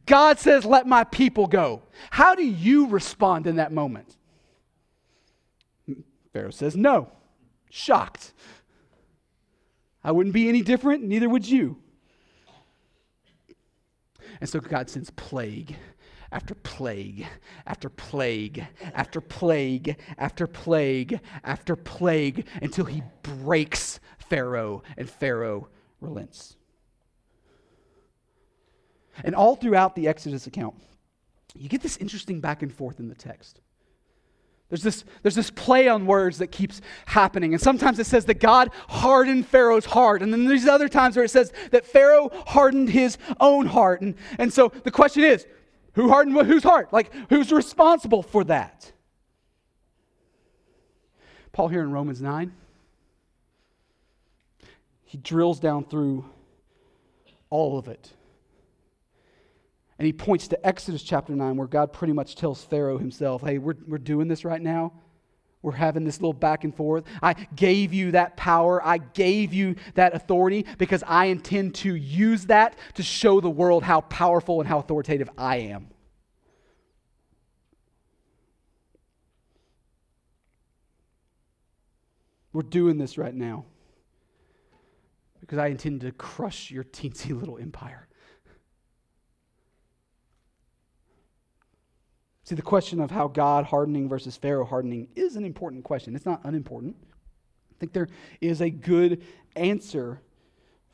God 0.07 0.39
says, 0.39 0.65
let 0.65 0.87
my 0.87 1.03
people 1.03 1.49
go. 1.49 1.83
How 2.11 2.37
do 2.37 2.45
you 2.45 2.87
respond 2.87 3.49
in 3.49 3.57
that 3.57 3.73
moment? 3.73 4.17
Pharaoh 6.37 6.51
says, 6.51 6.77
No. 6.77 7.11
Shocked. 7.71 8.35
I 10.05 10.13
wouldn't 10.13 10.35
be 10.35 10.51
any 10.51 10.61
different, 10.61 11.03
neither 11.03 11.31
would 11.31 11.49
you. 11.49 11.79
And 14.39 14.49
so 14.49 14.61
God 14.61 14.91
sends 14.91 15.09
plague 15.11 15.77
after 16.31 16.55
plague 16.55 17.27
after 17.67 17.89
plague 17.89 18.67
after 18.95 19.23
plague 19.23 19.97
after 20.19 20.47
plague 20.47 21.21
after 21.43 21.75
plague 21.75 22.47
until 22.61 22.85
he 22.85 23.03
breaks 23.23 23.99
Pharaoh 24.19 24.83
and 24.99 25.09
Pharaoh 25.09 25.69
relents. 26.03 26.57
And 29.25 29.35
all 29.35 29.57
throughout 29.57 29.95
the 29.95 30.07
Exodus 30.07 30.47
account, 30.47 30.75
you 31.55 31.71
get 31.71 31.81
this 31.81 31.97
interesting 31.97 32.43
back 32.43 32.63
and 32.63 32.71
forth 32.71 33.01
in 33.01 33.09
the 33.09 33.15
text. 33.15 33.63
There's 34.69 34.83
this, 34.83 35.05
there's 35.23 35.37
this 35.37 35.51
play 35.51 35.87
on 35.87 36.07
words 36.07 36.39
that 36.39 36.49
keeps 36.49 36.81
happening. 37.07 37.53
And 37.53 37.63
sometimes 37.63 37.99
it 38.01 38.07
says 38.07 38.25
that 38.25 38.41
God 38.41 38.71
hardened 38.89 39.47
Pharaoh's 39.47 39.85
heart. 39.85 40.23
And 40.23 40.33
then 40.33 40.47
there's 40.47 40.67
other 40.67 40.89
times 40.89 41.15
where 41.15 41.25
it 41.25 41.31
says 41.31 41.53
that 41.71 41.87
Pharaoh 41.87 42.31
hardened 42.47 42.91
his 42.91 43.17
own 43.39 43.67
heart. 43.67 44.01
And, 44.01 44.17
and 44.39 44.53
so 44.53 44.73
the 44.83 44.91
question 44.91 45.23
is 45.23 45.47
who 45.95 46.09
hardened 46.09 46.37
whose 46.47 46.65
heart? 46.65 46.93
Like, 46.93 47.13
who's 47.31 47.53
responsible 47.53 48.23
for 48.23 48.43
that? 48.45 48.93
Paul 51.53 51.69
here 51.69 51.83
in 51.83 51.91
Romans 51.91 52.21
9, 52.21 52.53
he 55.05 55.17
drills 55.17 55.61
down 55.61 55.85
through 55.85 56.25
all 57.49 57.79
of 57.79 57.89
it. 57.89 58.11
And 59.99 60.07
he 60.07 60.13
points 60.13 60.49
to 60.49 60.67
Exodus 60.67 61.03
chapter 61.03 61.35
9, 61.35 61.57
where 61.57 61.67
God 61.67 61.93
pretty 61.93 62.13
much 62.13 62.37
tells 62.37 62.63
Pharaoh 62.65 62.99
himself, 62.99 63.43
hey, 63.43 63.59
we're, 63.59 63.77
we're 63.87 63.99
doing 63.99 64.29
this 64.29 64.45
right 64.45 64.61
now. 64.61 64.93
We're 65.63 65.73
having 65.73 66.05
this 66.05 66.21
little 66.21 66.35
back 66.35 66.65
and 66.65 66.75
forth. 66.75 67.05
I 67.23 67.33
gave 67.33 67.93
you 67.93 68.13
that 68.13 68.37
power. 68.37 68.85
I 68.87 68.99
gave 68.99 69.53
you 69.53 69.75
that 69.95 70.15
authority 70.15 70.67
because 70.79 71.03
I 71.07 71.27
intend 71.27 71.75
to 71.77 71.95
use 71.95 72.47
that 72.47 72.79
to 72.95 73.03
show 73.03 73.41
the 73.41 73.51
world 73.51 73.83
how 73.83 74.03
powerful 74.03 74.61
and 74.61 74.69
how 74.69 74.79
authoritative 74.79 75.31
I 75.37 75.57
am. 75.57 75.89
We're 82.53 82.63
doing 82.63 82.97
this 82.97 83.19
right 83.19 83.35
now 83.35 83.65
because 85.41 85.59
I 85.59 85.67
intend 85.67 86.03
to 86.03 86.13
crush 86.13 86.71
your 86.71 86.85
teensy 86.85 87.39
little 87.39 87.59
empire. 87.59 88.06
See, 92.47 92.55
the 92.55 92.63
question 92.63 93.01
of 93.01 93.11
how 93.11 93.27
God 93.27 93.65
hardening 93.65 94.09
versus 94.09 94.37
Pharaoh 94.37 94.65
hardening 94.65 95.09
is 95.17 95.35
an 95.35 95.45
important 95.45 95.83
question. 95.83 96.15
It's 96.15 96.25
not 96.25 96.41
unimportant. 96.45 96.95
I 97.03 97.75
think 97.81 97.93
there 97.93 98.09
is 98.41 98.61
a 98.61 98.71
good 98.71 99.25
answer 99.57 100.21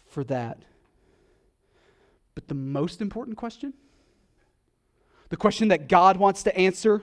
for 0.09 0.25
that. 0.25 0.63
But 2.35 2.49
the 2.49 2.55
most 2.55 3.03
important 3.03 3.37
question, 3.37 3.75
the 5.29 5.37
question 5.37 5.69
that 5.69 5.91
God 5.91 6.17
wants 6.17 6.43
to 6.45 6.57
answer 6.57 7.03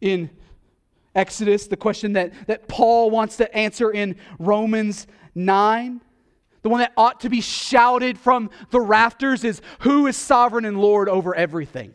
in 0.00 0.30
Exodus, 1.16 1.66
the 1.66 1.76
question 1.76 2.12
that, 2.12 2.32
that 2.46 2.68
Paul 2.68 3.10
wants 3.10 3.36
to 3.38 3.52
answer 3.52 3.90
in 3.90 4.14
Romans 4.38 5.08
9, 5.34 6.00
the 6.62 6.68
one 6.68 6.78
that 6.78 6.92
ought 6.96 7.18
to 7.20 7.28
be 7.28 7.40
shouted 7.40 8.16
from 8.16 8.48
the 8.70 8.80
rafters 8.80 9.42
is 9.42 9.60
who 9.80 10.06
is 10.06 10.16
sovereign 10.16 10.64
and 10.64 10.80
Lord 10.80 11.08
over 11.08 11.34
everything? 11.34 11.94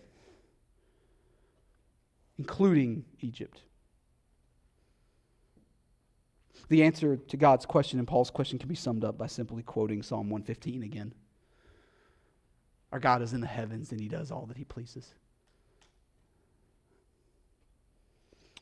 Including 2.38 3.06
Egypt? 3.22 3.62
The 6.70 6.84
answer 6.84 7.16
to 7.16 7.38
God's 7.38 7.66
question 7.66 8.00
and 8.00 8.08
Paul's 8.08 8.30
question 8.30 8.60
can 8.60 8.68
be 8.68 8.76
summed 8.76 9.04
up 9.04 9.18
by 9.18 9.28
simply 9.28 9.64
quoting 9.64 10.04
Psalm 10.04 10.30
115 10.30 10.84
again. 10.84 11.14
Our 12.92 13.00
God 13.00 13.22
is 13.22 13.34
in 13.34 13.42
the 13.42 13.48
heavens 13.48 13.92
and 13.92 14.02
he 14.02 14.08
does 14.08 14.32
all 14.32 14.46
that 14.48 14.58
he 14.58 14.64
pleases. 14.64 15.14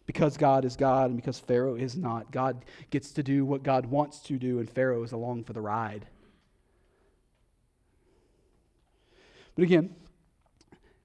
Because 0.05 0.37
God 0.37 0.65
is 0.65 0.75
God 0.75 1.09
and 1.09 1.15
because 1.15 1.39
Pharaoh 1.39 1.75
is 1.75 1.95
not, 1.95 2.31
God 2.31 2.63
gets 2.91 3.11
to 3.13 3.23
do 3.23 3.43
what 3.43 3.63
God 3.63 3.87
wants 3.87 4.19
to 4.21 4.37
do, 4.37 4.59
and 4.59 4.69
Pharaoh 4.69 5.01
is 5.01 5.11
along 5.11 5.45
for 5.45 5.53
the 5.53 5.61
ride. 5.61 6.05
But 9.55 9.63
again, 9.63 9.95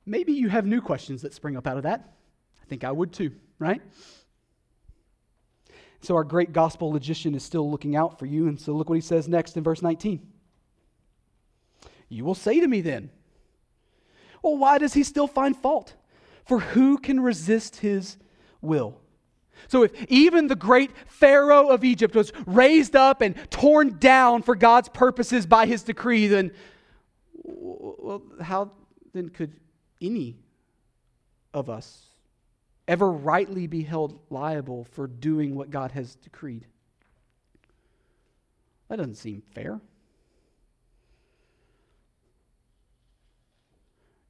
maybe 0.05 0.33
you 0.33 0.51
have 0.51 0.67
new 0.67 0.83
questions 0.83 1.23
that 1.23 1.33
spring 1.33 1.57
up 1.57 1.67
out 1.67 1.79
of 1.79 1.85
that 1.85 2.13
think 2.71 2.85
I 2.85 2.93
would 2.93 3.13
too, 3.13 3.33
right? 3.59 3.83
So 6.03 6.15
our 6.15 6.25
great 6.25 6.53
gospel 6.53 6.93
logician 6.93 7.35
is 7.35 7.43
still 7.43 7.69
looking 7.69 7.97
out 7.97 8.19
for 8.19 8.25
you. 8.25 8.49
And 8.49 8.59
so 8.59 8.73
look 8.73 8.89
what 8.89 8.95
he 8.95 9.03
says 9.03 9.29
next 9.29 9.57
in 9.57 9.65
verse 9.65 9.83
19. 9.83 10.27
You 12.09 12.25
will 12.25 12.37
say 12.37 12.61
to 12.61 12.67
me 12.67 12.81
then, 12.81 13.11
well, 14.41 14.57
why 14.57 14.79
does 14.79 14.95
he 14.95 15.03
still 15.03 15.27
find 15.27 15.55
fault? 15.55 15.95
For 16.45 16.61
who 16.61 16.97
can 16.97 17.21
resist 17.21 17.77
his 17.77 18.17
will? 18.63 19.01
So, 19.69 19.83
if 19.83 19.93
even 20.11 20.47
the 20.47 20.57
great 20.57 20.91
Pharaoh 21.07 21.69
of 21.69 21.85
Egypt 21.85 22.15
was 22.15 22.33
raised 22.47 22.97
up 22.97 23.21
and 23.21 23.37
torn 23.51 23.99
down 23.99 24.41
for 24.41 24.57
God's 24.57 24.89
purposes 24.89 25.45
by 25.45 25.67
his 25.67 25.83
decree, 25.83 26.29
then, 26.29 26.53
well, 27.35 28.23
how 28.41 28.71
then 29.13 29.29
could 29.29 29.53
any 30.01 30.39
of 31.53 31.69
us 31.69 32.10
ever 32.91 33.11
rightly 33.11 33.69
be 33.69 33.85
held 33.85 34.19
liable 34.31 34.85
for 34.85 35.07
doing 35.07 35.55
what 35.55 35.71
God 35.71 35.93
has 35.93 36.17
decreed. 36.17 36.67
That 38.89 38.97
doesn't 38.97 39.15
seem 39.15 39.45
fair. 39.55 39.81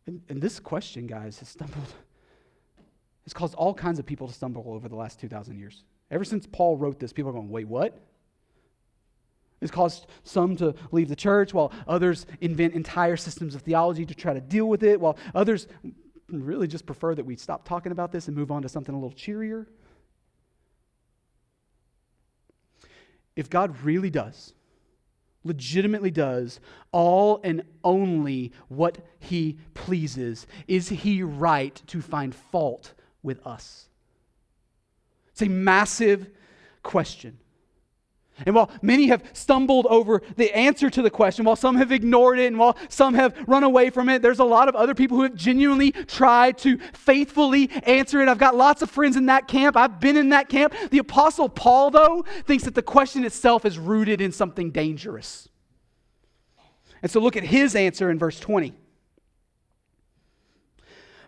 And, 0.06 0.20
and 0.28 0.42
this 0.42 0.60
question, 0.60 1.06
guys, 1.06 1.38
has 1.38 1.48
stumbled, 1.48 1.94
has 3.24 3.32
caused 3.32 3.54
all 3.54 3.72
kinds 3.72 3.98
of 3.98 4.04
people 4.04 4.28
to 4.28 4.34
stumble 4.34 4.64
over 4.66 4.90
the 4.90 4.96
last 4.96 5.18
2,000 5.20 5.58
years. 5.58 5.82
Ever 6.10 6.24
since 6.24 6.46
Paul 6.46 6.76
wrote 6.76 7.00
this, 7.00 7.14
people 7.14 7.30
are 7.30 7.34
going, 7.34 7.48
wait, 7.48 7.66
what? 7.66 7.98
It's 9.62 9.70
caused 9.70 10.06
some 10.22 10.54
to 10.56 10.74
leave 10.92 11.08
the 11.08 11.16
church, 11.16 11.54
while 11.54 11.72
others 11.88 12.26
invent 12.42 12.74
entire 12.74 13.16
systems 13.16 13.54
of 13.54 13.62
theology 13.62 14.04
to 14.04 14.14
try 14.14 14.34
to 14.34 14.40
deal 14.40 14.66
with 14.66 14.82
it, 14.82 15.00
while 15.00 15.16
others 15.34 15.66
really 16.32 16.68
just 16.68 16.86
prefer 16.86 17.14
that 17.14 17.24
we 17.24 17.36
stop 17.36 17.66
talking 17.66 17.92
about 17.92 18.12
this 18.12 18.28
and 18.28 18.36
move 18.36 18.50
on 18.50 18.62
to 18.62 18.68
something 18.68 18.94
a 18.94 18.98
little 18.98 19.16
cheerier? 19.16 19.66
If 23.36 23.50
God 23.50 23.82
really 23.82 24.10
does, 24.10 24.52
legitimately 25.44 26.10
does 26.10 26.60
all 26.92 27.40
and 27.42 27.62
only 27.82 28.52
what 28.68 28.98
he 29.18 29.58
pleases, 29.74 30.46
is 30.68 30.88
he 30.88 31.22
right 31.22 31.80
to 31.86 32.00
find 32.00 32.34
fault 32.34 32.92
with 33.22 33.46
us? 33.46 33.88
It's 35.30 35.42
a 35.42 35.48
massive 35.48 36.28
question. 36.82 37.38
And 38.46 38.54
while 38.54 38.70
many 38.82 39.08
have 39.08 39.22
stumbled 39.32 39.86
over 39.86 40.22
the 40.36 40.54
answer 40.56 40.90
to 40.90 41.02
the 41.02 41.10
question, 41.10 41.44
while 41.44 41.56
some 41.56 41.76
have 41.76 41.92
ignored 41.92 42.38
it, 42.38 42.46
and 42.46 42.58
while 42.58 42.76
some 42.88 43.14
have 43.14 43.36
run 43.46 43.64
away 43.64 43.90
from 43.90 44.08
it, 44.08 44.22
there's 44.22 44.38
a 44.38 44.44
lot 44.44 44.68
of 44.68 44.74
other 44.74 44.94
people 44.94 45.16
who 45.16 45.24
have 45.24 45.34
genuinely 45.34 45.92
tried 45.92 46.58
to 46.58 46.78
faithfully 46.92 47.70
answer 47.84 48.20
it. 48.20 48.28
I've 48.28 48.38
got 48.38 48.56
lots 48.56 48.82
of 48.82 48.90
friends 48.90 49.16
in 49.16 49.26
that 49.26 49.48
camp. 49.48 49.76
I've 49.76 50.00
been 50.00 50.16
in 50.16 50.30
that 50.30 50.48
camp. 50.48 50.74
The 50.90 50.98
Apostle 50.98 51.48
Paul, 51.48 51.90
though, 51.90 52.24
thinks 52.46 52.64
that 52.64 52.74
the 52.74 52.82
question 52.82 53.24
itself 53.24 53.64
is 53.64 53.78
rooted 53.78 54.20
in 54.20 54.32
something 54.32 54.70
dangerous. 54.70 55.48
And 57.02 57.10
so 57.10 57.20
look 57.20 57.36
at 57.36 57.44
his 57.44 57.74
answer 57.74 58.10
in 58.10 58.18
verse 58.18 58.38
20. 58.38 58.74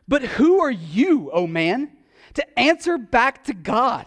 But 0.08 0.22
who 0.22 0.60
are 0.60 0.70
you, 0.70 1.30
O 1.30 1.46
man, 1.46 1.92
to 2.34 2.58
answer 2.58 2.98
back 2.98 3.44
to 3.44 3.54
God? 3.54 4.06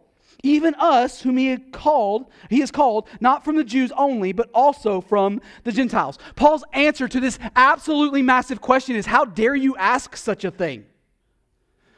Even 0.43 0.73
us 0.75 1.21
whom 1.21 1.37
he 1.37 1.47
had 1.47 1.71
called 1.71 2.25
he 2.49 2.59
has 2.59 2.71
called 2.71 3.07
not 3.19 3.43
from 3.43 3.55
the 3.55 3.63
jews 3.63 3.91
only 3.97 4.31
but 4.31 4.49
also 4.53 5.01
from 5.01 5.41
the 5.63 5.71
gentiles. 5.71 6.17
Paul's 6.35 6.63
answer 6.73 7.07
to 7.07 7.19
this 7.19 7.37
absolutely 7.55 8.21
massive 8.21 8.61
question 8.61 8.95
is 8.95 9.05
how 9.05 9.25
dare 9.25 9.55
you 9.55 9.75
ask 9.77 10.15
such 10.15 10.43
a 10.43 10.51
thing? 10.51 10.85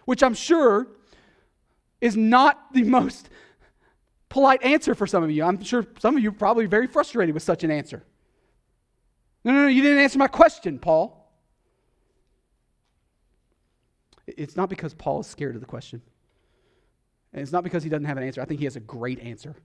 Which 0.05 0.23
i'm 0.23 0.33
sure 0.33 0.87
is 2.01 2.17
not 2.17 2.73
the 2.73 2.83
most 2.83 3.29
polite 4.27 4.63
answer 4.63 4.95
for 4.95 5.07
some 5.07 5.23
of 5.23 5.31
you. 5.31 5.43
I'm 5.43 5.63
sure 5.63 5.85
some 5.99 6.17
of 6.17 6.23
you 6.23 6.29
are 6.29 6.33
probably 6.33 6.65
very 6.65 6.87
frustrated 6.87 7.33
with 7.33 7.43
such 7.43 7.63
an 7.63 7.71
answer. 7.71 8.03
No 9.45 9.53
no 9.53 9.63
no 9.63 9.67
you 9.67 9.81
didn't 9.81 9.99
answer 9.99 10.19
my 10.19 10.27
question 10.27 10.79
paul. 10.79 11.19
It's 14.25 14.55
not 14.55 14.69
because 14.69 14.93
paul 14.93 15.21
is 15.21 15.27
scared 15.27 15.55
of 15.55 15.61
the 15.61 15.67
question 15.67 16.01
and 17.33 17.41
it's 17.41 17.51
not 17.51 17.63
because 17.63 17.83
he 17.83 17.89
doesn't 17.89 18.05
have 18.05 18.17
an 18.17 18.23
answer. 18.23 18.41
I 18.41 18.45
think 18.45 18.59
he 18.59 18.65
has 18.65 18.75
a 18.75 18.81
great 18.81 19.19
answer. 19.19 19.55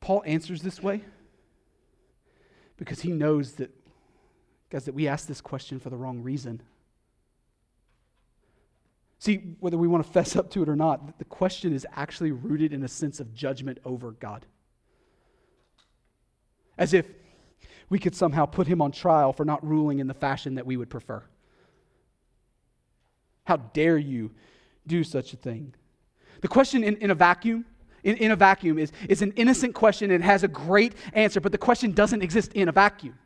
Paul 0.00 0.22
answers 0.26 0.62
this 0.62 0.82
way 0.82 1.02
because 2.76 3.00
he 3.00 3.10
knows 3.10 3.52
that, 3.54 3.70
guys, 4.70 4.84
that 4.84 4.94
we 4.94 5.08
ask 5.08 5.26
this 5.26 5.40
question 5.40 5.80
for 5.80 5.90
the 5.90 5.96
wrong 5.96 6.22
reason. 6.22 6.62
See, 9.18 9.56
whether 9.58 9.76
we 9.76 9.88
want 9.88 10.06
to 10.06 10.12
fess 10.12 10.36
up 10.36 10.50
to 10.50 10.62
it 10.62 10.68
or 10.68 10.76
not, 10.76 11.18
the 11.18 11.24
question 11.24 11.74
is 11.74 11.86
actually 11.96 12.30
rooted 12.30 12.72
in 12.72 12.84
a 12.84 12.88
sense 12.88 13.18
of 13.18 13.34
judgment 13.34 13.78
over 13.84 14.12
God. 14.12 14.46
As 16.76 16.94
if 16.94 17.06
we 17.88 17.98
could 17.98 18.14
somehow 18.14 18.46
put 18.46 18.68
him 18.68 18.80
on 18.80 18.92
trial 18.92 19.32
for 19.32 19.44
not 19.44 19.66
ruling 19.66 19.98
in 19.98 20.06
the 20.06 20.14
fashion 20.14 20.54
that 20.54 20.66
we 20.66 20.76
would 20.76 20.90
prefer. 20.90 21.24
How 23.44 23.56
dare 23.56 23.98
you 23.98 24.30
do 24.88 25.04
such 25.04 25.32
a 25.32 25.36
thing? 25.36 25.74
The 26.40 26.48
question 26.48 26.82
in, 26.82 26.96
in 26.96 27.10
a 27.10 27.14
vacuum, 27.14 27.64
in, 28.02 28.16
in 28.16 28.30
a 28.30 28.36
vacuum, 28.36 28.78
is, 28.78 28.92
is 29.08 29.22
an 29.22 29.32
innocent 29.36 29.74
question 29.74 30.10
and 30.10 30.24
has 30.24 30.42
a 30.42 30.48
great 30.48 30.94
answer, 31.12 31.40
but 31.40 31.52
the 31.52 31.58
question 31.58 31.92
doesn't 31.92 32.22
exist 32.22 32.52
in 32.54 32.68
a 32.68 32.72
vacuum. 32.72 33.18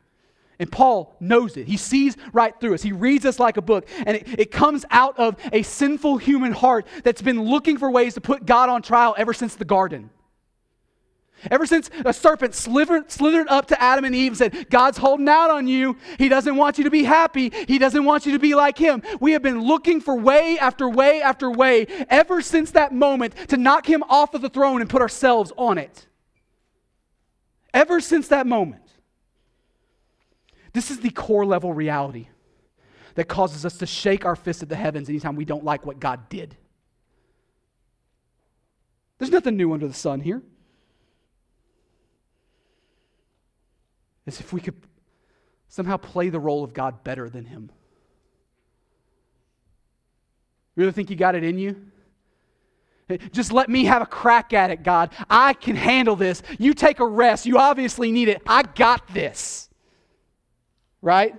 And 0.59 0.71
Paul 0.71 1.15
knows 1.19 1.57
it. 1.57 1.67
He 1.67 1.77
sees 1.77 2.15
right 2.31 2.53
through 2.59 2.75
us. 2.75 2.83
He 2.83 2.91
reads 2.91 3.25
us 3.25 3.39
like 3.39 3.57
a 3.57 3.61
book. 3.61 3.87
And 4.05 4.17
it, 4.17 4.39
it, 4.39 4.51
comes 4.51 4.85
out 4.91 5.17
of 5.17 5.35
a 5.51 5.63
sinful 5.63 6.17
human 6.17 6.51
heart 6.51 6.85
that's 7.03 7.21
been 7.21 7.41
looking 7.41 7.77
for 7.77 7.89
ways 7.89 8.13
to 8.13 8.21
put 8.21 8.45
God 8.45 8.69
on 8.69 8.81
trial 8.81 9.15
ever 9.17 9.33
since 9.33 9.55
the 9.55 9.65
garden. 9.65 10.11
Ever 11.51 11.65
since 11.65 11.89
a 12.05 12.13
serpent 12.13 12.55
slithered, 12.55 13.11
slithered 13.11 13.47
up 13.49 13.67
to 13.67 13.81
Adam 13.81 14.05
and 14.05 14.15
Eve 14.15 14.31
and 14.31 14.37
said, 14.37 14.69
God's 14.69 14.97
holding 14.97 15.27
out 15.27 15.49
on 15.49 15.67
you. 15.67 15.97
He 16.17 16.29
doesn't 16.29 16.55
want 16.55 16.77
you 16.77 16.85
to 16.85 16.89
be 16.89 17.03
happy. 17.03 17.51
He 17.67 17.77
doesn't 17.77 18.05
want 18.05 18.25
you 18.25 18.31
to 18.31 18.39
be 18.39 18.55
like 18.55 18.77
him. 18.77 19.03
We 19.19 19.33
have 19.33 19.41
been 19.41 19.61
looking 19.61 19.99
for 19.99 20.15
way 20.15 20.57
after 20.57 20.87
way 20.87 21.21
after 21.21 21.51
way 21.51 21.85
ever 22.09 22.41
since 22.41 22.71
that 22.71 22.93
moment 22.93 23.35
to 23.49 23.57
knock 23.57 23.85
him 23.85 24.03
off 24.03 24.33
of 24.33 24.41
the 24.41 24.49
throne 24.49 24.79
and 24.79 24.89
put 24.89 25.01
ourselves 25.01 25.51
on 25.57 25.77
it. 25.77 26.07
Ever 27.73 27.99
since 27.99 28.29
that 28.29 28.47
moment. 28.47 28.81
This 30.71 30.91
is 30.91 31.01
the 31.01 31.09
core 31.09 31.45
level 31.45 31.73
reality 31.73 32.27
that 33.15 33.25
causes 33.25 33.65
us 33.65 33.77
to 33.77 33.85
shake 33.85 34.25
our 34.25 34.35
fist 34.35 34.63
at 34.63 34.69
the 34.69 34.75
heavens 34.75 35.09
anytime 35.09 35.35
we 35.35 35.45
don't 35.45 35.63
like 35.63 35.85
what 35.85 35.99
God 35.99 36.29
did. 36.29 36.55
There's 39.19 39.31
nothing 39.31 39.55
new 39.55 39.73
under 39.73 39.87
the 39.87 39.93
sun 39.93 40.21
here. 40.21 40.41
As 44.25 44.39
if 44.39 44.53
we 44.53 44.61
could 44.61 44.75
somehow 45.67 45.97
play 45.97 46.29
the 46.29 46.39
role 46.39 46.63
of 46.63 46.73
God 46.73 47.03
better 47.03 47.29
than 47.29 47.45
Him. 47.45 47.71
You 50.75 50.81
really 50.81 50.91
think 50.91 51.09
you 51.09 51.15
got 51.15 51.35
it 51.35 51.43
in 51.43 51.57
you? 51.57 51.75
Just 53.31 53.51
let 53.51 53.69
me 53.69 53.85
have 53.85 54.01
a 54.01 54.05
crack 54.05 54.53
at 54.53 54.71
it, 54.71 54.81
God. 54.81 55.11
I 55.29 55.53
can 55.53 55.75
handle 55.75 56.15
this. 56.15 56.41
You 56.57 56.73
take 56.73 56.99
a 56.99 57.05
rest. 57.05 57.45
You 57.45 57.57
obviously 57.57 58.11
need 58.11 58.29
it. 58.29 58.41
I 58.47 58.63
got 58.63 59.13
this. 59.13 59.69
Right? 61.01 61.35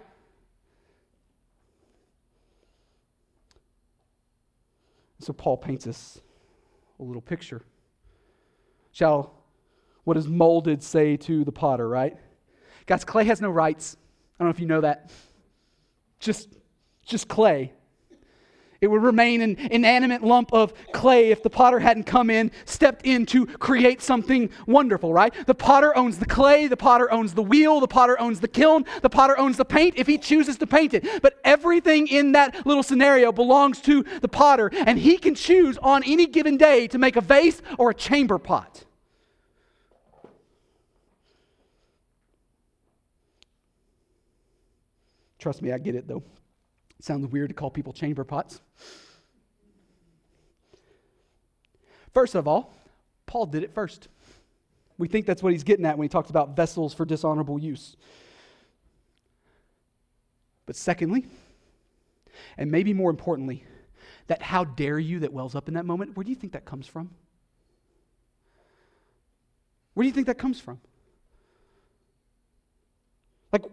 So 5.20 5.32
Paul 5.32 5.56
paints 5.56 5.86
us 5.86 6.20
a 7.00 7.02
little 7.02 7.22
picture. 7.22 7.62
Shall 8.92 9.32
what 10.04 10.18
is 10.18 10.28
molded 10.28 10.82
say 10.82 11.16
to 11.16 11.44
the 11.44 11.52
potter, 11.52 11.88
right? 11.88 12.18
Guys, 12.86 13.04
clay 13.04 13.24
has 13.24 13.40
no 13.40 13.50
rights. 13.50 13.96
I 14.38 14.44
don't 14.44 14.48
know 14.48 14.54
if 14.54 14.60
you 14.60 14.66
know 14.66 14.82
that. 14.82 15.10
Just, 16.20 16.48
just 17.04 17.28
clay. 17.28 17.72
It 18.84 18.90
would 18.90 19.02
remain 19.02 19.40
an 19.40 19.56
inanimate 19.70 20.22
lump 20.22 20.52
of 20.52 20.74
clay 20.92 21.30
if 21.30 21.42
the 21.42 21.48
potter 21.48 21.78
hadn't 21.78 22.04
come 22.04 22.28
in, 22.28 22.50
stepped 22.66 23.06
in 23.06 23.24
to 23.26 23.46
create 23.46 24.02
something 24.02 24.50
wonderful, 24.66 25.10
right? 25.10 25.32
The 25.46 25.54
potter 25.54 25.96
owns 25.96 26.18
the 26.18 26.26
clay, 26.26 26.66
the 26.66 26.76
potter 26.76 27.10
owns 27.10 27.32
the 27.32 27.42
wheel, 27.42 27.80
the 27.80 27.88
potter 27.88 28.20
owns 28.20 28.40
the 28.40 28.48
kiln, 28.48 28.84
the 29.00 29.08
potter 29.08 29.38
owns 29.38 29.56
the 29.56 29.64
paint 29.64 29.94
if 29.96 30.06
he 30.06 30.18
chooses 30.18 30.58
to 30.58 30.66
paint 30.66 30.92
it. 30.92 31.22
But 31.22 31.40
everything 31.44 32.08
in 32.08 32.32
that 32.32 32.66
little 32.66 32.82
scenario 32.82 33.32
belongs 33.32 33.80
to 33.82 34.04
the 34.20 34.28
potter, 34.28 34.70
and 34.74 34.98
he 34.98 35.16
can 35.16 35.34
choose 35.34 35.78
on 35.78 36.02
any 36.04 36.26
given 36.26 36.58
day 36.58 36.86
to 36.88 36.98
make 36.98 37.16
a 37.16 37.22
vase 37.22 37.62
or 37.78 37.88
a 37.88 37.94
chamber 37.94 38.38
pot. 38.38 38.84
Trust 45.44 45.60
me, 45.60 45.72
I 45.72 45.76
get 45.76 45.94
it 45.94 46.08
though. 46.08 46.22
It 46.98 47.04
sounds 47.04 47.26
weird 47.26 47.50
to 47.50 47.54
call 47.54 47.70
people 47.70 47.92
chamber 47.92 48.24
pots. 48.24 48.62
First 52.14 52.34
of 52.34 52.48
all, 52.48 52.72
Paul 53.26 53.44
did 53.44 53.62
it 53.62 53.74
first. 53.74 54.08
We 54.96 55.06
think 55.06 55.26
that's 55.26 55.42
what 55.42 55.52
he's 55.52 55.62
getting 55.62 55.84
at 55.84 55.98
when 55.98 56.06
he 56.06 56.08
talks 56.08 56.30
about 56.30 56.56
vessels 56.56 56.94
for 56.94 57.04
dishonorable 57.04 57.58
use. 57.58 57.94
But 60.64 60.76
secondly, 60.76 61.26
and 62.56 62.70
maybe 62.70 62.94
more 62.94 63.10
importantly, 63.10 63.64
that 64.28 64.40
how 64.40 64.64
dare 64.64 64.98
you 64.98 65.18
that 65.18 65.32
wells 65.34 65.54
up 65.54 65.68
in 65.68 65.74
that 65.74 65.84
moment, 65.84 66.16
where 66.16 66.24
do 66.24 66.30
you 66.30 66.36
think 66.36 66.54
that 66.54 66.64
comes 66.64 66.86
from? 66.86 67.10
Where 69.92 70.04
do 70.04 70.08
you 70.08 70.14
think 70.14 70.28
that 70.28 70.38
comes 70.38 70.58
from? 70.58 70.80
Like, 73.52 73.64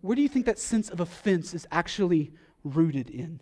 where 0.00 0.14
do 0.14 0.22
you 0.22 0.28
think 0.28 0.46
that 0.46 0.58
sense 0.58 0.90
of 0.90 1.00
offense 1.00 1.54
is 1.54 1.66
actually 1.70 2.32
rooted 2.64 3.10
in? 3.10 3.40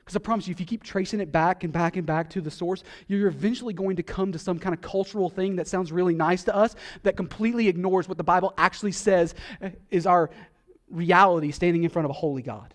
Because 0.00 0.16
I 0.16 0.18
promise 0.18 0.48
you, 0.48 0.52
if 0.52 0.58
you 0.58 0.66
keep 0.66 0.82
tracing 0.82 1.20
it 1.20 1.30
back 1.30 1.62
and 1.62 1.72
back 1.72 1.96
and 1.96 2.04
back 2.04 2.30
to 2.30 2.40
the 2.40 2.50
source, 2.50 2.82
you're 3.06 3.28
eventually 3.28 3.72
going 3.72 3.96
to 3.96 4.02
come 4.02 4.32
to 4.32 4.38
some 4.38 4.58
kind 4.58 4.74
of 4.74 4.80
cultural 4.80 5.30
thing 5.30 5.56
that 5.56 5.68
sounds 5.68 5.92
really 5.92 6.14
nice 6.14 6.42
to 6.44 6.56
us 6.56 6.74
that 7.04 7.16
completely 7.16 7.68
ignores 7.68 8.08
what 8.08 8.18
the 8.18 8.24
Bible 8.24 8.52
actually 8.58 8.92
says 8.92 9.34
eh, 9.60 9.70
is 9.90 10.06
our 10.06 10.30
reality 10.90 11.52
standing 11.52 11.84
in 11.84 11.90
front 11.90 12.04
of 12.04 12.10
a 12.10 12.14
holy 12.14 12.42
God. 12.42 12.74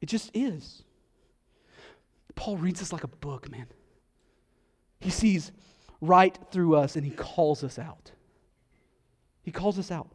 It 0.00 0.06
just 0.06 0.30
is. 0.34 0.82
Paul 2.34 2.56
reads 2.56 2.80
this 2.80 2.92
like 2.92 3.04
a 3.04 3.08
book, 3.08 3.50
man. 3.50 3.66
He 4.98 5.10
sees 5.10 5.52
right 6.00 6.36
through 6.50 6.76
us 6.76 6.96
and 6.96 7.04
he 7.04 7.12
calls 7.12 7.62
us 7.62 7.78
out. 7.78 8.10
He 9.42 9.50
calls 9.50 9.78
us 9.78 9.90
out. 9.90 10.08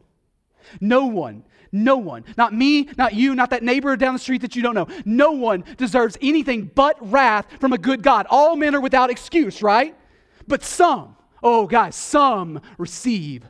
No 0.80 1.06
one, 1.06 1.44
no 1.72 1.96
one, 1.96 2.24
not 2.36 2.52
me, 2.54 2.88
not 2.96 3.14
you, 3.14 3.34
not 3.34 3.50
that 3.50 3.62
neighbor 3.62 3.96
down 3.96 4.14
the 4.14 4.18
street 4.18 4.42
that 4.42 4.56
you 4.56 4.62
don't 4.62 4.74
know, 4.74 4.88
no 5.04 5.32
one 5.32 5.64
deserves 5.76 6.16
anything 6.20 6.70
but 6.74 6.96
wrath 7.10 7.46
from 7.60 7.72
a 7.72 7.78
good 7.78 8.02
God. 8.02 8.26
All 8.30 8.56
men 8.56 8.74
are 8.74 8.80
without 8.80 9.10
excuse, 9.10 9.62
right? 9.62 9.96
But 10.48 10.62
some, 10.62 11.16
oh 11.42 11.66
guys, 11.66 11.94
some 11.94 12.60
receive 12.78 13.44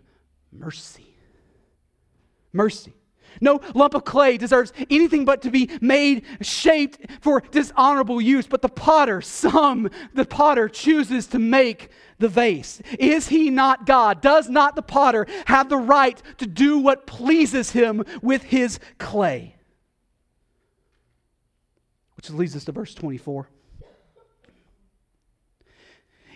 mercy. 0.52 1.14
Mercy. 2.52 2.94
No 3.40 3.60
lump 3.74 3.94
of 3.94 4.04
clay 4.04 4.38
deserves 4.38 4.72
anything 4.88 5.24
but 5.24 5.42
to 5.42 5.50
be 5.50 5.70
made, 5.80 6.24
shaped 6.40 7.10
for 7.20 7.40
dishonorable 7.40 8.20
use. 8.20 8.46
But 8.46 8.62
the 8.62 8.68
potter, 8.68 9.20
some, 9.20 9.90
the 10.14 10.24
potter 10.24 10.68
chooses 10.68 11.26
to 11.28 11.38
make 11.38 11.90
the 12.18 12.28
vase. 12.28 12.80
Is 12.98 13.28
he 13.28 13.50
not 13.50 13.86
God? 13.86 14.20
Does 14.20 14.48
not 14.48 14.76
the 14.76 14.82
potter 14.82 15.26
have 15.46 15.68
the 15.68 15.76
right 15.76 16.20
to 16.38 16.46
do 16.46 16.78
what 16.78 17.06
pleases 17.06 17.70
him 17.70 18.04
with 18.22 18.42
his 18.42 18.78
clay? 18.98 19.56
Which 22.16 22.30
leads 22.30 22.56
us 22.56 22.64
to 22.64 22.72
verse 22.72 22.94
24 22.94 23.48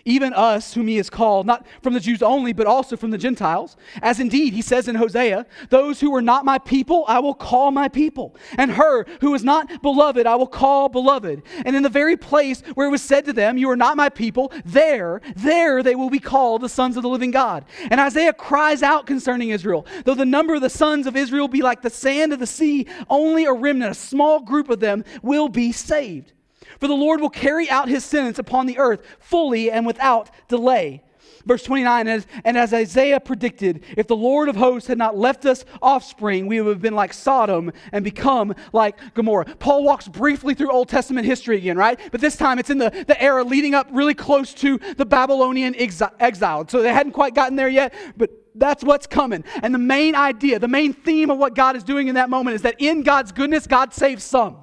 even 0.05 0.33
us 0.33 0.73
whom 0.73 0.87
he 0.87 0.97
has 0.97 1.09
called, 1.09 1.45
not 1.45 1.65
from 1.81 1.93
the 1.93 1.99
Jews 1.99 2.21
only, 2.21 2.53
but 2.53 2.67
also 2.67 2.95
from 2.97 3.11
the 3.11 3.17
Gentiles. 3.17 3.77
As 4.01 4.19
indeed 4.19 4.53
he 4.53 4.61
says 4.61 4.87
in 4.87 4.95
Hosea, 4.95 5.45
Those 5.69 5.99
who 5.99 6.13
are 6.15 6.21
not 6.21 6.45
my 6.45 6.57
people, 6.57 7.05
I 7.07 7.19
will 7.19 7.33
call 7.33 7.71
my 7.71 7.87
people. 7.87 8.35
And 8.57 8.71
her 8.71 9.05
who 9.21 9.33
is 9.33 9.43
not 9.43 9.81
beloved, 9.81 10.25
I 10.25 10.35
will 10.35 10.47
call 10.47 10.89
beloved. 10.89 11.43
And 11.65 11.75
in 11.75 11.83
the 11.83 11.89
very 11.89 12.17
place 12.17 12.61
where 12.73 12.87
it 12.87 12.91
was 12.91 13.01
said 13.01 13.25
to 13.25 13.33
them, 13.33 13.57
You 13.57 13.69
are 13.69 13.75
not 13.75 13.97
my 13.97 14.09
people, 14.09 14.51
there, 14.65 15.21
there 15.35 15.83
they 15.83 15.95
will 15.95 16.09
be 16.09 16.19
called 16.19 16.61
the 16.61 16.69
sons 16.69 16.97
of 16.97 17.03
the 17.03 17.09
living 17.09 17.31
God. 17.31 17.65
And 17.89 17.99
Isaiah 17.99 18.33
cries 18.33 18.83
out 18.83 19.05
concerning 19.05 19.49
Israel, 19.49 19.85
Though 20.05 20.15
the 20.15 20.25
number 20.25 20.55
of 20.55 20.61
the 20.61 20.69
sons 20.69 21.07
of 21.07 21.15
Israel 21.15 21.47
be 21.47 21.61
like 21.61 21.81
the 21.81 21.89
sand 21.89 22.33
of 22.33 22.39
the 22.39 22.47
sea, 22.47 22.87
only 23.09 23.45
a 23.45 23.53
remnant, 23.53 23.91
a 23.91 23.95
small 23.95 24.39
group 24.39 24.69
of 24.69 24.79
them, 24.79 25.03
will 25.21 25.49
be 25.49 25.71
saved. 25.71 26.33
For 26.81 26.87
the 26.87 26.95
Lord 26.95 27.21
will 27.21 27.29
carry 27.29 27.69
out 27.69 27.87
his 27.87 28.03
sentence 28.03 28.39
upon 28.39 28.65
the 28.65 28.79
earth 28.79 29.03
fully 29.19 29.69
and 29.69 29.85
without 29.85 30.31
delay. 30.47 31.03
Verse 31.45 31.63
29 31.63 32.07
and 32.43 32.57
as, 32.57 32.73
Isaiah 32.73 33.19
predicted, 33.19 33.83
if 33.97 34.07
the 34.07 34.15
Lord 34.15 34.49
of 34.49 34.55
hosts 34.55 34.87
had 34.87 34.97
not 34.97 35.17
left 35.17 35.45
us 35.45 35.63
offspring, 35.81 36.47
we 36.47 36.59
would 36.59 36.71
have 36.71 36.81
been 36.81 36.95
like 36.95 37.13
Sodom 37.13 37.71
and 37.91 38.03
become 38.03 38.55
like 38.73 38.97
Gomorrah. 39.13 39.45
Paul 39.59 39.83
walks 39.83 40.07
briefly 40.07 40.53
through 40.53 40.71
Old 40.71 40.89
Testament 40.89 41.25
history 41.25 41.57
again, 41.57 41.77
right? 41.77 41.99
But 42.11 42.21
this 42.21 42.35
time 42.35 42.59
it's 42.59 42.69
in 42.69 42.79
the, 42.79 43.05
the 43.07 43.21
era 43.21 43.43
leading 43.43 43.75
up 43.75 43.87
really 43.91 44.13
close 44.13 44.53
to 44.55 44.79
the 44.97 45.05
Babylonian 45.05 45.73
exi- 45.75 46.11
exile. 46.19 46.67
So 46.67 46.81
they 46.81 46.93
hadn't 46.93 47.13
quite 47.13 47.35
gotten 47.35 47.55
there 47.55 47.69
yet, 47.69 47.93
but 48.17 48.31
that's 48.55 48.83
what's 48.83 49.07
coming. 49.07 49.43
And 49.61 49.73
the 49.73 49.79
main 49.79 50.15
idea, 50.15 50.59
the 50.59 50.67
main 50.67 50.93
theme 50.93 51.29
of 51.29 51.37
what 51.37 51.55
God 51.55 51.75
is 51.75 51.83
doing 51.83 52.07
in 52.07 52.15
that 52.15 52.29
moment 52.29 52.55
is 52.55 52.63
that 52.63 52.75
in 52.79 53.03
God's 53.03 53.31
goodness, 53.31 53.67
God 53.67 53.93
saves 53.93 54.23
some. 54.23 54.57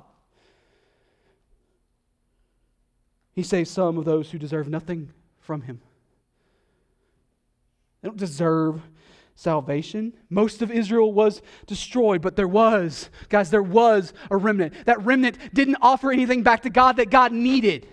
He 3.39 3.45
saves 3.45 3.71
some 3.71 3.99
of 3.99 4.05
those 4.05 4.33
who 4.33 4.37
deserve 4.37 4.69
nothing 4.69 5.11
from 5.39 5.63
him. 5.63 5.81
They 8.03 8.09
don't 8.09 8.19
deserve 8.19 8.83
salvation. 9.37 10.13
Most 10.29 10.61
of 10.61 10.73
Israel 10.73 11.13
was 11.13 11.41
destroyed, 11.65 12.21
but 12.21 12.35
there 12.35 12.49
was, 12.49 13.11
guys, 13.29 13.49
there 13.51 13.63
was 13.63 14.13
a 14.33 14.37
remnant. 14.37 14.75
That 14.87 15.05
remnant 15.05 15.39
didn't 15.55 15.77
offer 15.81 16.11
anything 16.11 16.43
back 16.43 16.63
to 16.63 16.69
God 16.69 16.97
that 16.97 17.11
God 17.11 17.31
needed. 17.31 17.87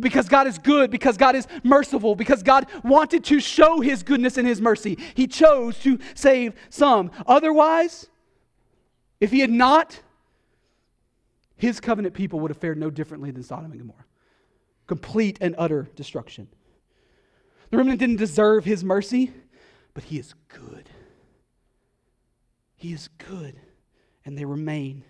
Because 0.00 0.28
God 0.28 0.48
is 0.48 0.58
good, 0.58 0.90
because 0.90 1.16
God 1.16 1.36
is 1.36 1.46
merciful, 1.62 2.16
because 2.16 2.42
God 2.42 2.66
wanted 2.82 3.22
to 3.26 3.38
show 3.38 3.80
his 3.82 4.02
goodness 4.02 4.36
and 4.36 4.48
his 4.48 4.60
mercy, 4.60 4.98
he 5.14 5.28
chose 5.28 5.78
to 5.84 6.00
save 6.16 6.54
some. 6.70 7.12
Otherwise, 7.24 8.08
if 9.20 9.30
he 9.30 9.38
had 9.38 9.50
not, 9.50 10.00
his 11.54 11.78
covenant 11.78 12.14
people 12.14 12.40
would 12.40 12.50
have 12.50 12.58
fared 12.58 12.78
no 12.78 12.90
differently 12.90 13.30
than 13.30 13.44
Sodom 13.44 13.70
and 13.70 13.80
Gomorrah. 13.80 14.03
Complete 14.86 15.38
and 15.40 15.54
utter 15.58 15.88
destruction. 15.96 16.48
The 17.70 17.78
remnant 17.78 18.00
didn't 18.00 18.16
deserve 18.16 18.64
his 18.64 18.84
mercy, 18.84 19.32
but 19.94 20.04
he 20.04 20.18
is 20.18 20.34
good. 20.48 20.88
He 22.76 22.92
is 22.92 23.08
good, 23.18 23.58
and 24.24 24.36
they 24.36 24.44
remain. 24.44 25.04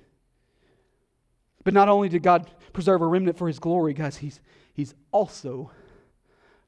But 1.65 1.75
not 1.75 1.89
only 1.89 2.09
did 2.09 2.23
God 2.23 2.51
preserve 2.73 3.03
a 3.03 3.07
remnant 3.07 3.37
for 3.37 3.49
his 3.49 3.59
glory, 3.59 3.95
guys, 3.95 4.19
he's, 4.19 4.41
he's 4.73 4.95
also 5.11 5.71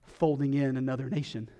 folding 0.02 0.54
in 0.54 0.76
another 0.76 1.08
nation. 1.08 1.50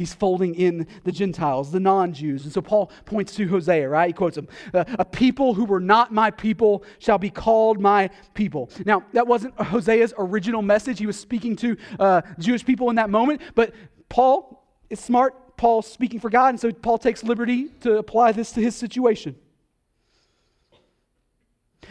He's 0.00 0.14
folding 0.14 0.54
in 0.54 0.86
the 1.04 1.12
Gentiles, 1.12 1.72
the 1.72 1.78
non 1.78 2.14
Jews. 2.14 2.44
And 2.44 2.52
so 2.54 2.62
Paul 2.62 2.90
points 3.04 3.34
to 3.34 3.46
Hosea, 3.46 3.86
right? 3.86 4.06
He 4.06 4.12
quotes 4.14 4.38
him 4.38 4.48
A 4.72 5.04
people 5.04 5.52
who 5.52 5.66
were 5.66 5.78
not 5.78 6.10
my 6.10 6.30
people 6.30 6.84
shall 7.00 7.18
be 7.18 7.28
called 7.28 7.78
my 7.78 8.08
people. 8.32 8.70
Now, 8.86 9.04
that 9.12 9.26
wasn't 9.26 9.54
Hosea's 9.60 10.14
original 10.16 10.62
message. 10.62 10.98
He 10.98 11.06
was 11.06 11.20
speaking 11.20 11.54
to 11.56 11.76
uh, 11.98 12.22
Jewish 12.38 12.64
people 12.64 12.88
in 12.88 12.96
that 12.96 13.10
moment. 13.10 13.42
But 13.54 13.74
Paul 14.08 14.66
is 14.88 15.00
smart. 15.00 15.58
Paul's 15.58 15.86
speaking 15.86 16.18
for 16.18 16.30
God. 16.30 16.48
And 16.48 16.58
so 16.58 16.72
Paul 16.72 16.96
takes 16.96 17.22
liberty 17.22 17.68
to 17.80 17.98
apply 17.98 18.32
this 18.32 18.52
to 18.52 18.62
his 18.62 18.74
situation. 18.74 19.36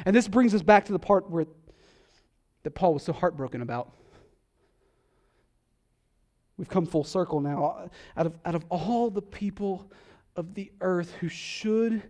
And 0.04 0.16
this 0.16 0.28
brings 0.28 0.56
us 0.56 0.64
back 0.64 0.86
to 0.86 0.94
the 0.94 0.98
part 0.98 1.30
where 1.30 1.46
that 2.64 2.72
Paul 2.72 2.96
was 2.96 3.04
so 3.04 3.14
heartbroken 3.14 3.62
about. 3.62 3.94
We've 6.60 6.68
come 6.68 6.86
full 6.86 7.06
circle 7.06 7.40
now. 7.40 7.90
Out 8.18 8.26
of, 8.26 8.38
out 8.44 8.54
of 8.54 8.66
all 8.68 9.10
the 9.10 9.22
people 9.22 9.90
of 10.36 10.54
the 10.56 10.70
earth 10.82 11.14
who 11.22 11.30
should 11.30 12.04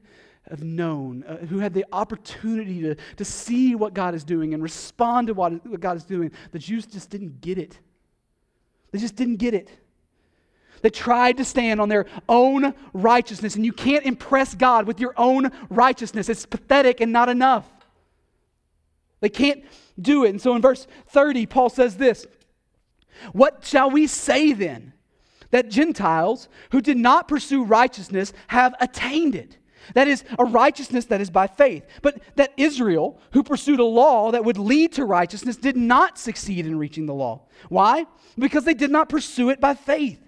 have 0.50 0.64
known, 0.64 1.24
uh, 1.24 1.38
who 1.46 1.60
had 1.60 1.72
the 1.72 1.86
opportunity 1.92 2.82
to, 2.82 2.96
to 3.18 3.24
see 3.24 3.76
what 3.76 3.94
God 3.94 4.16
is 4.16 4.24
doing 4.24 4.56
and 4.56 4.64
respond 4.64 5.28
to 5.28 5.36
what, 5.36 5.64
what 5.68 5.80
God 5.80 5.98
is 5.98 6.04
doing, 6.04 6.32
the 6.52 6.58
Jews 6.58 6.88
just 6.88 7.12
didn't 7.12 7.42
get 7.42 7.60
it. 7.60 7.78
They 8.92 8.98
just 8.98 9.16
didn't 9.16 9.36
get 9.36 9.54
it. 9.54 9.70
They 10.82 10.90
tried 10.90 11.38
to 11.38 11.46
stand 11.46 11.80
on 11.80 11.88
their 11.88 12.08
own 12.28 12.74
righteousness, 12.92 13.56
and 13.56 13.64
you 13.64 13.74
can't 13.74 14.04
impress 14.04 14.56
God 14.56 14.88
with 14.88 15.00
your 15.00 15.14
own 15.16 15.52
righteousness. 15.70 16.28
It's 16.28 16.48
pathetic 16.48 17.02
and 17.02 17.14
not 17.14 17.30
enough. 17.30 17.70
They 19.20 19.30
can't 19.30 19.64
do 20.02 20.24
it. 20.24 20.30
And 20.30 20.42
so 20.42 20.56
in 20.56 20.62
verse 20.64 20.88
30, 21.10 21.46
Paul 21.46 21.70
says 21.70 21.98
this 21.98 22.26
what 23.34 23.64
shall 23.66 23.90
we 23.90 24.08
say 24.08 24.54
then? 24.54 24.94
That 25.52 25.70
Gentiles 25.70 26.48
who 26.72 26.82
did 26.82 26.98
not 26.98 27.28
pursue 27.28 27.64
righteousness 27.64 28.34
have 28.48 28.76
attained 28.80 29.36
it. 29.36 29.58
That 29.96 30.08
is 30.08 30.24
a 30.38 30.46
righteousness 30.46 31.06
that 31.06 31.22
is 31.22 31.32
by 31.32 31.48
faith. 31.48 31.86
But 32.02 32.22
that 32.36 32.54
Israel, 32.58 33.20
who 33.32 33.44
pursued 33.44 33.80
a 33.80 33.86
law 33.86 34.32
that 34.32 34.46
would 34.46 34.58
lead 34.58 34.94
to 34.94 35.06
righteousness, 35.06 35.58
did 35.58 35.76
not 35.76 36.20
succeed 36.20 36.68
in 36.68 36.78
reaching 36.78 37.08
the 37.08 37.14
law. 37.14 37.48
Why? 37.70 38.06
Because 38.38 38.66
they 38.66 38.76
did 38.76 38.92
not 38.92 39.10
pursue 39.10 39.50
it 39.50 39.60
by 39.60 39.74
faith. 39.74 40.20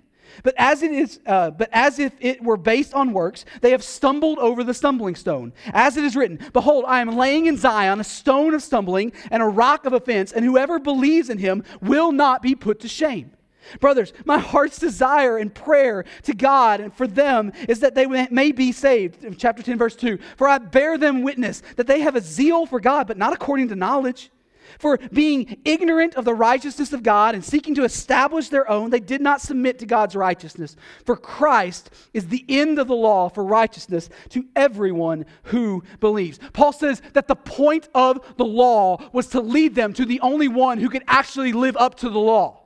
But 0.43 0.55
as 0.57 0.81
it 0.81 0.91
is, 0.91 1.19
uh, 1.25 1.51
but 1.51 1.69
as 1.71 1.99
if 1.99 2.13
it 2.19 2.43
were 2.43 2.57
based 2.57 2.93
on 2.93 3.13
works, 3.13 3.45
they 3.61 3.71
have 3.71 3.83
stumbled 3.83 4.39
over 4.39 4.63
the 4.63 4.73
stumbling 4.73 5.15
stone. 5.15 5.53
As 5.73 5.97
it 5.97 6.03
is 6.03 6.15
written, 6.15 6.39
Behold, 6.53 6.85
I 6.87 7.01
am 7.01 7.15
laying 7.15 7.45
in 7.45 7.57
Zion 7.57 7.99
a 7.99 8.03
stone 8.03 8.53
of 8.53 8.63
stumbling 8.63 9.13
and 9.29 9.41
a 9.41 9.47
rock 9.47 9.85
of 9.85 9.93
offense, 9.93 10.31
and 10.31 10.45
whoever 10.45 10.79
believes 10.79 11.29
in 11.29 11.37
him 11.37 11.63
will 11.81 12.11
not 12.11 12.41
be 12.41 12.55
put 12.55 12.79
to 12.81 12.87
shame. 12.87 13.31
Brothers, 13.79 14.11
my 14.25 14.37
heart's 14.37 14.79
desire 14.79 15.37
and 15.37 15.53
prayer 15.53 16.05
to 16.23 16.33
God 16.33 16.81
and 16.81 16.93
for 16.93 17.07
them 17.07 17.53
is 17.69 17.79
that 17.81 17.95
they 17.95 18.05
may 18.05 18.51
be 18.51 18.71
saved. 18.71 19.37
Chapter 19.37 19.63
10, 19.63 19.77
verse 19.77 19.95
2. 19.95 20.17
For 20.35 20.47
I 20.47 20.57
bear 20.57 20.97
them 20.97 21.21
witness 21.21 21.61
that 21.75 21.87
they 21.87 22.01
have 22.01 22.15
a 22.15 22.21
zeal 22.21 22.65
for 22.65 22.79
God, 22.79 23.07
but 23.07 23.17
not 23.17 23.33
according 23.33 23.69
to 23.69 23.75
knowledge. 23.75 24.31
For 24.79 24.97
being 25.11 25.57
ignorant 25.65 26.15
of 26.15 26.25
the 26.25 26.33
righteousness 26.33 26.93
of 26.93 27.03
God 27.03 27.35
and 27.35 27.43
seeking 27.43 27.75
to 27.75 27.83
establish 27.83 28.49
their 28.49 28.69
own, 28.69 28.89
they 28.89 28.99
did 28.99 29.21
not 29.21 29.41
submit 29.41 29.79
to 29.79 29.85
God's 29.85 30.15
righteousness. 30.15 30.75
For 31.05 31.15
Christ 31.15 31.89
is 32.13 32.27
the 32.27 32.45
end 32.49 32.79
of 32.79 32.87
the 32.87 32.95
law 32.95 33.29
for 33.29 33.43
righteousness 33.43 34.09
to 34.29 34.45
everyone 34.55 35.25
who 35.43 35.83
believes. 35.99 36.39
Paul 36.53 36.73
says 36.73 37.01
that 37.13 37.27
the 37.27 37.35
point 37.35 37.89
of 37.93 38.35
the 38.37 38.45
law 38.45 38.97
was 39.13 39.27
to 39.27 39.41
lead 39.41 39.75
them 39.75 39.93
to 39.93 40.05
the 40.05 40.19
only 40.21 40.47
one 40.47 40.77
who 40.77 40.89
could 40.89 41.03
actually 41.07 41.53
live 41.53 41.77
up 41.77 41.95
to 41.95 42.09
the 42.09 42.19
law 42.19 42.61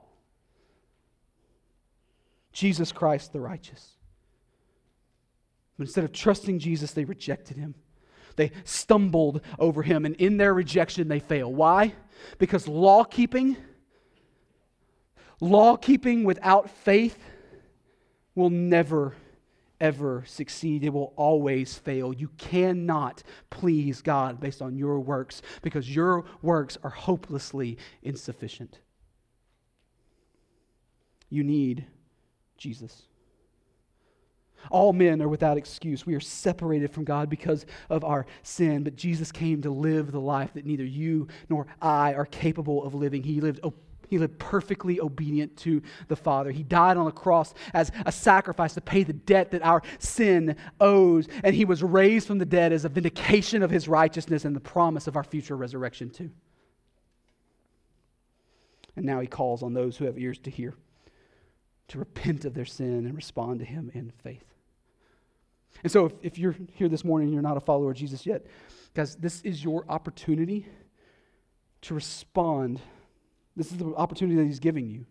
Jesus 2.56 2.94
Christ 2.94 3.34
the 3.34 3.42
righteous. 3.42 3.98
But 5.78 5.88
instead 5.88 6.06
of 6.06 6.14
trusting 6.14 6.60
Jesus, 6.60 6.94
they 6.94 7.04
rejected 7.04 7.58
him. 7.58 7.76
They 8.36 8.52
stumbled 8.64 9.42
over 9.60 9.82
him, 9.82 10.06
and 10.06 10.16
in 10.16 10.38
their 10.38 10.54
rejection, 10.54 11.08
they 11.08 11.20
fail. 11.20 11.52
Why? 11.52 11.94
Because 12.38 12.68
law 12.68 13.04
keeping, 13.04 13.58
law 15.40 15.78
keeping 15.78 16.24
without 16.24 16.70
faith 16.70 17.18
will 18.36 18.50
never, 18.50 19.16
ever 19.80 20.24
succeed. 20.28 20.84
It 20.84 20.94
will 20.94 21.14
always 21.16 21.78
fail. 21.78 22.14
You 22.14 22.30
cannot 22.38 23.24
please 23.50 24.02
God 24.02 24.40
based 24.40 24.62
on 24.62 24.78
your 24.78 25.00
works 25.00 25.42
because 25.62 25.94
your 25.94 26.26
works 26.42 26.78
are 26.84 26.90
hopelessly 26.90 27.78
insufficient. 28.04 28.80
You 31.30 31.44
need 31.44 31.86
Jesus. 32.58 33.04
All 34.72 34.94
men 34.94 35.22
are 35.22 35.28
without 35.28 35.58
excuse. 35.58 36.06
We 36.06 36.16
are 36.16 36.20
separated 36.20 36.92
from 36.92 37.04
God 37.04 37.30
because 37.30 37.66
of 37.90 38.04
our 38.04 38.26
sin, 38.44 38.84
but 38.84 38.96
Jesus 38.96 39.32
came 39.32 39.62
to 39.62 39.70
live 39.70 40.12
the 40.12 40.20
life 40.20 40.54
that 40.54 40.66
neither 40.66 40.86
you 40.86 41.28
nor 41.50 41.68
I 41.82 42.14
are 42.14 42.26
capable 42.26 42.84
of 42.84 42.94
living. 42.94 43.24
He 43.24 43.42
lived 43.42 43.60
he 44.10 44.18
lived 44.18 44.38
perfectly 44.40 45.00
obedient 45.00 45.58
to 45.58 45.82
the 46.08 46.16
Father. 46.16 46.52
He 46.52 46.64
died 46.64 46.98
on 46.98 47.06
the 47.06 47.12
cross 47.12 47.54
as 47.74 47.92
a 48.06 48.12
sacrifice 48.12 48.74
to 48.76 48.82
pay 48.82 49.04
the 49.04 49.14
debt 49.14 49.52
that 49.52 49.64
our 49.64 49.82
sin 50.00 50.56
owes. 50.80 51.28
And 51.44 51.56
he 51.56 51.66
was 51.66 51.84
raised 51.84 52.28
from 52.28 52.38
the 52.38 52.46
dead 52.46 52.72
as 52.72 52.86
a 52.86 52.90
vindication 52.90 53.64
of 53.64 53.72
his 53.72 53.88
righteousness 53.88 54.46
and 54.46 54.56
the 54.56 54.62
promise 54.62 55.08
of 55.08 55.16
our 55.16 55.24
future 55.24 55.58
resurrection, 55.58 56.10
too. 56.10 56.30
And 58.96 59.06
now 59.06 59.20
he 59.20 59.28
calls 59.28 59.64
on 59.64 59.74
those 59.74 59.98
who 59.98 60.06
have 60.06 60.18
ears 60.18 60.40
to 60.40 60.50
hear 60.50 60.76
to 61.88 62.00
repent 62.00 62.46
of 62.46 62.54
their 62.54 62.66
sin 62.66 63.06
and 63.06 63.16
respond 63.16 63.60
to 63.60 63.66
him 63.66 63.92
in 63.94 64.12
faith. 64.24 64.55
And 65.84 65.92
so, 65.92 66.06
if, 66.06 66.14
if 66.22 66.38
you're 66.38 66.56
here 66.74 66.90
this 66.90 67.04
morning 67.04 67.28
and 67.28 67.34
you're 67.34 67.44
not 67.44 67.58
a 67.58 67.62
follower 67.62 67.92
of 67.92 67.98
Jesus 67.98 68.26
yet, 68.26 68.46
guys, 68.94 69.16
this 69.16 69.42
is 69.42 69.64
your 69.64 69.86
opportunity 69.90 70.68
to 71.82 71.94
respond. 71.94 72.80
This 73.56 73.72
is 73.72 73.78
the 73.78 73.94
opportunity 73.96 74.38
that 74.38 74.46
He's 74.46 74.60
giving 74.60 74.88
you. 74.88 75.06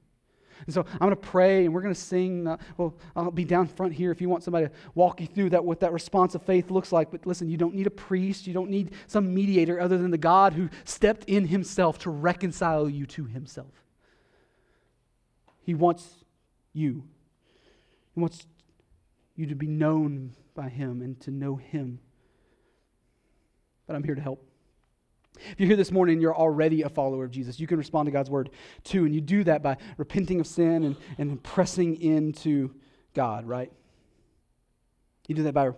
And 0.67 0.75
so 0.75 0.85
I'm 0.93 0.99
going 0.99 1.11
to 1.11 1.17
pray 1.17 1.65
and 1.65 1.75
we're 1.75 1.83
going 1.83 1.95
to 1.95 2.01
sing. 2.01 2.47
Uh, 2.47 2.57
well, 2.77 2.95
I'll 3.15 3.31
be 3.31 3.45
down 3.45 3.67
front 3.67 3.93
here 3.93 4.11
if 4.11 4.21
you 4.21 4.29
want 4.29 4.43
somebody 4.43 4.67
to 4.67 4.73
walk 4.95 5.21
you 5.21 5.27
through 5.27 5.51
that, 5.51 5.65
what 5.65 5.81
that 5.81 5.93
response 5.93 6.35
of 6.35 6.43
faith 6.43 6.71
looks 6.71 6.93
like. 6.93 7.11
But 7.11 7.27
listen, 7.27 7.49
you 7.49 7.57
don't 7.57 7.75
need 7.75 7.87
a 7.87 7.91
priest. 7.91 8.47
You 8.47 8.55
don't 8.55 8.71
need 8.71 8.93
some 9.07 9.35
mediator 9.35 9.81
other 9.81 9.99
than 9.99 10.11
the 10.11 10.19
God 10.19 10.55
who 10.55 10.71
stepped 10.85 11.25
in 11.25 11.47
himself 11.49 11.99
to 12.01 12.11
reconcile 12.11 12.89
you 12.89 13.07
to 13.07 13.25
himself. 13.25 13.73
He 15.63 15.75
wants 15.75 16.25
you. 16.73 17.05
He 18.15 18.21
wants 18.21 18.47
you 19.37 19.47
to 19.47 19.55
be 19.55 19.67
known 19.67 20.33
by 20.55 20.69
Him 20.69 21.03
and 21.03 21.21
to 21.23 21.31
know 21.31 21.57
Him. 21.57 22.01
But 23.87 23.97
I'm 23.97 24.05
here 24.05 24.15
to 24.15 24.21
help. 24.21 24.47
If 25.37 25.59
you're 25.59 25.67
here 25.67 25.77
this 25.77 25.91
morning 25.91 26.21
you're 26.21 26.35
already 26.35 26.83
a 26.83 26.89
follower 26.89 27.25
of 27.25 27.31
Jesus, 27.31 27.59
you 27.59 27.67
can 27.67 27.77
respond 27.77 28.07
to 28.07 28.13
God's 28.13 28.31
word 28.31 28.51
too. 28.85 29.05
And 29.05 29.15
you 29.15 29.21
do 29.21 29.45
that 29.45 29.63
by 29.63 29.77
repenting 29.97 30.41
of 30.41 30.47
sin 30.47 30.85
and, 30.85 30.97
and 31.19 31.43
pressing 31.43 32.01
into 32.01 32.75
God, 33.15 33.47
right? 33.47 33.73
You 35.27 35.35
do 35.35 35.43
that 35.45 35.55
by 35.55 35.71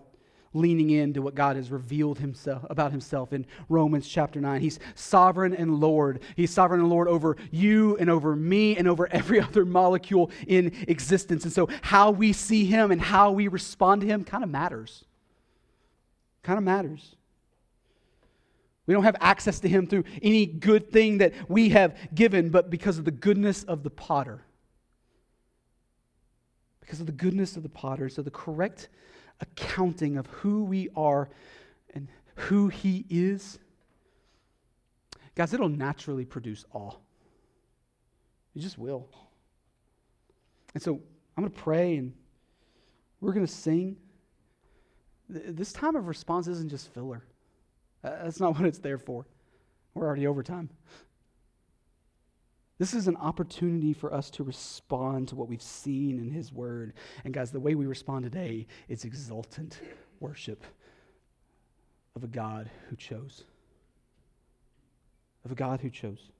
leaning 0.57 0.91
into 0.91 1.23
what 1.23 1.35
God 1.35 1.57
has 1.57 1.71
revealed 1.71 2.19
himself 2.19 2.65
about 2.71 2.91
himself 2.91 3.33
in 3.33 3.47
Romans 3.69 4.09
chapter 4.09 4.41
9. 4.41 4.61
He's 4.61 4.79
sovereign 4.95 5.55
and 5.55 5.81
Lord. 5.81 6.23
He's 6.35 6.51
sovereign 6.51 6.81
and 6.81 6.91
Lord 6.91 7.09
over 7.09 7.37
you 7.51 7.97
and 7.99 8.11
over 8.11 8.35
me 8.35 8.77
and 8.77 8.89
over 8.89 9.09
every 9.13 9.41
other 9.43 9.65
molecule 9.65 10.31
in 10.47 10.73
existence. 10.89 11.45
And 11.45 11.53
so 11.53 11.69
how 11.83 12.11
we 12.11 12.33
see 12.33 12.65
him 12.65 12.91
and 12.91 13.01
how 13.01 13.31
we 13.31 13.49
respond 13.49 14.01
to 14.01 14.07
him 14.07 14.25
kind 14.25 14.43
of 14.43 14.51
matters. 14.51 15.05
Kind 16.43 16.59
of 16.59 16.65
matters. 16.65 17.15
We 18.87 18.95
don't 18.95 19.05
have 19.05 19.17
access 19.21 19.61
to 19.61 19.69
him 19.69 19.87
through 19.87 20.05
any 20.23 20.47
good 20.47 20.93
thing 20.93 21.19
that 21.19 21.33
we 21.49 21.71
have 21.71 21.97
given, 22.15 22.51
but 22.51 22.71
because 22.71 22.99
of 22.99 23.05
the 23.05 23.11
goodness 23.11 23.65
of 23.65 23.83
the 23.83 23.91
potter 23.91 24.47
because 26.87 27.01
of 27.01 27.07
the 27.07 27.13
goodness 27.13 27.57
of 27.57 27.65
the 27.65 27.69
potter, 27.69 28.09
so 28.09 28.23
the 28.23 28.31
correct 28.31 28.89
accounting 29.41 30.17
of 30.17 30.27
who 30.27 30.65
we 30.65 30.89
are 30.97 31.29
and 31.95 32.09
who 32.35 32.69
he 32.69 33.05
is, 33.11 33.59
guys, 35.35 35.53
it'll 35.53 35.69
naturally 35.69 36.25
produce 36.25 36.65
awe. 36.73 36.93
It 38.55 38.61
just 38.61 38.79
will. 38.79 39.09
And 40.75 40.83
so 40.83 41.01
I'm 41.37 41.43
going 41.43 41.53
to 41.53 41.59
pray 41.59 41.97
and 41.97 42.13
we're 43.21 43.33
going 43.33 43.47
to 43.47 43.53
sing. 43.53 43.97
This 45.29 45.73
time 45.73 45.97
of 45.97 46.07
response 46.07 46.47
isn't 46.49 46.71
just 46.71 46.93
filler. 46.93 47.25
That's 48.03 48.41
not 48.41 48.55
what 48.57 48.67
it's 48.67 48.79
there 48.79 48.99
for. 48.99 49.27
We're 49.95 50.07
already 50.07 50.27
over 50.27 50.43
time. 50.43 50.71
This 52.79 52.93
is 52.93 53.09
an 53.09 53.17
opportunity 53.17 53.95
for 53.95 54.13
us 54.13 54.29
to 54.31 54.45
respond 54.45 55.29
to 55.29 55.35
what 55.35 55.49
we've 55.49 55.63
seen 55.63 56.19
in 56.19 56.31
His 56.31 56.53
Word. 56.53 56.93
And, 57.25 57.33
guys, 57.33 57.51
the 57.51 57.61
way 57.61 57.75
we 57.75 57.87
respond 57.87 58.25
today 58.25 58.67
is 58.89 59.05
exultant 59.05 59.81
worship 60.21 60.63
of 62.15 62.25
a 62.25 62.27
God 62.27 62.71
who 62.89 62.97
chose. 62.97 63.45
Of 65.45 65.53
a 65.53 65.55
God 65.55 65.81
who 65.81 65.89
chose. 65.89 66.31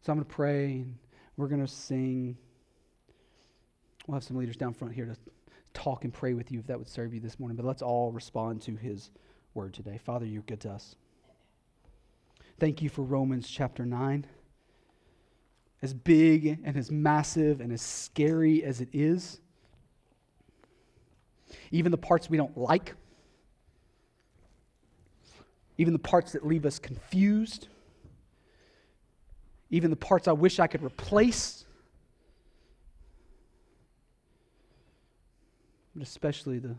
So 0.00 0.12
I'm 0.12 0.18
going 0.18 0.26
to 0.26 0.34
pray, 0.34 0.64
and 0.72 0.96
we're 1.36 1.48
going 1.48 1.64
to 1.64 1.72
sing. 1.72 2.36
We'll 4.06 4.14
have 4.14 4.24
some 4.24 4.38
leaders 4.38 4.56
down 4.56 4.72
front 4.72 4.94
here 4.94 5.04
to 5.04 5.16
talk 5.74 6.04
and 6.04 6.12
pray 6.12 6.32
with 6.32 6.50
you 6.50 6.58
if 6.58 6.66
that 6.68 6.78
would 6.78 6.88
serve 6.88 7.12
you 7.12 7.20
this 7.20 7.38
morning. 7.38 7.56
But 7.56 7.66
let's 7.66 7.82
all 7.82 8.12
respond 8.12 8.62
to 8.62 8.76
His 8.76 9.10
Word 9.52 9.74
today. 9.74 9.98
Father, 10.02 10.24
you're 10.24 10.40
good 10.42 10.60
to 10.60 10.70
us. 10.70 10.96
Thank 12.58 12.80
you 12.80 12.88
for 12.88 13.02
Romans 13.02 13.46
chapter 13.46 13.84
9 13.84 14.24
as 15.82 15.94
big 15.94 16.58
and 16.64 16.76
as 16.76 16.90
massive 16.90 17.60
and 17.60 17.72
as 17.72 17.80
scary 17.80 18.64
as 18.64 18.80
it 18.80 18.88
is, 18.92 19.40
even 21.70 21.92
the 21.92 21.98
parts 21.98 22.28
we 22.28 22.36
don't 22.36 22.56
like, 22.56 22.94
even 25.76 25.92
the 25.92 25.98
parts 25.98 26.32
that 26.32 26.46
leave 26.46 26.66
us 26.66 26.78
confused, 26.78 27.68
even 29.70 29.90
the 29.90 29.96
parts 29.96 30.26
I 30.26 30.32
wish 30.32 30.58
I 30.58 30.66
could 30.66 30.82
replace, 30.82 31.64
but 35.94 36.02
especially 36.02 36.58
the 36.58 36.74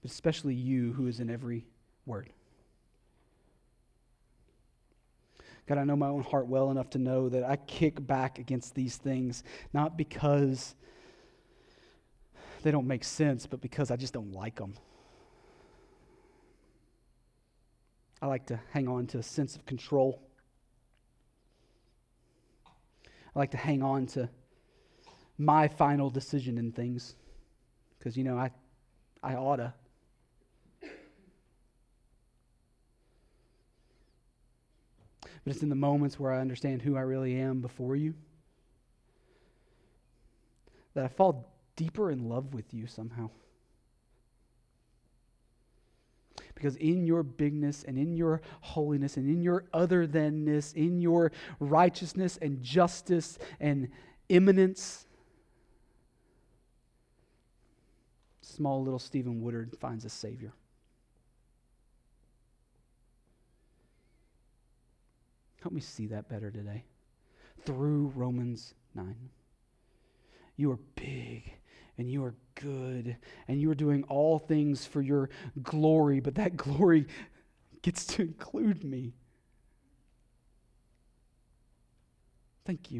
but 0.00 0.10
especially 0.12 0.54
you 0.54 0.92
who 0.92 1.08
is 1.08 1.18
in 1.18 1.28
every 1.28 1.66
word. 2.06 2.30
God, 5.68 5.76
I 5.76 5.84
know 5.84 5.96
my 5.96 6.08
own 6.08 6.22
heart 6.22 6.46
well 6.46 6.70
enough 6.70 6.88
to 6.90 6.98
know 6.98 7.28
that 7.28 7.44
I 7.44 7.56
kick 7.56 8.04
back 8.06 8.38
against 8.38 8.74
these 8.74 8.96
things, 8.96 9.44
not 9.74 9.98
because 9.98 10.74
they 12.62 12.70
don't 12.70 12.86
make 12.86 13.04
sense, 13.04 13.46
but 13.46 13.60
because 13.60 13.90
I 13.90 13.96
just 13.96 14.14
don't 14.14 14.32
like 14.32 14.56
them. 14.56 14.72
I 18.22 18.26
like 18.28 18.46
to 18.46 18.58
hang 18.72 18.88
on 18.88 19.06
to 19.08 19.18
a 19.18 19.22
sense 19.22 19.56
of 19.56 19.66
control. 19.66 20.22
I 23.36 23.38
like 23.38 23.50
to 23.50 23.58
hang 23.58 23.82
on 23.82 24.06
to 24.08 24.30
my 25.36 25.68
final 25.68 26.08
decision 26.08 26.56
in 26.56 26.72
things 26.72 27.14
because, 27.98 28.16
you 28.16 28.24
know, 28.24 28.38
I, 28.38 28.50
I 29.22 29.34
ought 29.34 29.56
to. 29.56 29.74
But 35.48 35.54
it's 35.54 35.62
in 35.62 35.70
the 35.70 35.74
moments 35.74 36.20
where 36.20 36.30
I 36.30 36.42
understand 36.42 36.82
who 36.82 36.94
I 36.94 37.00
really 37.00 37.34
am 37.40 37.62
before 37.62 37.96
you 37.96 38.12
that 40.92 41.06
I 41.06 41.08
fall 41.08 41.50
deeper 41.74 42.10
in 42.10 42.28
love 42.28 42.52
with 42.52 42.74
you 42.74 42.86
somehow. 42.86 43.30
Because 46.54 46.76
in 46.76 47.06
your 47.06 47.22
bigness 47.22 47.82
and 47.82 47.96
in 47.96 48.14
your 48.14 48.42
holiness 48.60 49.16
and 49.16 49.26
in 49.26 49.40
your 49.40 49.64
other 49.72 50.06
thanness, 50.06 50.74
in 50.74 51.00
your 51.00 51.32
righteousness 51.60 52.38
and 52.42 52.62
justice 52.62 53.38
and 53.58 53.88
immanence, 54.28 55.06
small 58.42 58.84
little 58.84 58.98
Stephen 58.98 59.40
Woodard 59.40 59.74
finds 59.80 60.04
a 60.04 60.10
Savior. 60.10 60.52
Help 65.62 65.72
me 65.72 65.80
see 65.80 66.06
that 66.06 66.28
better 66.28 66.50
today 66.50 66.84
through 67.64 68.12
Romans 68.14 68.74
9. 68.94 69.14
You 70.56 70.70
are 70.72 70.78
big 70.94 71.52
and 71.96 72.10
you 72.10 72.24
are 72.24 72.34
good 72.54 73.16
and 73.48 73.60
you 73.60 73.70
are 73.70 73.74
doing 73.74 74.04
all 74.04 74.38
things 74.38 74.86
for 74.86 75.02
your 75.02 75.30
glory, 75.62 76.20
but 76.20 76.36
that 76.36 76.56
glory 76.56 77.06
gets 77.82 78.04
to 78.06 78.22
include 78.22 78.84
me. 78.84 79.14
Thank 82.64 82.90
you. 82.90 82.96